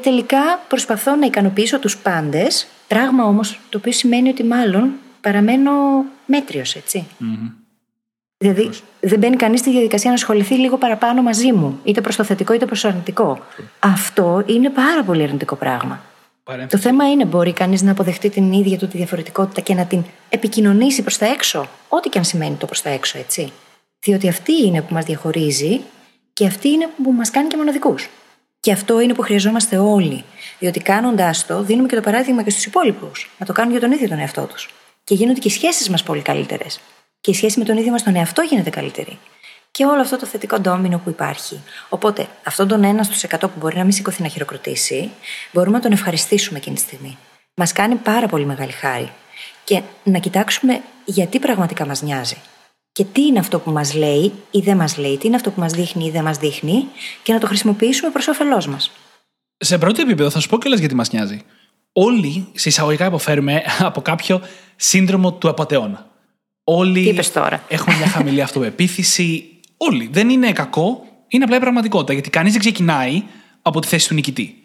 τελικά 0.03 0.39
προσπαθώ 0.69 1.17
να 1.17 1.27
ικανοποιήσω 1.27 1.79
τους 1.79 1.97
πάντες, 1.99 2.67
πράγμα 2.89 3.25
όμως 3.25 3.61
το 3.69 3.79
οποίο 3.79 3.93
σημαίνει 3.93 4.29
ότι 4.29 4.45
μάλλον 4.45 4.91
παραμένω 5.21 5.71
μέτριος, 6.27 6.75
έτσι. 6.75 7.07
Δηλαδή 8.39 8.71
δεν 9.01 9.19
μπαίνει 9.19 9.37
κανείς 9.37 9.61
στη 9.61 9.71
διαδικασία 9.71 10.11
να 10.11 10.17
ασχοληθεί 10.17 10.55
λίγο 10.55 10.77
παραπάνω 10.77 11.23
μαζί 11.23 11.53
μου, 11.53 11.79
είτε 11.85 12.01
προς 12.01 12.17
το 12.17 12.25
θετικό 12.25 12.53
είτε 12.53 12.67
προς 12.67 12.81
το 12.81 12.89
αρνητικό. 12.89 13.39
Αυτό 13.79 14.43
είναι 14.47 14.71
πάρα 14.71 15.03
πολύ 15.03 15.23
αρνητικό 15.23 15.57
πράγμα. 15.57 16.01
Το 16.69 16.79
θέμα 16.79 17.11
είναι, 17.11 17.25
μπορεί 17.25 17.53
κανείς 17.53 17.83
να 17.83 17.91
αποδεχτεί 17.91 18.31
την 18.31 18.53
ίδια 18.53 18.79
του 18.79 18.89
τη 18.89 18.97
διαφορετικότητα 18.97 19.61
και 19.61 19.75
να 19.75 19.85
την 19.85 20.05
επικοινωνήσει 20.29 21.03
προς 21.03 21.19
τα 21.19 21.27
έξω, 21.27 21.69
ό,τι 21.89 22.09
και 22.09 22.19
αν 22.19 22.25
σημαίνει 22.25 22.55
το 22.55 22.67
προς 22.67 22.83
τα 22.83 22.91
έξω, 22.91 23.19
έτσι. 23.19 23.53
Διότι 24.01 24.29
αυτή 24.29 24.53
είναι 24.67 24.83
που 24.83 24.95
μας 24.95 25.05
διαχωρίζει 25.05 25.81
και 26.39 26.47
αυτή 26.47 26.69
είναι 26.69 26.89
που 27.03 27.13
μας 27.13 27.31
κάνει 27.31 27.49
και 27.49 27.57
μοναδικούς. 27.57 28.09
Και 28.61 28.73
αυτό 28.73 29.01
είναι 29.01 29.15
που 29.15 29.23
χρειαζόμαστε 29.23 29.79
όλοι. 29.79 30.25
Διότι 30.59 30.81
κάνοντάς 30.81 31.47
το, 31.47 31.63
δίνουμε 31.63 31.89
και 31.89 31.95
το 31.95 32.01
παράδειγμα 32.01 32.43
και 32.43 32.51
στους 32.51 32.65
υπόλοιπους. 32.65 33.31
Να 33.39 33.47
το 33.47 33.53
κάνουν 33.53 33.71
για 33.71 33.81
τον 33.81 33.93
ίδιο 33.93 34.09
τον 34.09 34.19
εαυτό 34.19 34.47
τους. 34.47 34.75
Και 35.05 35.15
γίνονται 35.15 35.41
και 35.41 35.49
οι 35.49 35.51
σχέσεις 35.51 35.89
μας 35.89 36.03
πολύ 36.03 36.23
καλύτερες. 36.23 36.81
Και 37.21 37.31
η 37.31 37.35
σχέση 37.35 37.59
με 37.59 37.65
τον 37.65 37.77
ίδιο 37.77 37.91
μας 37.91 38.03
τον 38.03 38.17
εαυτό 38.17 38.43
γίνεται 38.43 38.71
καλύτερη. 38.71 39.19
Και 39.71 39.85
όλο 39.85 40.01
αυτό 40.01 40.17
το 40.19 40.27
θετικό 40.27 40.59
ντόμινο 40.61 40.99
που 40.99 41.11
υπάρχει. 41.11 41.61
Οπότε, 41.89 42.27
αυτόν 42.45 42.69
τον 42.69 42.85
ένα 42.85 43.03
στους 43.03 43.23
100 43.23 43.39
που 43.41 43.59
μπορεί 43.59 43.77
να 43.77 43.83
μην 43.83 43.93
σηκωθεί 43.93 44.23
να 44.23 44.29
χειροκροτήσει, 44.29 45.11
μπορούμε 45.53 45.77
να 45.77 45.83
τον 45.83 45.93
ευχαριστήσουμε 45.93 46.59
εκείνη 46.59 46.75
τη 46.75 46.83
στιγμή. 46.83 47.19
Μας 47.55 47.73
κάνει 47.73 47.95
πάρα 47.95 48.27
πολύ 48.27 48.45
μεγάλη 48.45 48.73
χάρη. 48.73 49.13
Και 49.65 49.83
να 50.03 50.19
κοιτάξουμε 50.19 50.81
γιατί 51.05 51.39
πραγματικά 51.39 51.87
μας 51.87 52.03
νοιάζει. 52.03 52.37
Και 52.99 53.05
τι 53.05 53.23
είναι 53.23 53.39
αυτό 53.39 53.59
που 53.59 53.71
μας 53.71 53.95
λέει 53.95 54.33
ή 54.51 54.61
δεν 54.61 54.77
μας 54.77 54.97
λέει, 54.97 55.17
τι 55.17 55.27
είναι 55.27 55.37
αυτό 55.37 55.51
που 55.51 55.61
μας 55.61 55.73
δείχνει 55.73 56.07
ή 56.07 56.11
δεν 56.11 56.23
μας 56.23 56.39
δείχνει, 56.39 56.85
και 57.23 57.33
να 57.33 57.39
το 57.39 57.47
χρησιμοποιήσουμε 57.47 58.11
προς 58.11 58.29
όφελός 58.29 58.67
μας. 58.67 58.91
Σε 59.57 59.79
πρώτο 59.79 60.03
επίπεδο, 60.03 60.31
θα 60.31 60.41
σου 60.41 60.49
πω 60.49 60.59
κιόλας 60.59 60.79
γιατί 60.79 60.95
μας 60.95 61.13
νοιάζει. 61.13 61.43
Όλοι 61.93 62.47
σε 62.53 62.69
εισαγωγικά 62.69 63.07
υποφέρουμε 63.07 63.63
από 63.79 64.01
κάποιο 64.01 64.41
σύνδρομο 64.77 65.33
του 65.33 65.49
απαταιώνα. 65.49 66.11
Όλοι 66.65 67.03
Τι 67.03 67.09
είπες 67.09 67.33
τώρα; 67.33 67.65
έχουμε 67.69 67.97
μια 67.97 68.07
χαμηλή 68.07 68.43
αυτοπεποίθηση. 68.43 69.45
Όλοι. 69.77 70.09
Δεν 70.13 70.29
είναι 70.29 70.53
κακό, 70.53 71.05
είναι 71.29 71.45
απλά 71.45 71.57
η 71.57 71.61
πραγματικότητα. 71.61 72.13
Γιατί 72.13 72.31
κανείς 72.31 72.53
δεν 72.53 72.61
ξεκινάει 72.61 73.23
από 73.63 73.81
τη 73.81 73.87
θέση 73.87 74.09
του 74.09 74.15
νικητη 74.15 74.63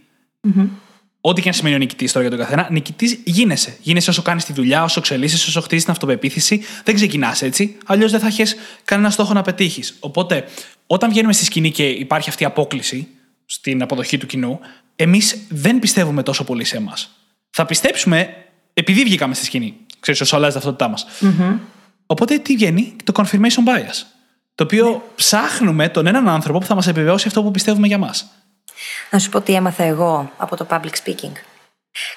Ό,τι 1.26 1.42
και 1.42 1.48
αν 1.48 1.54
σημαίνει 1.54 1.76
ο 1.76 1.78
νικητής 1.78 2.12
τώρα 2.12 2.28
για 2.28 2.38
τον 2.38 2.46
καθένα, 2.46 2.68
νικητής 2.72 3.20
γίνεσαι. 3.24 3.78
Γίνεσαι 3.82 4.10
όσο 4.10 4.22
κάνεις 4.22 4.46
τη 4.46 4.54
δουλειά, 4.54 4.84
όσο 4.84 5.00
εξελίσσεσαι, 5.00 5.50
όσο 5.50 5.62
χτίζεις 5.62 5.84
την 5.84 5.94
αυτοπεποίθηση. 5.94 6.62
Δεν 6.84 6.96
ξεκινάς 6.96 7.42
έτσι. 7.42 7.78
Αλλιώς 7.86 8.12
δεν 8.12 8.20
θα 8.20 8.28
έχεις 8.28 8.56
κανένα 8.84 9.10
στόχο 9.10 9.34
να 9.34 9.42
πετύχεις. 9.42 9.96
Οπότε, 10.00 10.46
όταν 10.88 11.10
βγαίνουμε 11.10 11.34
στη 11.34 11.46
σκηνή 11.46 11.72
και 11.72 11.90
υπάρχει 11.90 12.30
αυτή 12.30 12.44
η 12.44 12.46
απόκληση 12.46 13.08
στην 13.46 13.82
αποδοχή 13.82 14.18
του 14.18 14.26
κοινού, 14.26 14.60
εμείς 14.96 15.38
δεν 15.50 15.80
πιστεύουμε 15.80 16.24
τόσο 16.24 16.44
πολύ 16.44 16.64
σε 16.64 16.78
εμάς. 16.78 17.10
Θα 17.50 17.66
πιστέψουμε 17.66 18.36
επειδή 18.74 19.04
βγήκαμε 19.04 19.34
στη 19.34 19.46
σκηνή. 19.46 19.76
Ξέρεις, 20.00 20.22
όσο 20.22 20.36
αλλάζει 20.36 20.58
την 20.58 20.62
ταυτότητά 20.62 20.90
μας. 20.90 21.06
Οπότε 22.06 22.38
τι 22.38 22.56
βγαίνει, 22.56 22.96
το 23.04 23.14
confirmation 23.16 23.64
bias. 23.68 24.06
Το 24.56 24.64
οποίο 24.64 25.12
ψάχνουμε 25.16 25.90
τον 25.90 26.08
έναν 26.08 26.30
άνθρωπο 26.30 26.60
που 26.60 26.66
θα 26.66 26.76
μας 26.76 26.88
επιβεβαιώσει 26.88 27.28
αυτό 27.28 27.44
που 27.44 27.52
πιστεύουμε 27.52 27.88
για 27.88 27.98
μας. 27.98 28.28
Να 29.10 29.20
σου 29.20 29.30
πω 29.30 29.42
τι 29.42 29.54
έμαθα 29.54 29.84
εγώ 29.84 30.32
από 30.38 30.56
το 30.56 30.68
public 30.70 30.94
speaking. 31.04 31.32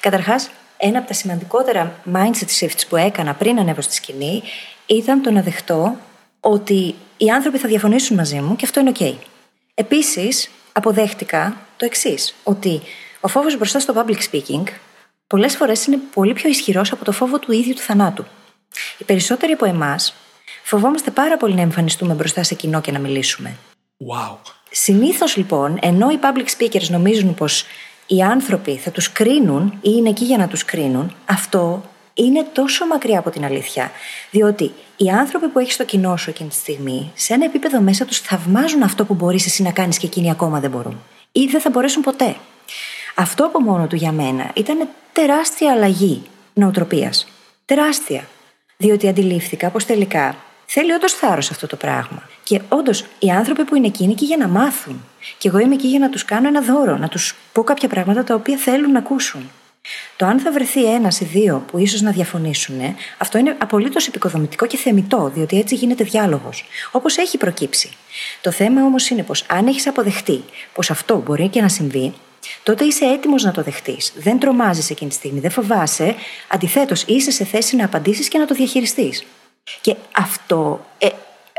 Καταρχάς, 0.01 0.51
ένα 0.77 0.99
από 0.99 1.07
τα 1.07 1.14
σημαντικότερα 1.14 2.01
mindset 2.14 2.61
shifts 2.61 2.87
που 2.88 2.97
έκανα 2.97 3.35
πριν 3.35 3.59
ανέβω 3.59 3.81
στη 3.81 3.95
σκηνή 3.95 4.42
ήταν 4.87 5.23
το 5.23 5.31
να 5.31 5.42
δεχτώ 5.42 5.97
ότι 6.40 6.95
οι 7.16 7.31
άνθρωποι 7.31 7.59
θα 7.59 7.69
διαφωνήσουν 7.69 8.16
μαζί 8.16 8.40
μου 8.40 8.57
και 8.57 8.64
αυτό 8.64 8.81
είναι 8.81 8.92
ok. 8.99 9.14
Επίσης, 9.75 10.51
αποδέχτηκα 10.73 11.57
το 11.77 11.85
εξής 11.85 12.35
ότι 12.42 12.83
ο 13.21 13.29
φόβος 13.29 13.57
μπροστά 13.57 13.81
στο 13.81 13.95
public 13.97 14.19
speaking 14.31 14.64
πολλές 15.27 15.57
φορές 15.57 15.87
είναι 15.87 15.99
πολύ 16.14 16.33
πιο 16.33 16.49
ισχυρός 16.49 16.92
από 16.92 17.05
το 17.05 17.12
φόβο 17.12 17.38
του 17.38 17.53
ίδιου 17.53 17.75
του 17.75 17.81
θανάτου. 17.81 18.25
Οι 18.99 19.05
περισσότεροι 19.05 19.53
από 19.53 19.64
εμάς 19.64 20.14
φοβόμαστε 20.62 21.11
πάρα 21.11 21.37
πολύ 21.37 21.55
να 21.55 21.61
εμφανιστούμε 21.61 22.14
μπροστά 22.14 22.42
σε 22.42 22.55
κοινό 22.55 22.81
και 22.81 22.92
να 22.92 22.99
μιλήσουμε. 22.99 23.57
Wow. 24.12 24.37
Συνήθως 24.79 25.37
λοιπόν, 25.37 25.79
ενώ 25.81 26.11
οι 26.11 26.19
public 26.23 26.47
speakers 26.59 26.89
νομίζουν 26.89 27.35
πως 27.35 27.65
οι 28.07 28.23
άνθρωποι 28.23 28.77
θα 28.77 28.91
τους 28.91 29.12
κρίνουν 29.12 29.73
ή 29.81 29.91
είναι 29.97 30.09
εκεί 30.09 30.25
για 30.25 30.37
να 30.37 30.49
τους 30.49 30.65
κρίνουν, 30.65 31.15
αυτό 31.25 31.85
είναι 32.15 32.47
τόσο 32.53 32.87
μακριά 32.87 33.19
από 33.19 33.31
την 33.31 33.45
αλήθεια. 33.45 33.91
Διότι 34.31 34.73
οι 34.97 35.09
άνθρωποι 35.09 35.49
που 35.49 35.59
έχεις 35.59 35.75
στο 35.75 35.85
κοινό 35.85 36.17
σου 36.17 36.31
εκείνη 36.31 36.49
τη 36.49 36.55
στιγμή, 36.55 37.11
σε 37.15 37.35
ένα 37.35 37.45
επίπεδο 37.45 37.81
μέσα 37.81 38.05
τους 38.05 38.19
θαυμάζουν 38.19 38.83
αυτό 38.83 39.05
που 39.05 39.15
μπορείς 39.15 39.47
εσύ 39.47 39.62
να 39.62 39.71
κάνεις 39.71 39.99
και 39.99 40.07
εκείνοι 40.07 40.31
ακόμα 40.31 40.61
δεν 40.61 40.71
μπορούν. 40.71 41.03
Ή 41.33 41.47
δεν 41.47 41.61
θα 41.61 41.71
μπορέσουν 41.71 42.03
ποτέ. 42.03 42.37
Αυτό 43.15 43.45
από 43.45 43.61
μόνο 43.61 43.87
του 43.87 43.97
για 43.97 44.12
μένα 44.12 44.51
ήταν 44.55 44.89
τεράστια 45.12 45.73
αλλαγή 45.73 46.23
νοοτροπίας. 46.53 47.27
Τεράστια. 47.65 48.29
Διότι 48.77 49.09
αντιλήφθηκα 49.09 49.71
πως 49.71 49.85
τελικά 49.85 50.37
Θέλει 50.67 50.93
όντως 50.93 51.13
θάρρος 51.13 51.51
αυτό 51.51 51.67
το 51.67 51.77
πράγμα. 51.77 52.29
Και 52.43 52.61
όντως 52.69 53.05
οι 53.19 53.31
άνθρωποι 53.31 53.65
που 53.65 53.75
είναι 53.75 53.87
εκεί 53.87 54.03
είναι 54.03 54.13
εκεί 54.13 54.25
για 54.25 54.37
να 54.37 54.49
μάθουν. 54.49 55.05
Και 55.39 55.49
εγώ 55.49 55.59
είμαι 55.59 55.75
εκεί 55.75 55.87
για 55.87 55.99
να 55.99 56.11
τους 56.11 56.25
κάνω 56.25 56.49
ένα 56.49 56.61
δώρο, 56.61 56.97
να 56.97 57.09
τους 57.09 57.35
πω 57.53 57.63
κάποια 57.63 57.89
πράγματα 57.89 58.25
τα 58.25 58.35
οποία 58.35 58.57
θέλουν 58.57 58.93
να 58.93 58.99
ακούσουν. 58.99 59.51
Το 60.17 60.27
αν 60.27 60.39
θα 60.39 60.53
βρεθεί 60.53 60.85
ένας 60.95 61.21
ή 61.21 61.25
δύο 61.25 61.65
που 61.67 61.79
ίσως 61.79 62.01
να 62.01 62.11
διαφωνήσουν, 62.11 62.97
αυτό 63.19 63.39
είναι 63.39 63.57
απολύτως 63.59 64.07
επικοδομητικό 64.07 64.67
και 64.67 64.77
θεμητό, 64.77 65.31
διότι 65.35 65.59
έτσι 65.59 65.75
γίνεται 65.75 66.05
διάλογος. 66.05 66.65
Όπως 66.91 67.17
έχει 67.17 67.37
προκύψει. 67.39 67.91
Το 68.41 68.51
θέμα 68.51 68.83
όμως 68.83 69.09
είναι 69.09 69.23
πως 69.23 69.45
αν 69.49 69.67
έχεις 69.67 69.87
αποδεχτεί 69.87 70.45
πως 70.75 70.91
αυτό 70.91 71.17
μπορεί 71.17 71.49
και 71.49 71.61
να 71.61 71.69
συμβεί, 71.69 72.15
τότε 72.63 72.85
είσαι 72.85 73.05
έτοιμος 73.05 73.43
να 73.43 73.51
το 73.51 73.63
δεχτείς. 73.63 74.13
Δεν 74.17 74.39
τρομάζεις 74.39 74.91
εκείνη 74.91 75.11
τη 75.11 75.17
στιγμή, 75.17 75.41
δεν 75.41 75.51
φοβάσαι. 75.51 76.15
Αντιθέτως, 76.49 77.03
είσαι 77.07 77.31
σε 77.31 77.45
θέση 77.45 77.77
να 77.77 77.85
απαντήσεις 77.85 78.29
και 78.29 78.39
να 78.39 78.47
το 78.47 78.55
διαχειριστείς. 78.55 79.25
Και 79.81 79.97
αυτό 80.13 80.87
ε, 80.99 81.09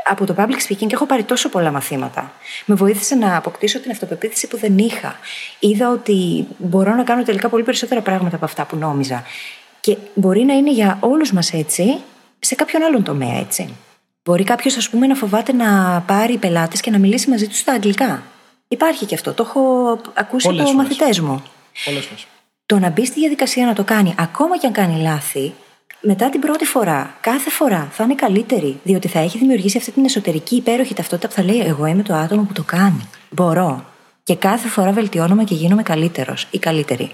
από 0.04 0.26
το 0.26 0.34
public 0.38 0.72
speaking 0.72 0.92
έχω 0.92 1.06
πάρει 1.06 1.22
τόσο 1.22 1.48
πολλά 1.48 1.70
μαθήματα. 1.70 2.32
Με 2.64 2.74
βοήθησε 2.74 3.14
να 3.14 3.36
αποκτήσω 3.36 3.80
την 3.80 3.90
αυτοπεποίθηση 3.90 4.46
που 4.46 4.56
δεν 4.56 4.78
είχα. 4.78 5.16
Είδα 5.58 5.90
ότι 5.90 6.46
μπορώ 6.58 6.94
να 6.94 7.02
κάνω 7.02 7.22
τελικά 7.22 7.48
πολύ 7.48 7.62
περισσότερα 7.62 8.00
πράγματα 8.00 8.36
από 8.36 8.44
αυτά 8.44 8.64
που 8.64 8.76
νόμιζα. 8.76 9.24
Και 9.80 9.96
μπορεί 10.14 10.44
να 10.44 10.54
είναι 10.54 10.70
για 10.72 10.96
όλους 11.00 11.32
μας 11.32 11.52
έτσι, 11.52 11.96
σε 12.38 12.54
κάποιον 12.54 12.82
άλλον 12.82 13.02
τομέα 13.02 13.38
έτσι. 13.38 13.74
Μπορεί 14.24 14.44
κάποιος, 14.44 14.76
ας 14.76 14.88
πούμε, 14.88 15.06
να 15.06 15.14
φοβάται 15.14 15.52
να 15.52 16.00
πάρει 16.06 16.36
πελάτες 16.36 16.80
και 16.80 16.90
να 16.90 16.98
μιλήσει 16.98 17.30
μαζί 17.30 17.46
τους 17.46 17.58
στα 17.58 17.72
αγγλικά. 17.72 18.22
Υπάρχει 18.68 19.06
και 19.06 19.14
αυτό. 19.14 19.32
Το 19.32 19.42
έχω 19.42 19.60
ακούσει 20.14 20.46
Πολλές 20.46 20.62
από 20.62 20.72
φορές. 20.72 20.88
μαθητές 20.88 21.20
μου. 21.20 21.42
Πολλέ 21.84 22.00
φορέ. 22.00 22.20
Το 22.66 22.78
να 22.78 22.90
μπει 22.90 23.06
στη 23.06 23.20
διαδικασία 23.20 23.66
να 23.66 23.72
το 23.74 23.84
κάνει, 23.84 24.14
ακόμα 24.18 24.58
και 24.58 24.66
αν 24.66 24.72
κάνει 24.72 25.02
λάθη, 25.02 25.54
μετά 26.00 26.30
την 26.30 26.40
πρώτη 26.40 26.64
φορά, 26.64 27.16
κάθε 27.20 27.50
φορά 27.50 27.88
θα 27.92 28.04
είναι 28.04 28.14
καλύτερη. 28.14 28.80
Διότι 28.82 29.08
θα 29.08 29.18
έχει 29.18 29.38
δημιουργήσει 29.38 29.76
αυτή 29.76 29.90
την 29.90 30.04
εσωτερική 30.04 30.56
υπέροχη 30.56 30.94
ταυτότητα 30.94 31.28
που 31.28 31.34
θα 31.34 31.42
λέει: 31.42 31.60
Εγώ 31.60 31.86
είμαι 31.86 32.02
το 32.02 32.14
άτομο 32.14 32.42
που 32.42 32.52
το 32.52 32.62
κάνει. 32.62 33.08
Μπορώ. 33.30 33.84
Και 34.22 34.34
κάθε 34.34 34.68
φορά 34.68 34.92
βελτιώνομαι 34.92 35.44
και 35.44 35.54
γίνομαι 35.54 35.82
καλύτερος 35.82 36.46
ή 36.50 36.58
καλύτερη. 36.58 37.10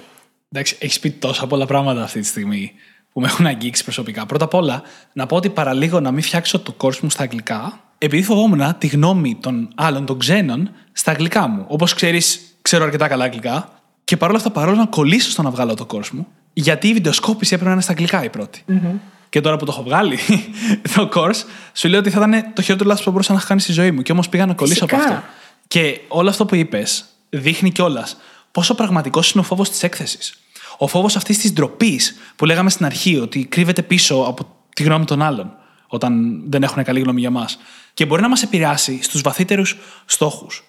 Εντάξει, 0.53 0.77
έχεις 0.79 1.01
πει 1.01 1.11
τόσα 1.11 1.47
πολλά 1.47 1.67
πράγματα 1.67 2.03
αυτή 2.03 2.21
τη 2.21 2.27
στιγμή 2.27 2.73
που 3.13 3.21
με 3.21 3.27
έχουν 3.27 3.47
αγγίξει 3.47 3.83
προσωπικά. 3.83 4.27
Πρώτα 4.27 4.45
απ' 4.45 4.55
όλα, 4.55 4.83
να 5.13 5.27
πω 5.27 5.37
ότι 5.37 5.51
παραλίγο 5.51 6.01
να 6.01 6.11
μην 6.11 6.23
φτιάξω 6.23 6.59
το 6.59 6.75
course 6.81 6.99
μου 6.99 7.11
στα 7.11 7.23
αγγλικά, 7.23 7.81
επειδή 7.99 8.23
φοβόμουν 8.23 8.79
τη 8.79 8.87
γνώμη 8.87 9.39
των 9.41 9.69
άλλων, 9.75 10.07
των 10.07 10.19
ξένων, 10.19 10.71
στα 10.93 11.11
αγγλικά 11.11 11.49
μου. 11.49 11.65
Όπως 11.69 11.95
ξέρεις, 11.95 12.41
ξέρω 12.63 12.85
αρκετά 12.85 13.09
καλά 13.09 13.25
αγγλικά. 13.25 13.69
Και 14.05 14.17
παρόλα 14.17 14.39
αυτά, 14.39 14.51
παρόλο 14.51 14.77
να 14.77 14.87
κολλήσω 14.87 15.31
στο 15.31 15.43
να 15.43 15.51
βγάλω 15.51 15.75
το 15.75 15.87
course 15.91 16.09
μου, 16.11 16.27
γιατί 16.55 16.89
η 16.89 16.93
βιντεοσκόπηση 16.93 17.53
έπρεπε 17.53 17.69
να 17.69 17.73
είναι 17.73 17.83
στα 17.83 17.93
αγγλικά 17.93 18.25
η 18.25 18.31
πρωτη 18.31 18.65
Και 19.29 19.41
τώρα 19.41 19.57
που 19.57 19.65
το 19.65 19.73
έχω 19.75 19.83
βγάλει 19.83 20.19
το 20.95 21.09
course, 21.15 21.43
σου 21.73 21.89
λέω 21.89 21.99
ότι 21.99 22.11
θα 22.11 22.19
ήταν 22.19 22.53
το 22.55 22.63
χειρότερο 22.63 22.89
λάθος 22.89 23.05
που 23.05 23.11
μπορούσα 23.11 23.33
να 23.33 23.39
έχω 23.39 23.47
κάνει 23.49 23.61
στη 23.61 23.73
ζωή 23.73 23.91
μου. 23.91 24.03
Και 24.03 24.13
όμως 24.13 24.29
πήγα 24.29 24.47
να 24.47 24.55
κολλήσω 24.55 24.85
από 24.85 24.97
Φυσικά. 24.97 25.15
αυτό. 25.15 25.27
Και 25.69 26.01
όλο 26.09 26.29
αυτό 26.29 26.47
που 26.47 26.55
είπες 26.55 27.05
δείχνει 27.31 27.71
κιόλας 27.71 28.17
πόσο 28.51 28.75
πραγματικός 28.75 29.33
είναι 29.33 29.41
ο 29.41 29.45
φόβος 29.45 29.71
της 29.71 29.83
έκθεσης. 29.83 30.39
Ο 30.79 30.87
φόβος 30.87 31.17
αυτής 31.17 31.39
της 31.39 31.53
ντροπής 31.53 32.17
που 32.37 32.45
λέγαμε 32.45 32.71
στην 32.71 32.87
αρχή, 32.87 33.19
ότι 33.19 33.45
κρύβεται 33.45 33.83
πίσω 33.83 34.15
από 34.15 34.47
τη 34.75 34.83
γνώμη 34.83 35.05
των 35.05 35.23
άλλων, 35.23 35.53
όταν 35.87 36.43
δεν 36.47 36.63
έχουν 36.63 36.83
καλή 36.83 37.01
γνώμη 37.01 37.21
για 37.21 37.31
μας. 37.31 37.59
Και 37.95 38.07
μπορεί 38.07 38.23
να 38.23 38.29
μας 38.29 38.43
επηρεάσει 38.43 38.99
στους 39.03 39.21
βαθύτερους 39.21 39.77
στόχους. 40.05 40.65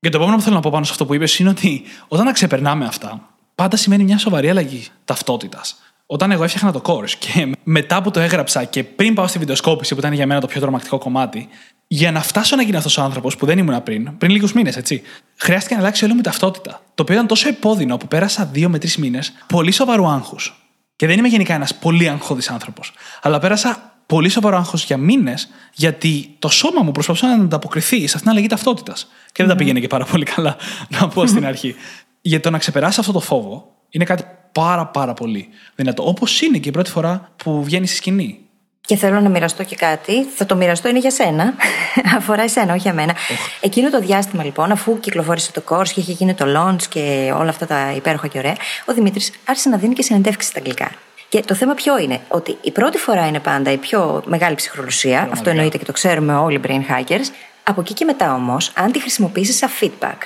Και 0.00 0.08
το 0.08 0.16
επόμενο 0.16 0.36
που 0.36 0.42
θέλω 0.42 0.54
να 0.54 0.60
πω 0.60 0.70
πάνω 0.70 0.84
σε 0.84 0.90
αυτό 0.90 1.06
που 1.06 1.14
είπες 1.14 1.38
είναι 1.38 1.48
ότι 1.48 1.82
όταν 2.08 2.26
τα 2.26 2.32
ξεπερνάμε 2.32 2.84
αυτά, 2.84 3.28
πάντα 3.60 3.76
σημαίνει 3.76 4.04
μια 4.04 4.18
σοβαρή 4.18 4.50
αλλαγή 4.50 4.86
ταυτότητας. 5.04 5.76
Όταν 6.06 6.30
εγώ 6.30 6.44
έφτιαχνα 6.44 6.72
το 6.72 6.82
course 6.84 7.10
και 7.10 7.52
μετά 7.62 8.02
που 8.02 8.10
το 8.10 8.20
έγραψα 8.20 8.64
και 8.64 8.84
πριν 8.84 9.14
πάω 9.14 9.26
στη 9.26 9.38
βιντεοσκόπηση, 9.38 9.94
που 9.94 10.00
ήταν 10.00 10.12
για 10.12 10.26
μένα 10.26 10.40
το 10.40 10.46
πιο 10.46 10.60
τρομακτικό 10.60 10.98
κομμάτι, 10.98 11.48
για 11.86 12.12
να 12.12 12.22
φτάσω 12.22 12.56
να 12.56 12.62
γίνω 12.62 12.76
αυτός 12.76 12.98
ο 12.98 13.02
άνθρωπος 13.02 13.36
που 13.36 13.46
δεν 13.46 13.58
ήμουν 13.58 13.82
πριν, 13.82 14.18
πριν 14.18 14.30
λίγους 14.30 14.52
μήνες, 14.52 14.76
έτσι, 14.76 15.02
χρειάστηκε 15.36 15.74
να 15.74 15.80
αλλάξει 15.80 16.04
όλη 16.04 16.12
μου 16.12 16.18
η 16.18 16.22
ταυτότητα. 16.22 16.82
Το 16.94 17.02
οποίο 17.02 17.14
ήταν 17.14 17.26
τόσο 17.26 17.48
επώδυνο 17.48 17.96
που 17.96 18.08
πέρασα 18.08 18.44
δύο 18.52 18.68
με 18.68 18.78
τρεις 18.78 18.96
μήνες 18.96 19.32
πολύ 19.46 19.70
σοβαρού 19.70 20.06
άγχους. 20.06 20.72
Και 20.96 21.06
δεν 21.06 21.18
είμαι 21.18 21.28
γενικά 21.28 21.54
ένας 21.54 21.74
πολύ 21.74 22.08
αγχώδης 22.08 22.50
άνθρωπος. 22.50 22.92
Αλλά 23.22 23.38
πέρασα 23.38 23.92
πολύ 24.06 24.28
σοβαρό 24.28 24.56
άγχος 24.56 24.84
για 24.84 24.96
μήνες, 24.96 25.48
γιατί 25.74 26.36
το 26.38 26.48
σώμα 26.48 26.82
μου 26.82 26.92
προσπαθούσε 26.92 27.26
να 27.26 27.32
ανταποκριθεί 27.32 27.96
σε 27.96 28.04
αυτήν 28.04 28.20
την 28.20 28.30
αλλαγή 28.30 28.46
ταυτότητας. 28.46 29.06
Και 29.32 29.42
δεν 29.42 29.48
τα 29.48 29.56
πήγαινε 29.56 29.80
και 29.80 29.86
πάρα 29.86 30.04
πολύ 30.04 30.24
καλά, 30.24 30.56
να 30.88 31.08
πω 31.08 31.26
στην 31.26 31.46
αρχή. 31.46 31.74
Γιατί 32.20 32.42
το 32.42 32.50
να 32.50 32.58
ξεπεράσει 32.58 33.00
αυτό 33.00 33.12
το 33.12 33.20
φόβο 33.20 33.74
είναι 33.90 34.04
κάτι 34.04 34.24
πάρα 34.52 34.86
πάρα 34.86 35.14
πολύ 35.14 35.48
δυνατό. 35.74 36.06
Όπως 36.06 36.40
είναι 36.40 36.58
και 36.58 36.68
η 36.68 36.72
πρώτη 36.72 36.90
φορά 36.90 37.32
που 37.36 37.64
βγαίνει 37.64 37.86
στη 37.86 37.96
σκηνή. 37.96 38.38
Και 38.80 38.96
θέλω 38.96 39.20
να 39.20 39.28
μοιραστώ 39.28 39.64
και 39.64 39.76
κάτι. 39.76 40.24
Θα 40.24 40.46
το 40.46 40.56
μοιραστώ, 40.56 40.88
είναι 40.88 40.98
για 40.98 41.10
σένα. 41.10 41.54
Αφορά 42.16 42.42
εσένα, 42.42 42.72
όχι 42.72 42.82
για 42.82 42.92
μένα. 42.92 43.14
Εκείνο 43.60 43.90
το 43.90 44.00
διάστημα 44.00 44.44
λοιπόν, 44.44 44.72
αφού 44.72 45.00
κυκλοφόρησε 45.00 45.52
το 45.52 45.62
course 45.68 45.88
και 45.88 46.00
είχε 46.00 46.12
γίνει 46.12 46.34
το 46.34 46.44
launch 46.56 46.82
και 46.88 47.32
όλα 47.36 47.48
αυτά 47.48 47.66
τα 47.66 47.92
υπέροχα 47.96 48.26
και 48.26 48.38
ωραία, 48.38 48.56
ο 48.84 48.94
Δημήτρης 48.94 49.32
άρχισε 49.44 49.68
να 49.68 49.76
δίνει 49.76 49.94
και 49.94 50.02
συνεντεύξεις 50.02 50.50
στα 50.50 50.58
αγγλικά. 50.58 50.90
Και 51.28 51.40
το 51.40 51.54
θέμα 51.54 51.74
ποιο 51.74 51.98
είναι, 51.98 52.20
ότι 52.28 52.56
η 52.60 52.70
πρώτη 52.70 52.98
φορά 52.98 53.26
είναι 53.26 53.40
πάντα 53.40 53.72
η 53.72 53.76
πιο 53.76 54.22
μεγάλη 54.26 54.54
ψυχρολουσία. 54.54 55.28
Αυτό 55.32 55.50
εννοείται 55.50 55.78
και 55.78 55.84
το 55.84 55.92
ξέρουμε 55.92 56.34
όλοι 56.34 56.56
οι 56.56 56.60
brain 56.66 56.92
hackers. 56.92 57.26
Από 57.62 57.80
εκεί 57.80 57.94
και 57.94 58.04
μετά 58.04 58.34
όμως, 58.34 58.72
αν 58.74 58.92
τη 58.92 59.00
χρησιμοποιήσεις 59.00 59.56
σαν 59.56 59.68
feedback, 59.80 60.18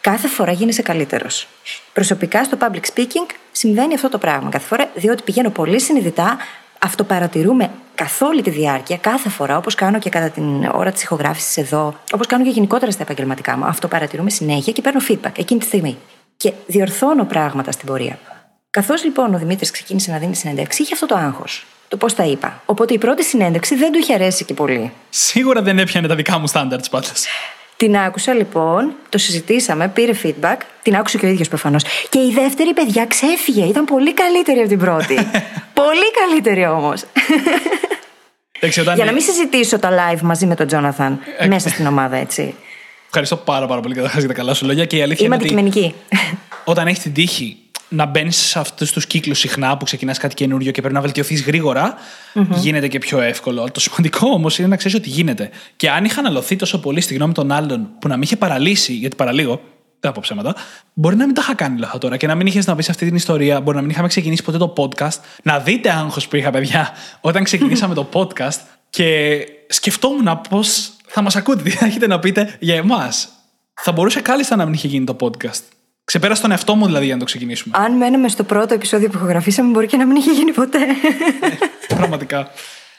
κάθε 0.00 0.28
φορά 0.28 0.52
γίνεσαι 0.52 0.82
καλύτερος. 0.82 1.46
Προσωπικά 1.92 2.44
στο 2.44 2.56
public 2.60 2.80
speaking 2.94 3.34
συμβαίνει 3.52 3.94
αυτό 3.94 4.08
το 4.08 4.18
πράγμα 4.18 4.50
κάθε 4.50 4.66
φορά, 4.66 4.90
διότι 4.94 5.22
πηγαίνω 5.22 5.50
πολύ 5.50 5.80
συνειδητά, 5.80 6.38
αυτοπαρατηρούμε 6.78 7.70
καθ' 7.94 8.22
όλη 8.22 8.42
τη 8.42 8.50
διάρκεια, 8.50 8.96
κάθε 8.96 9.28
φορά, 9.28 9.56
όπως 9.56 9.74
κάνω 9.74 9.98
και 9.98 10.10
κατά 10.10 10.30
την 10.30 10.64
ώρα 10.72 10.92
της 10.92 11.02
ηχογράφησης 11.02 11.56
εδώ, 11.56 11.94
όπως 12.12 12.26
κάνω 12.26 12.44
και 12.44 12.50
γενικότερα 12.50 12.90
στα 12.90 13.02
επαγγελματικά 13.02 13.56
μου. 13.56 13.64
Αυτοπαρατηρούμε 13.64 14.30
συνέχεια 14.30 14.72
και 14.72 14.82
παίρνω 14.82 15.00
feedback 15.08 15.38
εκείνη 15.38 15.60
τη 15.60 15.66
στιγμή. 15.66 15.98
Και 16.36 16.52
διορθώνω 16.66 17.24
πράγματα 17.24 17.72
στην 17.72 17.86
πορεία. 17.86 18.18
Καθώς 18.70 19.04
λοιπόν 19.04 19.34
ο 19.34 19.38
Δημήτρης 19.38 19.70
ξεκίνησε 19.70 20.10
να 20.10 20.18
δίνει 20.18 20.34
συνέντευξη, 20.34 20.82
είχε 20.82 20.94
αυτό 20.94 21.06
το 21.06 21.14
άγχος. 21.14 21.66
Το 21.88 21.96
πώς 21.96 22.14
τα 22.14 22.24
είπα. 22.24 22.62
Οπότε 22.66 22.94
η 22.94 22.98
πρώτη 22.98 23.24
συνέντευξη 23.24 23.74
δεν 23.74 23.92
του 23.92 23.98
είχε 23.98 24.14
αρέσει 24.14 24.44
και 24.44 24.54
πολύ. 24.54 24.92
Σίγουρα 25.10 25.62
δεν 25.62 25.78
έπιανε 25.78 26.06
τα 26.06 26.14
δικά 26.14 26.38
μου 26.38 26.50
standards 26.52 26.90
πάντως. 26.90 27.26
Την 27.80 27.96
άκουσα 27.96 28.34
λοιπόν, 28.34 28.92
το 29.08 29.18
συζητήσαμε, 29.18 29.88
πήρε 29.88 30.12
feedback, 30.22 30.56
την 30.82 30.96
άκουσε 30.96 31.18
και 31.18 31.26
ο 31.26 31.28
ίδιος 31.28 31.48
προφανώς. 31.48 31.82
Και 32.08 32.18
η 32.18 32.32
δεύτερη 32.32 32.72
παιδιά 32.72 33.06
ξέφυγε. 33.06 33.64
Ήταν 33.64 33.84
πολύ 33.84 34.14
καλύτερη 34.14 34.58
από 34.58 34.68
την 34.68 34.78
πρώτη. 34.78 35.14
πολύ 35.82 36.10
καλύτερη 36.20 36.66
όμως. 36.66 37.04
Όταν... 38.80 38.94
Για 38.94 39.04
να 39.04 39.12
μην 39.12 39.22
συζητήσω 39.22 39.78
τα 39.78 39.90
live 39.90 40.20
μαζί 40.20 40.46
με 40.46 40.54
τον 40.54 40.66
Τζόναθαν 40.66 41.18
μέσα 41.48 41.68
στην 41.68 41.86
ομάδα, 41.86 42.16
έτσι. 42.16 42.54
Ευχαριστώ 43.06 43.36
πάρα, 43.36 43.66
πάρα 43.66 43.80
πολύ 43.80 43.94
καταρχά 43.94 44.18
για 44.18 44.28
τα 44.28 44.34
καλά 44.34 44.54
σου 44.54 44.66
λόγια 44.66 44.84
και 44.84 44.96
η 44.96 45.02
αλήθεια 45.02 45.26
Είμαι 45.26 45.34
είναι 45.34 45.44
ότι 45.44 45.54
αντικειμενική. 45.54 45.94
όταν 46.64 46.86
έχεις 46.86 47.02
την 47.02 47.12
τύχη 47.12 47.56
να 47.90 48.06
μπαίνεις 48.06 48.36
σε 48.36 48.58
αυτούς 48.58 48.92
τους 48.92 49.06
κύκλους 49.06 49.38
συχνά 49.38 49.76
που 49.76 49.84
ξεκινάς 49.84 50.18
κάτι 50.18 50.34
καινούριο 50.34 50.70
και 50.70 50.80
πρέπει 50.80 50.94
να 50.94 51.00
βελτιωθείς 51.00 51.42
γρήγορα, 51.42 51.94
γίνεται 52.54 52.88
και 52.88 52.98
πιο 52.98 53.20
εύκολο. 53.20 53.70
Το 53.72 53.80
σημαντικό 53.80 54.28
όμως 54.28 54.58
είναι 54.58 54.68
να 54.68 54.76
ξέρεις 54.76 54.96
ότι 54.96 55.08
γίνεται. 55.08 55.50
Και 55.76 55.90
αν 55.90 56.04
είχα 56.04 56.20
αναλωθεί 56.20 56.56
τόσο 56.56 56.80
πολύ 56.80 57.00
στη 57.00 57.14
γνώμη 57.14 57.32
των 57.32 57.52
άλλων 57.52 57.88
που 57.98 58.08
να 58.08 58.16
με 58.16 58.24
είχε 58.24 58.36
παραλύσει, 58.36 58.92
γιατί 58.92 59.16
παραλίγο, 59.16 59.60
δεν 60.00 60.10
από 60.10 60.20
ψέματα, 60.20 60.54
μπορεί 60.92 61.16
να 61.16 61.26
μην 61.26 61.34
τα 61.34 61.40
είχα 61.44 61.54
κάνει 61.54 61.76
όλα 61.76 61.86
αυτά 61.86 61.98
τώρα 61.98 62.16
και 62.16 62.26
να 62.26 62.34
μην 62.34 62.46
είχες 62.46 62.66
να 62.66 62.74
πεις 62.74 62.88
αυτή 62.88 63.06
την 63.06 63.14
ιστορία, 63.14 63.60
μπορεί 63.60 63.76
να 63.76 63.82
μην 63.82 63.90
είχαμε 63.90 64.08
ξεκινήσει 64.08 64.42
ποτέ 64.42 64.58
το 64.58 64.72
podcast. 64.76 65.18
Να 65.42 65.58
δείτε 65.58 65.90
άγχος 65.90 66.28
που 66.28 66.36
είχα, 66.36 66.50
παιδιά, 66.50 66.90
όταν 67.20 67.44
ξεκινήσαμε 67.44 67.94
το 67.94 68.08
podcast 68.12 68.58
και 68.90 69.38
σκεφτόμουν 69.68 70.40
πώς 70.48 70.92
θα 71.06 71.22
μας 71.22 71.36
ακούτε, 71.36 71.62
τι 71.62 71.70
θα 71.76 71.86
έχετε 71.86 72.06
να 72.06 72.18
πείτε 72.18 72.56
για 72.60 72.74
εμάς. 72.74 73.28
Θα 73.82 73.92
μπορούσε 73.92 74.20
κάλλιστα 74.20 74.56
να 74.56 74.64
μην 74.64 74.74
είχε 74.74 74.88
γίνει 74.88 75.04
το 75.04 75.16
podcast. 75.20 75.62
Ξεπέρασα 76.10 76.42
τον 76.42 76.50
εαυτό 76.50 76.74
μου 76.74 76.86
δηλαδή 76.86 77.04
για 77.04 77.14
να 77.14 77.20
το 77.20 77.24
ξεκινήσουμε. 77.24 77.76
Αν 77.78 77.96
μέναμε 77.96 78.28
στο 78.28 78.44
πρώτο 78.44 78.74
επεισόδιο 78.74 79.08
που 79.08 79.16
ηχογραφήσαμε, 79.16 79.70
μπορεί 79.70 79.86
και 79.86 79.96
να 79.96 80.06
μην 80.06 80.16
είχε 80.16 80.30
γίνει 80.30 80.52
ποτέ. 80.52 80.78
Πραγματικά. 81.96 82.50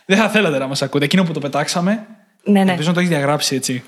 Δεν 0.06 0.18
θα 0.18 0.30
θέλατε 0.30 0.58
να 0.58 0.68
μας 0.68 0.82
ακούτε. 0.82 1.06
Εκείνο 1.06 1.24
που 1.24 1.32
το 1.34 1.40
πετάξαμε. 1.40 2.08
ναι, 2.44 2.64
ναι. 2.64 2.72
Ελπίζω 2.72 2.88
να 2.88 2.94
το 2.94 3.00
έχει 3.00 3.10
διαγράψει 3.10 3.56
έτσι. 3.56 3.84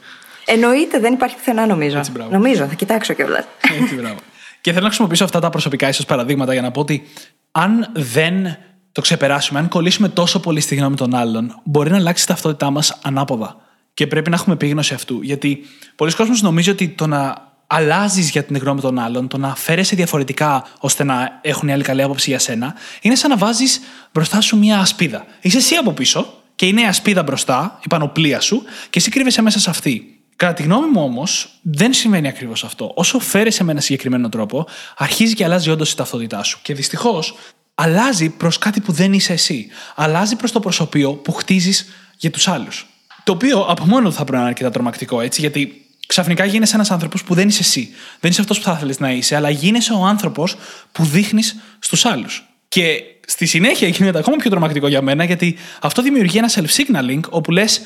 Εννοείται, 0.46 1.00
δεν 1.00 1.14
υπάρχει 1.14 1.36
πουθενά 1.36 1.66
νομίζω. 1.66 1.98
Έτσι, 1.98 2.12
μπράβο. 2.12 2.32
νομίζω, 2.32 2.66
θα 2.66 2.74
κοιτάξω 2.74 3.14
κιόλας. 3.14 3.46
έτσι 3.82 3.96
μπράβο. 3.96 4.16
Και 4.62 4.70
θέλω 4.70 4.82
να 4.82 4.88
χρησιμοποιήσω 4.88 5.24
αυτά 5.24 5.40
τα 5.40 5.50
προσωπικά 5.50 5.88
ίσως 5.88 6.06
παραδείγματα 6.06 6.54
για 6.54 6.62
να 6.62 6.72
πω 6.72 6.80
ότι 6.80 7.04
αν 7.52 7.92
δεν 7.94 8.58
το 8.92 9.02
ξεπεράσουμε, 9.02 9.60
αν 9.60 9.68
κολλήσουμε 9.68 10.10
τόσο 10.10 10.40
πολύ 10.40 10.60
στη 10.60 10.76
γνώμη 10.76 10.96
των 10.96 11.16
άλλων, 11.16 11.62
μπορεί 11.64 11.90
να 11.90 11.98
αλλάξει 11.98 12.24
η 12.24 12.28
ταυτότητά 12.28 12.70
μας 12.70 13.00
ανάποδα. 13.04 13.58
Και 13.94 14.08
πρέπει 14.08 14.30
να 14.30 14.36
έχουμε 14.36 14.56
επίγνωση 14.56 14.94
αυτού. 14.94 15.22
Γιατί 15.22 15.60
πολλοί 15.96 16.14
κόσμοι 16.14 16.38
νομίζουν 16.42 16.74
ότι 16.74 16.88
το 16.90 17.08
να 17.08 17.52
αλλάζεις 17.76 18.30
για 18.30 18.44
την 18.44 18.58
γνώμη 18.58 18.82
των 18.82 19.00
άλλων, 19.00 19.28
το 19.28 19.38
να 19.38 19.56
φέρεσαι 19.56 19.96
διαφορετικά 19.96 20.68
ώστε 20.80 21.04
να 21.04 21.40
έχουν 21.42 21.68
οι 21.68 21.74
άλλοι 21.74 21.84
καλή 21.84 22.02
άποψη 22.02 22.30
για 22.30 22.40
σένα, 22.40 22.76
είναι 23.02 23.16
σαν 23.16 23.30
να 23.30 23.38
βάζεις 23.38 23.82
μπροστά 24.14 24.42
σου 24.42 24.58
μια 24.58 24.80
ασπίδα. 24.80 25.26
Είσαι 25.42 25.58
εσύ 25.58 25.76
από 25.76 25.92
πίσω 25.92 26.34
και 26.56 26.66
είναι 26.66 26.82
η 26.82 26.86
ασπίδα 26.86 27.24
μπροστά, 27.24 27.80
η 27.84 27.88
πανοπλία 27.88 28.40
σου, 28.40 28.64
και 28.90 29.00
εσύ 29.00 29.10
κρύβεσαι 29.10 29.42
μέσα 29.42 29.60
σε 29.60 29.70
αυτή. 29.70 30.18
Κατά 30.36 30.54
τη 30.54 30.64
γνώμη 30.64 30.88
μου 30.88 31.04
όμως, 31.04 31.60
δεν 31.62 31.94
συμβαίνει 31.94 32.28
ακριβώς 32.28 32.64
αυτό. 32.64 32.92
Όσο 32.96 33.20
φέρεσαι 33.20 33.64
με 33.64 33.72
ένα 33.72 33.82
συγκεκριμένο 33.82 34.30
τρόπο, 34.30 34.68
αρχίζει 34.98 35.34
και 35.34 35.44
αλλάζει 35.44 35.70
όντως 35.70 35.92
η 35.92 35.96
ταυτότητά 35.96 36.44
σου. 36.44 36.60
Και 36.62 36.74
δυστυχώς 36.74 37.36
αλλάζει 37.76 38.30
προς 38.30 38.58
κάτι 38.58 38.82
που 38.82 38.92
δεν 38.92 39.14
είσαι 39.14 39.34
εσύ. 39.34 39.68
Αλλάζει 39.96 40.36
προς 40.36 40.52
το 40.52 40.60
προσωπείο 40.60 41.12
που 41.14 41.32
χτίζεις 41.32 41.86
για 42.18 42.32
τους 42.32 42.48
άλλους. 42.48 42.88
Το 43.24 43.32
οποίο 43.32 43.60
από 43.60 43.86
μόνο 43.86 44.10
του 44.10 44.16
θα 44.16 44.22
πρέπει 44.22 44.32
να 44.32 44.40
είναι 44.40 44.50
αρκετά 44.50 44.70
τρομακτικό, 44.70 45.22
έτσι, 45.22 45.42
γιατί 45.42 45.83
ξαφνικά 46.14 46.46
γίνεσαι 46.46 46.76
ένας 46.76 46.92
άνθρωπος 46.92 47.24
που 47.24 47.34
δεν 47.34 47.48
είσαι 47.48 47.60
εσύ. 47.62 47.90
Δεν 48.20 48.32
είσαι 48.32 48.42
αυτός 48.42 48.58
που 48.58 48.64
θα 48.64 48.72
ήθελε 48.72 48.94
να 48.98 49.12
είσαι, 49.12 49.36
αλλά 49.36 49.50
γίνεσαι 49.50 49.94
ο 49.94 50.04
άνθρωπος 50.06 50.56
που 50.92 51.04
δείχνεις 51.06 51.56
στους 51.80 52.06
άλλους. 52.06 52.48
Και 52.68 53.04
στη 53.28 53.46
συνέχεια 53.46 53.88
γίνεται 53.88 54.18
ακόμα 54.18 54.38
πιο 54.38 54.50
τρομακτικό 54.50 54.88
για 54.88 55.02
μένα, 55.02 55.24
γιατί 55.24 55.58
αυτό 55.82 56.02
δημιουργεί 56.02 56.38
ένα 56.38 56.50
self-signaling 56.50 57.20
όπου 57.30 57.52
λες, 57.52 57.82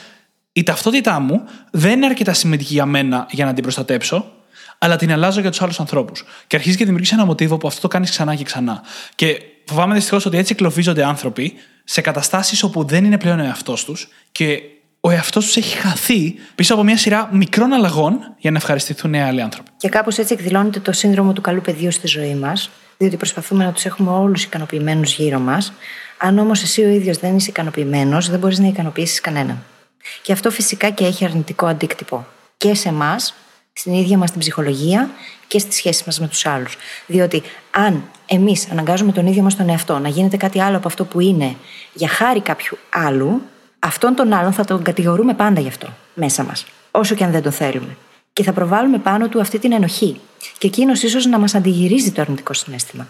η 0.52 0.64
ταυτότητά 0.64 1.20
μου 1.20 1.44
δεν 1.72 1.92
είναι 1.92 2.06
αρκετά 2.06 2.34
σημαντική 2.34 2.74
για 2.74 2.86
μένα 2.86 3.28
για 3.32 3.46
να 3.46 3.54
την 3.54 3.64
προστατέψω, 3.64 4.32
αλλά 4.78 4.96
την 4.96 5.12
αλλάζω 5.12 5.42
για 5.42 5.50
τους 5.50 5.62
άλλους 5.62 5.80
ανθρώπους. 5.80 6.26
Και 6.48 6.56
αρχίζει 6.56 6.78
και 6.78 6.84
δημιουργείς 6.84 7.12
ένα 7.12 7.26
μοτίβο 7.26 7.58
που 7.58 7.68
αυτό 7.68 7.82
το 7.82 7.88
κάνεις 7.88 8.10
ξανά 8.10 8.36
και 8.36 8.44
ξανά. 8.44 8.82
Και 9.16 9.42
φοβάμαι 9.66 9.94
δυστυχώς 9.94 10.26
ότι 10.26 10.38
έτσι 10.38 10.54
εκλοφίζονται 10.54 11.06
άνθρωποι 11.06 11.54
σε 11.84 12.02
καταστάσεις 12.02 12.64
όπου 12.64 12.84
δεν 12.84 13.06
είναι 13.06 13.18
πλέον 13.18 13.40
ο 13.40 13.44
εαυτός 13.44 13.86
τους 13.86 14.08
και 14.32 14.62
ο 15.00 15.10
εαυτός 15.10 15.46
τους 15.46 15.56
έχει 15.56 15.78
χαθεί 15.78 16.36
πίσω 16.56 16.74
από 16.74 16.84
μια 16.84 16.98
σειρά 16.98 17.30
μικρών 17.32 17.74
αλλαγών 17.74 18.36
για 18.38 18.52
να 18.52 18.58
ευχαριστηθούν 18.58 19.14
οι 19.14 19.22
άλλοι 19.22 19.42
άνθρωποι. 19.42 19.70
Και 19.78 19.90
κάπως 19.90 20.18
έτσι 20.18 20.34
εκδηλώνεται 20.34 20.80
το 20.80 20.92
σύνδρομο 20.92 21.34
του 21.34 21.42
καλού 21.42 21.62
παιδιού 21.62 21.92
στη 21.92 22.08
ζωή 22.08 22.36
μας, 22.36 22.70
διότι 22.98 23.18
προσπαθούμε 23.18 23.64
να 23.64 23.72
τους 23.72 23.86
έχουμε 23.86 24.12
όλους 24.12 24.44
ικανοποιημένους 24.44 25.14
γύρω 25.14 25.40
μας. 25.40 25.74
Αν 26.18 26.38
όμως 26.38 26.62
εσύ 26.62 26.84
ο 26.84 26.90
ίδιος 26.90 27.18
δεν 27.18 27.36
είσαι 27.36 27.50
ικανοποιημένος, 27.50 28.30
δεν 28.30 28.40
μπορείς 28.40 28.60
να 28.60 28.68
ικανοποιήσεις 28.68 29.22
κανέναν. 29.22 29.64
Και 30.22 30.32
αυτό 30.32 30.52
φυσικά 30.52 30.90
και 30.90 31.06
έχει 31.06 31.26
αρνητικό 31.26 31.66
αντίκτυπο 31.66 32.26
και 32.58 32.74
σε 32.74 32.90
εμάς, 32.90 33.34
στην 33.74 33.94
ίδια 33.94 34.18
μας 34.18 34.32
την 34.32 34.40
ψυχολογία 34.40 35.10
και 35.48 35.60
στις 35.60 35.76
σχέσεις 35.76 36.04
μας 36.04 36.20
με 36.20 36.28
τους 36.28 36.46
άλλους. 36.46 36.78
Διότι 37.06 37.44
αν 37.72 38.04
εμείς 38.26 38.68
αναγκάζουμε 38.72 39.12
τον 39.12 39.28
ίδιο 39.28 39.44
μας 39.44 39.56
τον 39.56 39.70
εαυτό 39.70 40.00
να 40.00 40.10
γίνεται 40.10 40.38
κάτι 40.38 40.62
άλλο 40.62 40.78
από 40.78 40.88
αυτό 40.88 41.06
που 41.06 41.20
είναι 41.20 41.56
για 41.94 42.08
χάρη 42.08 42.42
κάποιου 42.42 42.78
άλλου, 42.90 43.42
αυτόν 43.80 44.16
τον 44.16 44.34
άλλον 44.34 44.54
θα 44.54 44.66
τον 44.66 44.84
κατηγορούμε 44.84 45.34
πάντα 45.34 45.60
γι' 45.60 45.68
αυτό 45.68 45.88
μέσα 46.14 46.44
μας, 46.44 46.66
όσο 46.92 47.16
και 47.16 47.24
αν 47.24 47.32
δεν 47.32 47.42
το 47.42 47.52
θέλουμε. 47.52 47.98
Και 48.34 48.44
θα 48.44 48.54
προβάλλουμε 48.54 48.98
πάνω 48.98 49.28
του 49.28 49.40
αυτή 49.40 49.60
την 49.60 49.72
ενοχή. 49.72 50.20
Και 50.58 50.68
εκείνος 50.68 51.04
ίσως 51.04 51.26
να 51.26 51.40
μας 51.40 51.56
αντιγυρίζει 51.56 52.12
το 52.12 52.22
αρνητικό 52.22 52.54
συνέστημα. 52.54 53.08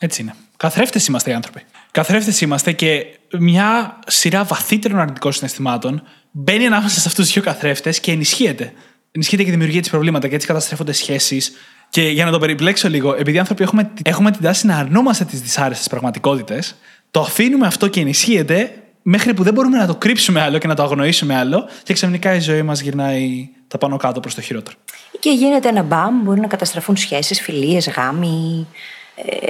Έτσι 0.00 0.22
είναι. 0.22 0.34
Καθρέφτες 0.56 1.06
είμαστε 1.06 1.30
οι 1.30 1.34
άνθρωποι. 1.34 1.62
Καθρέφτες 1.90 2.40
είμαστε 2.40 2.72
και 2.72 3.06
μια 3.38 3.98
σειρά 4.06 4.44
βαθύτερων 4.44 4.98
αρνητικών 4.98 5.32
συναισθημάτων 5.32 6.02
μπαίνει 6.30 6.66
ανάμεσα 6.66 7.00
σε 7.00 7.08
αυτούς 7.08 7.26
του 7.26 7.32
δύο 7.32 7.42
καθρέφτες 7.42 8.00
και 8.00 8.12
ενισχύεται. 8.12 8.72
Ενισχύεται 9.12 9.42
και 9.42 9.50
δημιουργεί 9.50 9.78
έτσι 9.78 9.90
προβλήματα 9.90 10.28
και 10.28 10.34
έτσι 10.34 10.46
καταστρέφονται 10.46 10.92
σχέσεις. 10.92 11.52
Και 11.88 12.08
για 12.08 12.24
να 12.24 12.30
το 12.30 12.38
περιπλέξω 12.38 12.88
λίγο, 12.88 13.14
επειδή 13.14 13.36
οι 13.36 13.38
άνθρωποι 13.38 13.62
έχουμε, 13.62 13.90
έχουμε 14.02 14.30
την 14.30 14.42
τάση 14.42 14.66
να 14.66 14.76
αρνούμαστε 14.76 15.24
τις 15.24 15.40
δυσάρεστες 15.40 15.88
πραγματικότητες, 15.88 16.74
το 17.10 17.20
αφήνουμε 17.20 17.66
αυτό 17.66 17.88
και 17.88 18.00
ενισχύεται 18.00 18.85
μέχρι 19.08 19.34
που 19.34 19.42
δεν 19.42 19.52
μπορούμε 19.54 19.78
να 19.78 19.86
το 19.86 19.94
κρύψουμε 19.94 20.40
άλλο 20.40 20.58
και 20.58 20.66
να 20.66 20.74
το 20.74 20.82
αγνοήσουμε 20.82 21.36
άλλο 21.36 21.68
και 21.82 21.92
ξαφνικά 21.92 22.34
η 22.34 22.40
ζωή 22.40 22.62
μας 22.62 22.80
γυρνάει 22.80 23.48
τα 23.68 23.78
πάνω 23.78 23.96
κάτω 23.96 24.20
προς 24.20 24.34
το 24.34 24.40
χειρότερο. 24.40 24.76
Και 25.18 25.30
γίνεται 25.30 25.68
ένα 25.68 25.82
μπαμ, 25.82 26.22
μπορεί 26.22 26.40
να 26.40 26.46
καταστραφούν 26.46 26.96
σχέσεις, 26.96 27.40
φιλίες, 27.40 27.88
γάμοι, 27.88 28.66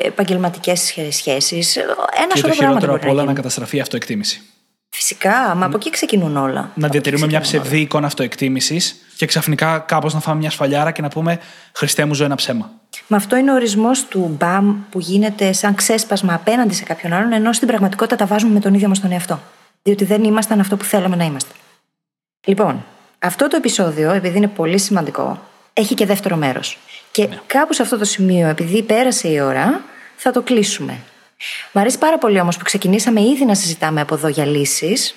επαγγελματικές 0.03 0.95
σχέσεις. 1.11 1.77
Ένα 1.77 2.33
και 2.33 2.39
σωρό 2.39 2.53
το 2.53 2.59
πράγματα 2.59 2.65
χειρότερο 2.65 2.93
μπορεί 2.93 3.03
από 3.03 3.11
όλα 3.11 3.15
να 3.15 3.17
να 3.17 3.23
γίνει. 3.23 3.35
καταστραφεί 3.35 3.77
η 3.77 3.81
αυτοεκτίμηση. 3.81 4.41
Φυσικά, 4.89 5.55
μα 5.57 5.67
από 5.67 5.77
εκεί 5.77 5.91
ξεκινούν 5.91 6.37
όλα. 6.37 6.71
Να 6.75 6.89
διατηρούμε 6.89 7.27
μια 7.27 7.41
ξεκινούν 7.41 7.65
ψευδή 7.65 7.81
εικόνα 7.81 8.07
αυτοεκτίμησης 8.07 8.97
και 9.17 9.27
ξαφνικά 9.27 9.79
κάπως 9.79 10.15
να 10.15 10.21
φάμε 10.21 10.39
μια 10.39 10.51
σφαλιάρα 10.51 10.91
και 10.91 11.03
να 11.03 11.09
πούμε 11.09 11.41
Χριστέ 11.73 12.05
μου, 12.05 12.15
ζω 12.15 12.25
ένα 12.25 12.35
ψέμα. 12.35 12.71
Μα 13.07 13.17
αυτό 13.17 13.37
είναι 13.37 13.51
ο 13.51 13.55
ορισμός 13.55 14.05
του 14.05 14.37
μπαμ 14.39 14.77
που 14.91 15.01
γίνεται 15.01 15.53
σαν 15.53 15.75
ξέσπασμα 15.75 16.35
απέναντι 16.35 16.75
σε 16.75 16.85
κάποιον 16.85 17.13
άλλον, 17.13 17.33
ενώ 17.33 17.53
στην 17.53 17.69
πραγματικότητα 17.69 18.17
τα 18.17 18.27
βάζουμε 18.27 18.53
με 18.53 18.61
τον 18.61 18.75
ίδιο 18.75 18.89
μας 18.89 19.01
τον 19.01 19.13
εαυτό. 19.13 19.41
Διότι 19.83 20.05
δεν 20.05 20.25
ήμασταν 20.25 20.61
αυτό 20.61 20.77
που 20.77 20.85
θέλαμε 20.85 21.17
να 21.17 21.25
είμαστε. 21.25 21.53
Λοιπόν, 22.47 22.85
αυτό 23.19 23.49
το 23.49 23.57
επεισόδιο, 23.57 24.11
επειδή 24.13 24.37
είναι 24.37 24.49
πολύ 24.49 24.79
σημαντικό, 24.79 25.41
έχει 25.73 25.95
και 25.95 26.07
δεύτερο 26.07 26.37
μέρος. 26.37 26.79
Και 27.11 27.29
κάπου 27.47 27.73
σε 27.73 27.83
αυτό 27.83 27.99
το 27.99 28.05
σημείο, 28.05 28.49
επειδή 28.49 28.83
πέρασε 28.83 29.29
η 29.29 29.41
ώρα, 29.41 29.81
θα 30.17 30.31
το 30.31 30.43
κλείσουμε. 30.43 30.99
Μ' 31.73 31.79
αρέσει 31.79 31.99
πάρα 31.99 32.19
πολύ 32.19 32.41
όμως 32.41 32.57
που 32.57 32.65
ξεκινήσαμε 32.65 33.21
ήδη 33.21 33.45
να 33.45 33.55
συζητάμε 33.55 34.01
από 34.01 34.15
εδώ 34.15 34.29
για 34.29 34.45
λύσεις 34.45 35.15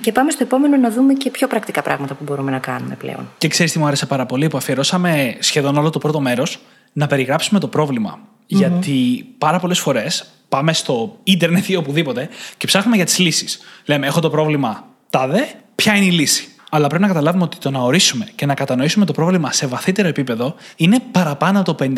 και 0.00 0.12
πάμε 0.12 0.30
στο 0.30 0.42
επόμενο 0.42 0.76
να 0.76 0.90
δούμε 0.90 1.12
και 1.12 1.30
πιο 1.30 1.46
πρακτικά 1.46 1.82
πράγματα 1.82 2.14
που 2.14 2.24
μπορούμε 2.24 2.50
να 2.50 2.58
κάνουμε 2.58 2.94
πλέον. 2.94 3.30
Και 3.38 3.48
ξέρεις 3.48 3.72
τι 3.72 3.78
μου 3.78 3.86
άρεσε 3.86 4.06
πάρα 4.06 4.26
πολύ, 4.26 4.48
που 4.48 4.56
αφιερώσαμε 4.56 5.36
σχεδόν 5.38 5.76
όλο 5.76 5.90
το 5.90 5.98
πρώτο 5.98 6.20
μέρος 6.20 6.60
να 6.98 7.06
περιγράψουμε 7.06 7.60
το 7.60 7.68
προβλημα 7.68 8.18
Γιατί 8.46 9.26
πάρα 9.38 9.58
πολλές 9.58 9.78
φορές 9.78 10.24
πάμε 10.48 10.72
στο 10.72 11.18
ίντερνετ 11.22 11.68
ή 11.68 11.76
οπουδήποτε 11.76 12.28
και 12.56 12.66
ψάχνουμε 12.66 12.96
για 12.96 13.04
τις 13.04 13.18
λύσεις. 13.18 13.60
Λέμε, 13.84 14.06
έχω 14.06 14.20
το 14.20 14.30
πρόβλημα 14.30 14.86
τάδε, 15.10 15.54
ποια 15.74 15.96
είναι 15.96 16.04
η 16.04 16.10
λύση. 16.10 16.48
Αλλά 16.70 16.86
πρέπει 16.86 17.02
να 17.02 17.08
καταλάβουμε 17.08 17.44
ότι 17.44 17.58
το 17.58 17.70
να 17.70 17.80
ορίσουμε 17.80 18.28
και 18.34 18.46
να 18.46 18.54
κατανοήσουμε 18.54 19.04
το 19.04 19.12
πρόβλημα 19.12 19.52
σε 19.52 19.66
βαθύτερο 19.66 20.08
επίπεδο 20.08 20.54
είναι 20.76 20.98
παραπάνω 21.12 21.60
από 21.60 21.74
το 21.74 21.92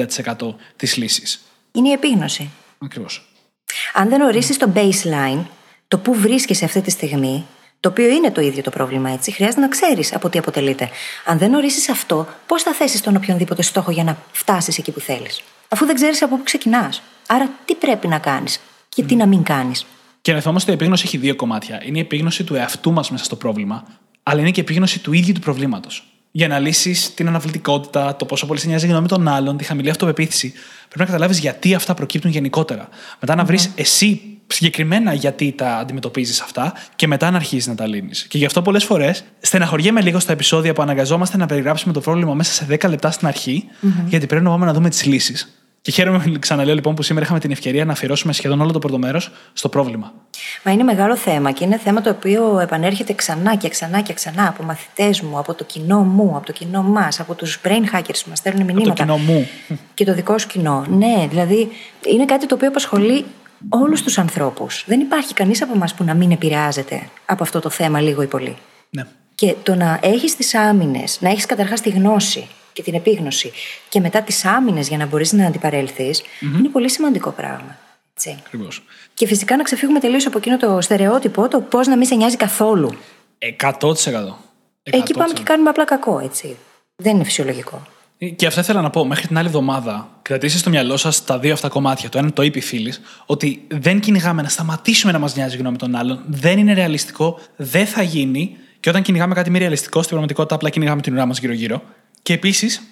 50% 0.49 0.55
της 0.77 0.97
λύσης. 0.97 1.43
Είναι 1.73 1.89
η 1.89 1.93
επίγνωση. 1.93 2.51
Ακριβώς. 2.79 3.29
Αν 3.95 4.09
δεν 4.09 4.21
ορίσεις 4.21 4.57
το 4.57 4.73
baseline, 4.75 5.45
το 5.89 5.99
που 5.99 6.15
βρίσκεσαι 6.15 6.65
αυτή 6.65 6.81
τη 6.81 6.91
στιγμή, 6.91 7.45
το 7.81 7.89
οποίο 7.89 8.09
είναι 8.09 8.31
το 8.31 8.41
ίδιο 8.41 8.63
το 8.63 8.71
πρόβλημα, 8.71 9.11
έτσι, 9.11 9.31
χρειάζεται 9.31 9.61
να 9.61 9.69
ξέρεις 9.69 10.15
από 10.15 10.29
τι 10.29 10.39
αποτελείται. 10.39 10.89
Αν 11.25 11.39
δεν 11.39 11.55
ορίσεις 11.55 11.89
αυτό, 11.89 12.27
πώς 12.47 12.63
θα 12.63 12.73
θέσεις 12.73 13.01
τον 13.01 13.17
οποιονδήποτε 13.17 13.63
στόχο 13.63 13.91
για 13.91 14.05
να 14.05 14.17
φτάσεις 14.33 14.79
εκεί 14.79 14.91
που 14.91 15.01
θέλεις; 15.01 15.43
Αφού 15.69 15.87
δεν 15.87 15.95
ξέρεις 15.95 16.23
από 16.23 16.37
πού 16.37 16.43
ξεκινάς. 16.43 17.03
Άρα, 17.27 17.51
τι 17.65 17.75
πρέπει 17.75 18.09
να 18.09 18.19
κάνεις 18.19 18.61
και 18.89 19.03
τι 19.03 19.15
να 19.15 19.27
μην 19.27 19.43
κάνεις; 19.43 19.87
Και 20.21 20.33
να 20.33 20.41
θυμόμαστε 20.41 20.71
ότι 20.71 20.81
η 20.81 20.83
επίγνωση 20.83 21.05
έχει 21.07 21.17
δύο 21.17 21.37
κομμάτια. 21.37 21.83
Είναι 21.85 21.99
η 21.99 22.01
επίγνωση 22.01 22.45
του 22.45 22.55
εαυτού 22.55 22.93
μας 22.93 23.11
μέσα 23.11 23.25
στο 23.25 23.37
πρόβλημα, 23.37 23.85
αλλά 24.23 24.41
είναι 24.41 24.51
και 24.51 24.61
η 24.61 24.63
επίγνωση 24.63 24.99
του 24.99 25.13
ίδιου 25.13 25.35
του 25.35 25.41
προβλήματος. 25.41 26.05
Για 26.31 26.49
να 26.49 26.59
λύσεις 26.59 27.15
την 27.15 27.29
αναβλητικότητα, 27.29 28.17
το 28.17 28.25
πόσο 28.25 28.47
πολύ 28.47 28.61
σε 28.61 28.67
νοιάζει 28.67 28.87
η 28.87 28.89
γνώμη 28.89 29.09
των 29.09 29.29
άλλων, 29.29 29.57
τη 29.57 29.65
χαμηλή 29.65 29.91
αυτοπεποίθηση, 29.91 30.53
πρέπει 30.87 30.99
να 30.99 31.05
καταλάβεις 31.05 31.39
γιατί 31.39 31.75
αυτά 31.75 31.95
προκύπτουν 31.95 32.31
γενικότερα. 32.31 32.89
Μετά 33.21 33.35
να 33.35 33.45
βρεις 33.45 33.71
εσύ 33.75 34.40
συγκεκριμένα 34.53 35.13
γιατί 35.13 35.53
τα 35.53 35.77
αντιμετωπίζεις 35.77 36.41
αυτά 36.41 36.73
και 36.97 37.07
μετά 37.07 37.31
να 37.31 37.37
αρχίσεις 37.37 37.67
να 37.67 37.75
τα 37.75 37.87
λύνεις. 37.87 38.27
Και 38.27 38.39
γι' 38.39 38.45
αυτό 38.45 38.63
πολλές 38.63 38.85
φορές 38.85 39.25
στεναχωριέμαι 39.41 40.01
λίγο 40.01 40.19
στα 40.19 40.33
επεισόδια 40.33 40.73
που 40.73 40.83
αναγκαζόμαστε 40.83 41.37
να 41.37 41.47
περιγράψουμε 41.47 41.93
το 41.93 42.01
πρόβλημα 42.01 42.35
μέσα 42.35 42.53
σε 42.53 42.67
10 42.71 42.89
λεπτά 42.89 43.11
στην 43.11 43.27
αρχη 43.27 43.65
γιατί 44.07 44.27
πρέπει 44.27 44.45
να 44.45 44.51
πάμε 44.51 44.67
να 44.67 44.73
δούμε 44.73 44.89
τις 44.89 45.05
λύσεις. 45.05 45.55
Και 45.83 45.91
χαίρομαι, 45.91 46.33
ξαναλέω 46.39 46.75
λοιπόν, 46.75 46.95
που 46.95 47.03
σήμερα 47.03 47.25
είχαμε 47.25 47.41
την 47.41 47.51
ευκαιρία 47.51 47.85
να 47.85 47.93
αφιερώσουμε 47.93 48.33
σχεδόν 48.33 48.61
όλο 48.61 48.73
το 48.73 48.79
πρώτο 48.79 48.99
μέρος 48.99 49.31
στο 49.53 49.69
πρόβλημα. 49.69 50.13
Μα 50.65 50.73
είναι 50.73 50.83
μεγάλο 50.83 51.17
θέμα 51.17 51.51
και 51.53 51.65
είναι 51.65 51.79
θέμα 51.79 52.01
το 52.01 52.11
οποίο 52.11 52.59
επανέρχεται 52.59 53.13
ξανά 53.13 53.57
και 53.57 53.69
ξανά 53.69 54.01
και 54.01 54.13
ξανά 54.13 54.49
από 54.49 54.63
μαθητές 54.63 55.21
μου, 55.21 55.39
από 55.39 55.55
το 55.55 55.65
κοινό 55.65 55.99
μου, 55.99 56.37
από 56.37 56.47
το 56.47 56.53
κοινό 56.53 56.83
μας, 56.83 57.21
από 57.21 57.35
τους 57.35 57.61
brain 57.65 57.97
hackers 57.97 58.21
που 58.25 58.29
μας 58.29 58.39
στέλνουν 58.39 58.67
Το 58.67 58.75
μηνύματα. 58.75 59.03
κοινό 59.03 59.17
μου. 59.17 59.49
Και 59.95 60.05
το 60.05 60.15
δικό 60.15 60.39
σου 60.39 60.47
κοινό. 60.47 60.85
Ναι, 60.89 61.27
δηλαδή 61.31 61.69
είναι 62.13 62.25
κάτι 62.25 62.47
το 62.47 62.55
οποίο 62.55 62.69
απασχολεί 62.69 63.25
όλους 63.69 64.03
τους 64.03 64.19
ανθρώπους. 64.19 64.85
Δεν 64.87 65.01
υπάρχει 65.01 65.35
κανείς 65.35 65.63
από 65.63 65.73
εμάς 65.75 65.95
που 65.95 66.05
να 66.05 66.15
μην 66.15 66.31
επηρεάζεται 66.31 67.09
από 67.27 67.43
αυτό 67.43 67.61
το 67.61 67.71
θέμα 67.71 68.01
λίγο 68.01 68.23
ή 68.23 68.27
πολύ. 68.27 68.57
Ναι. 68.91 69.07
Και 69.35 69.55
το 69.63 69.75
να 69.75 69.99
έχεις 70.03 70.37
τις 70.37 70.55
άμυνες, 70.55 71.21
να 71.21 71.29
έχεις 71.29 71.47
καταρχάς 71.47 71.81
τη 71.81 71.91
γνώση 71.91 72.49
και 72.73 72.83
την 72.83 72.95
επίγνωση 72.95 73.53
και 73.89 74.01
μετά 74.01 74.23
τις 74.23 74.45
άμυνες 74.45 74.89
για 74.89 74.97
να 74.97 75.07
μπορείς 75.07 75.33
να 75.33 75.47
αντιπαρέλθεις, 75.47 76.23
είναι 76.41 76.69
πολύ 76.69 76.91
σημαντικό 76.91 77.31
πράγμα. 77.31 77.79
Έτσι. 78.15 78.43
Ακριβώς. 78.47 78.83
Και 79.15 79.27
φυσικά 79.27 79.57
να 79.57 79.63
ξεφύγουμε 79.63 79.99
τελείως 79.99 80.27
από 80.27 80.39
εκείνο 80.39 80.57
το 80.57 80.81
στερεότυπο, 80.81 81.49
το 81.49 81.61
πώς 81.61 81.87
να 81.87 81.97
μην 81.97 82.07
σε 82.07 82.15
νοιάζει 82.15 82.37
καθόλου. 82.37 82.91
100%. 83.39 84.39
Εκεί 84.83 85.15
πάμε 85.15 85.33
και 85.33 85.43
κάνουμε 85.43 85.69
απλά 85.69 85.85
κακό, 85.85 86.19
έτσι. 86.19 86.57
Δεν 86.97 87.15
είναι 87.15 87.25
φυσιολογικό. 87.25 87.83
Και 88.37 88.47
αυτό 88.47 88.61
ήθελα 88.61 88.81
να 88.81 88.91
πω. 88.91 89.05
Μέχρι 89.05 89.27
την 89.27 89.39
άλλη 89.39 89.47
εβδομάδα, 89.47 90.09
κρατήστε 90.23 90.59
στο 90.59 90.71
μυαλό 90.71 90.97
σας 90.97 91.25
τα 91.25 91.39
δύο 91.39 91.53
αυτά 91.53 91.69
κομμάτια. 91.69 92.09
Το 92.09 92.19
ένα 92.19 92.33
το 92.33 92.43
είπε 92.43 92.59
η 92.59 92.61
φίλης, 92.61 93.01
ότι 93.27 93.67
δεν 93.69 94.01
κυνηγάμε 94.01 94.43
να 94.43 94.49
σταματήσουμε 94.49 95.13
να 95.13 95.19
μας 95.19 95.37
νοιάζει 95.37 95.57
η 95.57 95.59
γνώμη 95.59 95.77
των 95.77 95.95
άλλων. 95.95 96.23
Δεν 96.27 96.59
είναι 96.59 96.73
ρεαλιστικό, 96.73 97.39
δεν 97.57 97.87
θα 97.87 98.03
γίνει. 98.03 98.57
Και 98.81 98.89
όταν 98.89 99.03
κυνηγάμε 99.03 99.35
κάτι 99.35 99.51
μη 99.51 99.59
ρεαλιστικό, 99.59 99.99
στην 99.99 100.09
πραγματικότητα 100.09 100.55
απλά 100.55 100.71
κυνηγάμε 100.71 101.01
την 101.01 101.13
ουρά 101.13 101.27
μας 101.27 101.39
γύρω-γύρω. 101.39 101.83
Και 102.23 102.33
επίσης, 102.33 102.83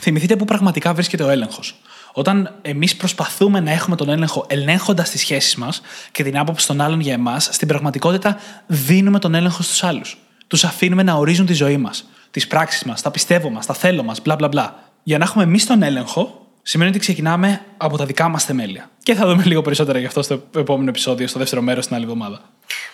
θυμηθείτε 0.00 0.36
πού 0.36 0.44
πραγματικά 0.44 0.94
βρίσκεται 0.94 1.22
ο 1.22 1.28
έλεγχος. 1.28 1.80
Όταν 2.12 2.54
εμείς 2.62 2.96
προσπαθούμε 2.96 3.60
να 3.60 3.70
έχουμε 3.70 3.96
τον 3.96 4.08
έλεγχο 4.08 4.46
ελέγχοντας 4.48 5.10
τις 5.10 5.20
σχέσεις 5.20 5.56
μας 5.56 5.80
και 6.12 6.22
την 6.22 6.38
άποψη 6.38 6.66
των 6.66 6.80
άλλων 6.80 7.00
για 7.00 7.12
εμάς, 7.12 7.48
στην 7.52 7.68
πραγματικότητα 7.68 8.38
δίνουμε 8.66 9.18
τον 9.18 9.34
έλεγχο 9.34 9.62
στους 9.62 9.84
άλλους. 9.84 10.18
Τους 10.46 10.64
αφήνουμε 10.64 11.02
να 11.02 11.14
ορίζουν 11.14 11.46
τη 11.46 11.52
ζωή 11.52 11.76
μας, 11.76 12.08
τι 12.34 12.46
πράξει 12.46 12.88
μας, 12.88 13.02
τα 13.02 13.10
πιστεύω 13.10 13.50
μας, 13.50 13.66
τα 13.66 13.74
θέλω 13.74 14.02
μας, 14.02 14.20
μπλα 14.22 14.36
μπλα 14.36 14.48
μπλα. 14.48 14.74
Για 15.02 15.18
να 15.18 15.24
έχουμε 15.24 15.44
εμείς 15.44 15.66
τον 15.66 15.82
έλεγχο, 15.82 16.46
σημαίνει 16.62 16.90
ότι 16.90 16.98
ξεκινάμε 16.98 17.60
από 17.76 17.96
τα 17.96 18.06
δικά 18.06 18.28
μας 18.28 18.44
θεμέλια. 18.44 18.90
Και 19.02 19.14
θα 19.14 19.26
δούμε 19.26 19.44
λίγο 19.44 19.62
περισσότερα 19.62 19.98
γι' 19.98 20.06
αυτό 20.06 20.22
στο 20.22 20.42
επόμενο 20.56 20.88
επεισόδιο, 20.88 21.26
στο 21.26 21.38
δεύτερο 21.38 21.62
μέρος 21.62 21.86
την 21.86 21.94
άλλη 21.94 22.04
εβδομάδα. 22.04 22.40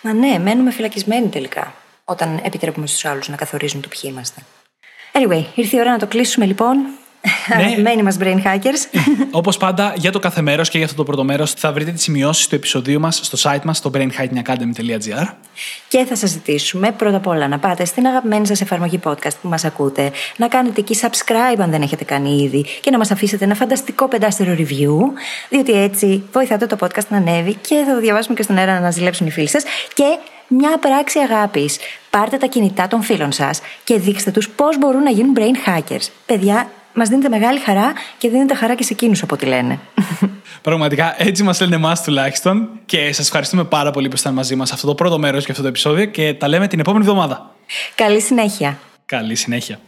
Μα 0.03 0.13
ναι, 0.13 0.39
μένουμε 0.39 0.71
φυλακισμένοι 0.71 1.29
τελικά. 1.29 1.75
Όταν 2.05 2.41
επιτρέπουμε 2.43 2.87
στους 2.87 3.05
άλλους 3.05 3.29
να 3.29 3.37
καθορίζουν 3.37 3.81
το 3.81 3.89
ποιοι 3.89 4.11
είμαστε. 4.13 4.43
Anyway, 5.13 5.45
ήρθε 5.55 5.77
η 5.77 5.81
ώρα 5.81 5.91
να 5.91 5.99
το 5.99 6.07
κλείσουμε 6.07 6.47
λοιπόν. 6.47 6.77
Αγαπημένοι 7.53 8.03
μας 8.03 8.17
brain 8.21 8.43
hackers. 8.43 9.01
Όπως 9.31 9.57
πάντα, 9.57 9.95
για 9.97 10.13
το 10.13 10.19
κάθε 10.19 10.41
μέρος 10.41 10.69
και 10.69 10.77
για 10.77 10.87
αυτό 10.87 10.97
το 10.99 11.05
πρώτο 11.05 11.25
μέρος 11.25 11.53
θα 11.53 11.73
βρείτε 11.73 11.91
τις 11.91 12.03
σημειώσεις 12.03 12.49
του 12.49 12.55
επεισοδίου 12.55 13.01
μας 13.01 13.21
στο 13.23 13.51
site 13.51 13.63
μας, 13.65 13.77
στο 13.77 13.91
brainhackingacademy.gr. 13.95 15.27
Και 15.89 16.05
θα 16.05 16.17
σας 16.17 16.31
ζητήσουμε 16.31 16.93
πρώτα 16.93 17.17
απ' 17.17 17.27
όλα 17.27 17.49
να 17.49 17.59
πάτε 17.59 17.85
στην 17.85 18.07
αγαπημένη 18.07 18.47
σας 18.47 18.61
εφαρμογή 18.61 19.01
podcast 19.05 19.35
που 19.43 19.49
μας 19.49 19.65
ακούτε, 19.65 20.11
να 20.37 20.49
κάνετε 20.49 20.81
εκεί 20.81 20.99
subscribe 21.01 21.59
αν 21.59 21.71
δεν 21.71 21.83
έχετε 21.83 22.05
κάνει 22.05 22.43
ήδη 22.43 22.67
και 22.81 22.91
να 22.91 22.99
μας 22.99 23.11
αφήσετε 23.11 23.45
ένα 23.45 23.55
φανταστικό 23.55 24.09
πεντάστερο 24.09 24.55
review, 24.59 24.99
διότι 25.49 25.73
έτσι 25.73 26.23
βοηθάτε 26.33 26.67
το 26.67 26.77
podcast 26.81 27.07
να 27.09 27.17
ανέβει 27.17 27.55
και 27.55 27.85
θα 27.87 27.95
το 27.95 28.01
διαβάσουμε 28.01 28.35
και 28.35 28.43
στον 28.43 28.57
αέρα 28.57 28.81
να 28.81 28.91
ζηλέψουν 28.91 29.27
οι 29.27 29.31
φίλοι 29.31 29.49
σας. 29.49 29.63
Και 29.95 30.19
μια 30.49 30.79
πράξη 30.81 31.19
αγάπης. 31.19 31.79
Πάρτε 32.11 32.37
τα 32.37 32.47
κινητά 32.47 32.89
των 32.89 33.03
φίλων 33.03 33.33
σας 33.33 33.61
και 33.85 33.99
δείξτε 33.99 34.31
τους 34.31 34.49
πώς 34.49 34.79
μπορούν 34.79 35.03
να 35.03 35.11
γίνουν 35.11 35.37
brain 35.39 35.69
hackers. 35.69 36.09
Παιδιά, 36.27 36.71
μας 36.95 37.09
δίνετε 37.09 37.29
μεγάλη 37.29 37.59
χαρά 37.59 37.93
και 38.19 38.29
δίνετε 38.29 38.55
χαρά 38.55 38.75
και 38.75 38.83
σε 38.83 38.93
εκείνους 38.93 39.23
από 39.23 39.35
ό,τι 39.35 39.47
λένε. 39.47 39.79
Πραγματικά 40.63 41.15
έτσι 41.19 41.43
μας 41.43 41.61
λένε 41.61 41.75
εμάς 41.75 42.03
τουλάχιστον. 42.03 42.69
Και 42.87 43.13
σας 43.13 43.27
ευχαριστούμε 43.27 43.65
πάρα 43.65 43.91
πολύ 43.91 44.09
που 44.09 44.15
ήσασταν 44.15 44.35
μαζί 44.35 44.55
μας 44.57 44.73
αυτό 44.73 44.87
το 44.87 44.95
πρώτο 44.95 45.19
μέρος 45.19 45.45
και 45.45 45.51
αυτό 45.51 45.63
το 45.63 45.69
επεισόδιο. 45.69 46.05
Και 46.05 46.35
τα 46.35 46.49
λέμε 46.49 46.67
την 46.67 46.79
επόμενη 46.79 47.05
εβδομάδα. 47.05 47.55
Καλή 47.95 48.21
συνέχεια. 48.21 48.79
Καλή 49.07 49.35
συνέχεια. 49.35 49.79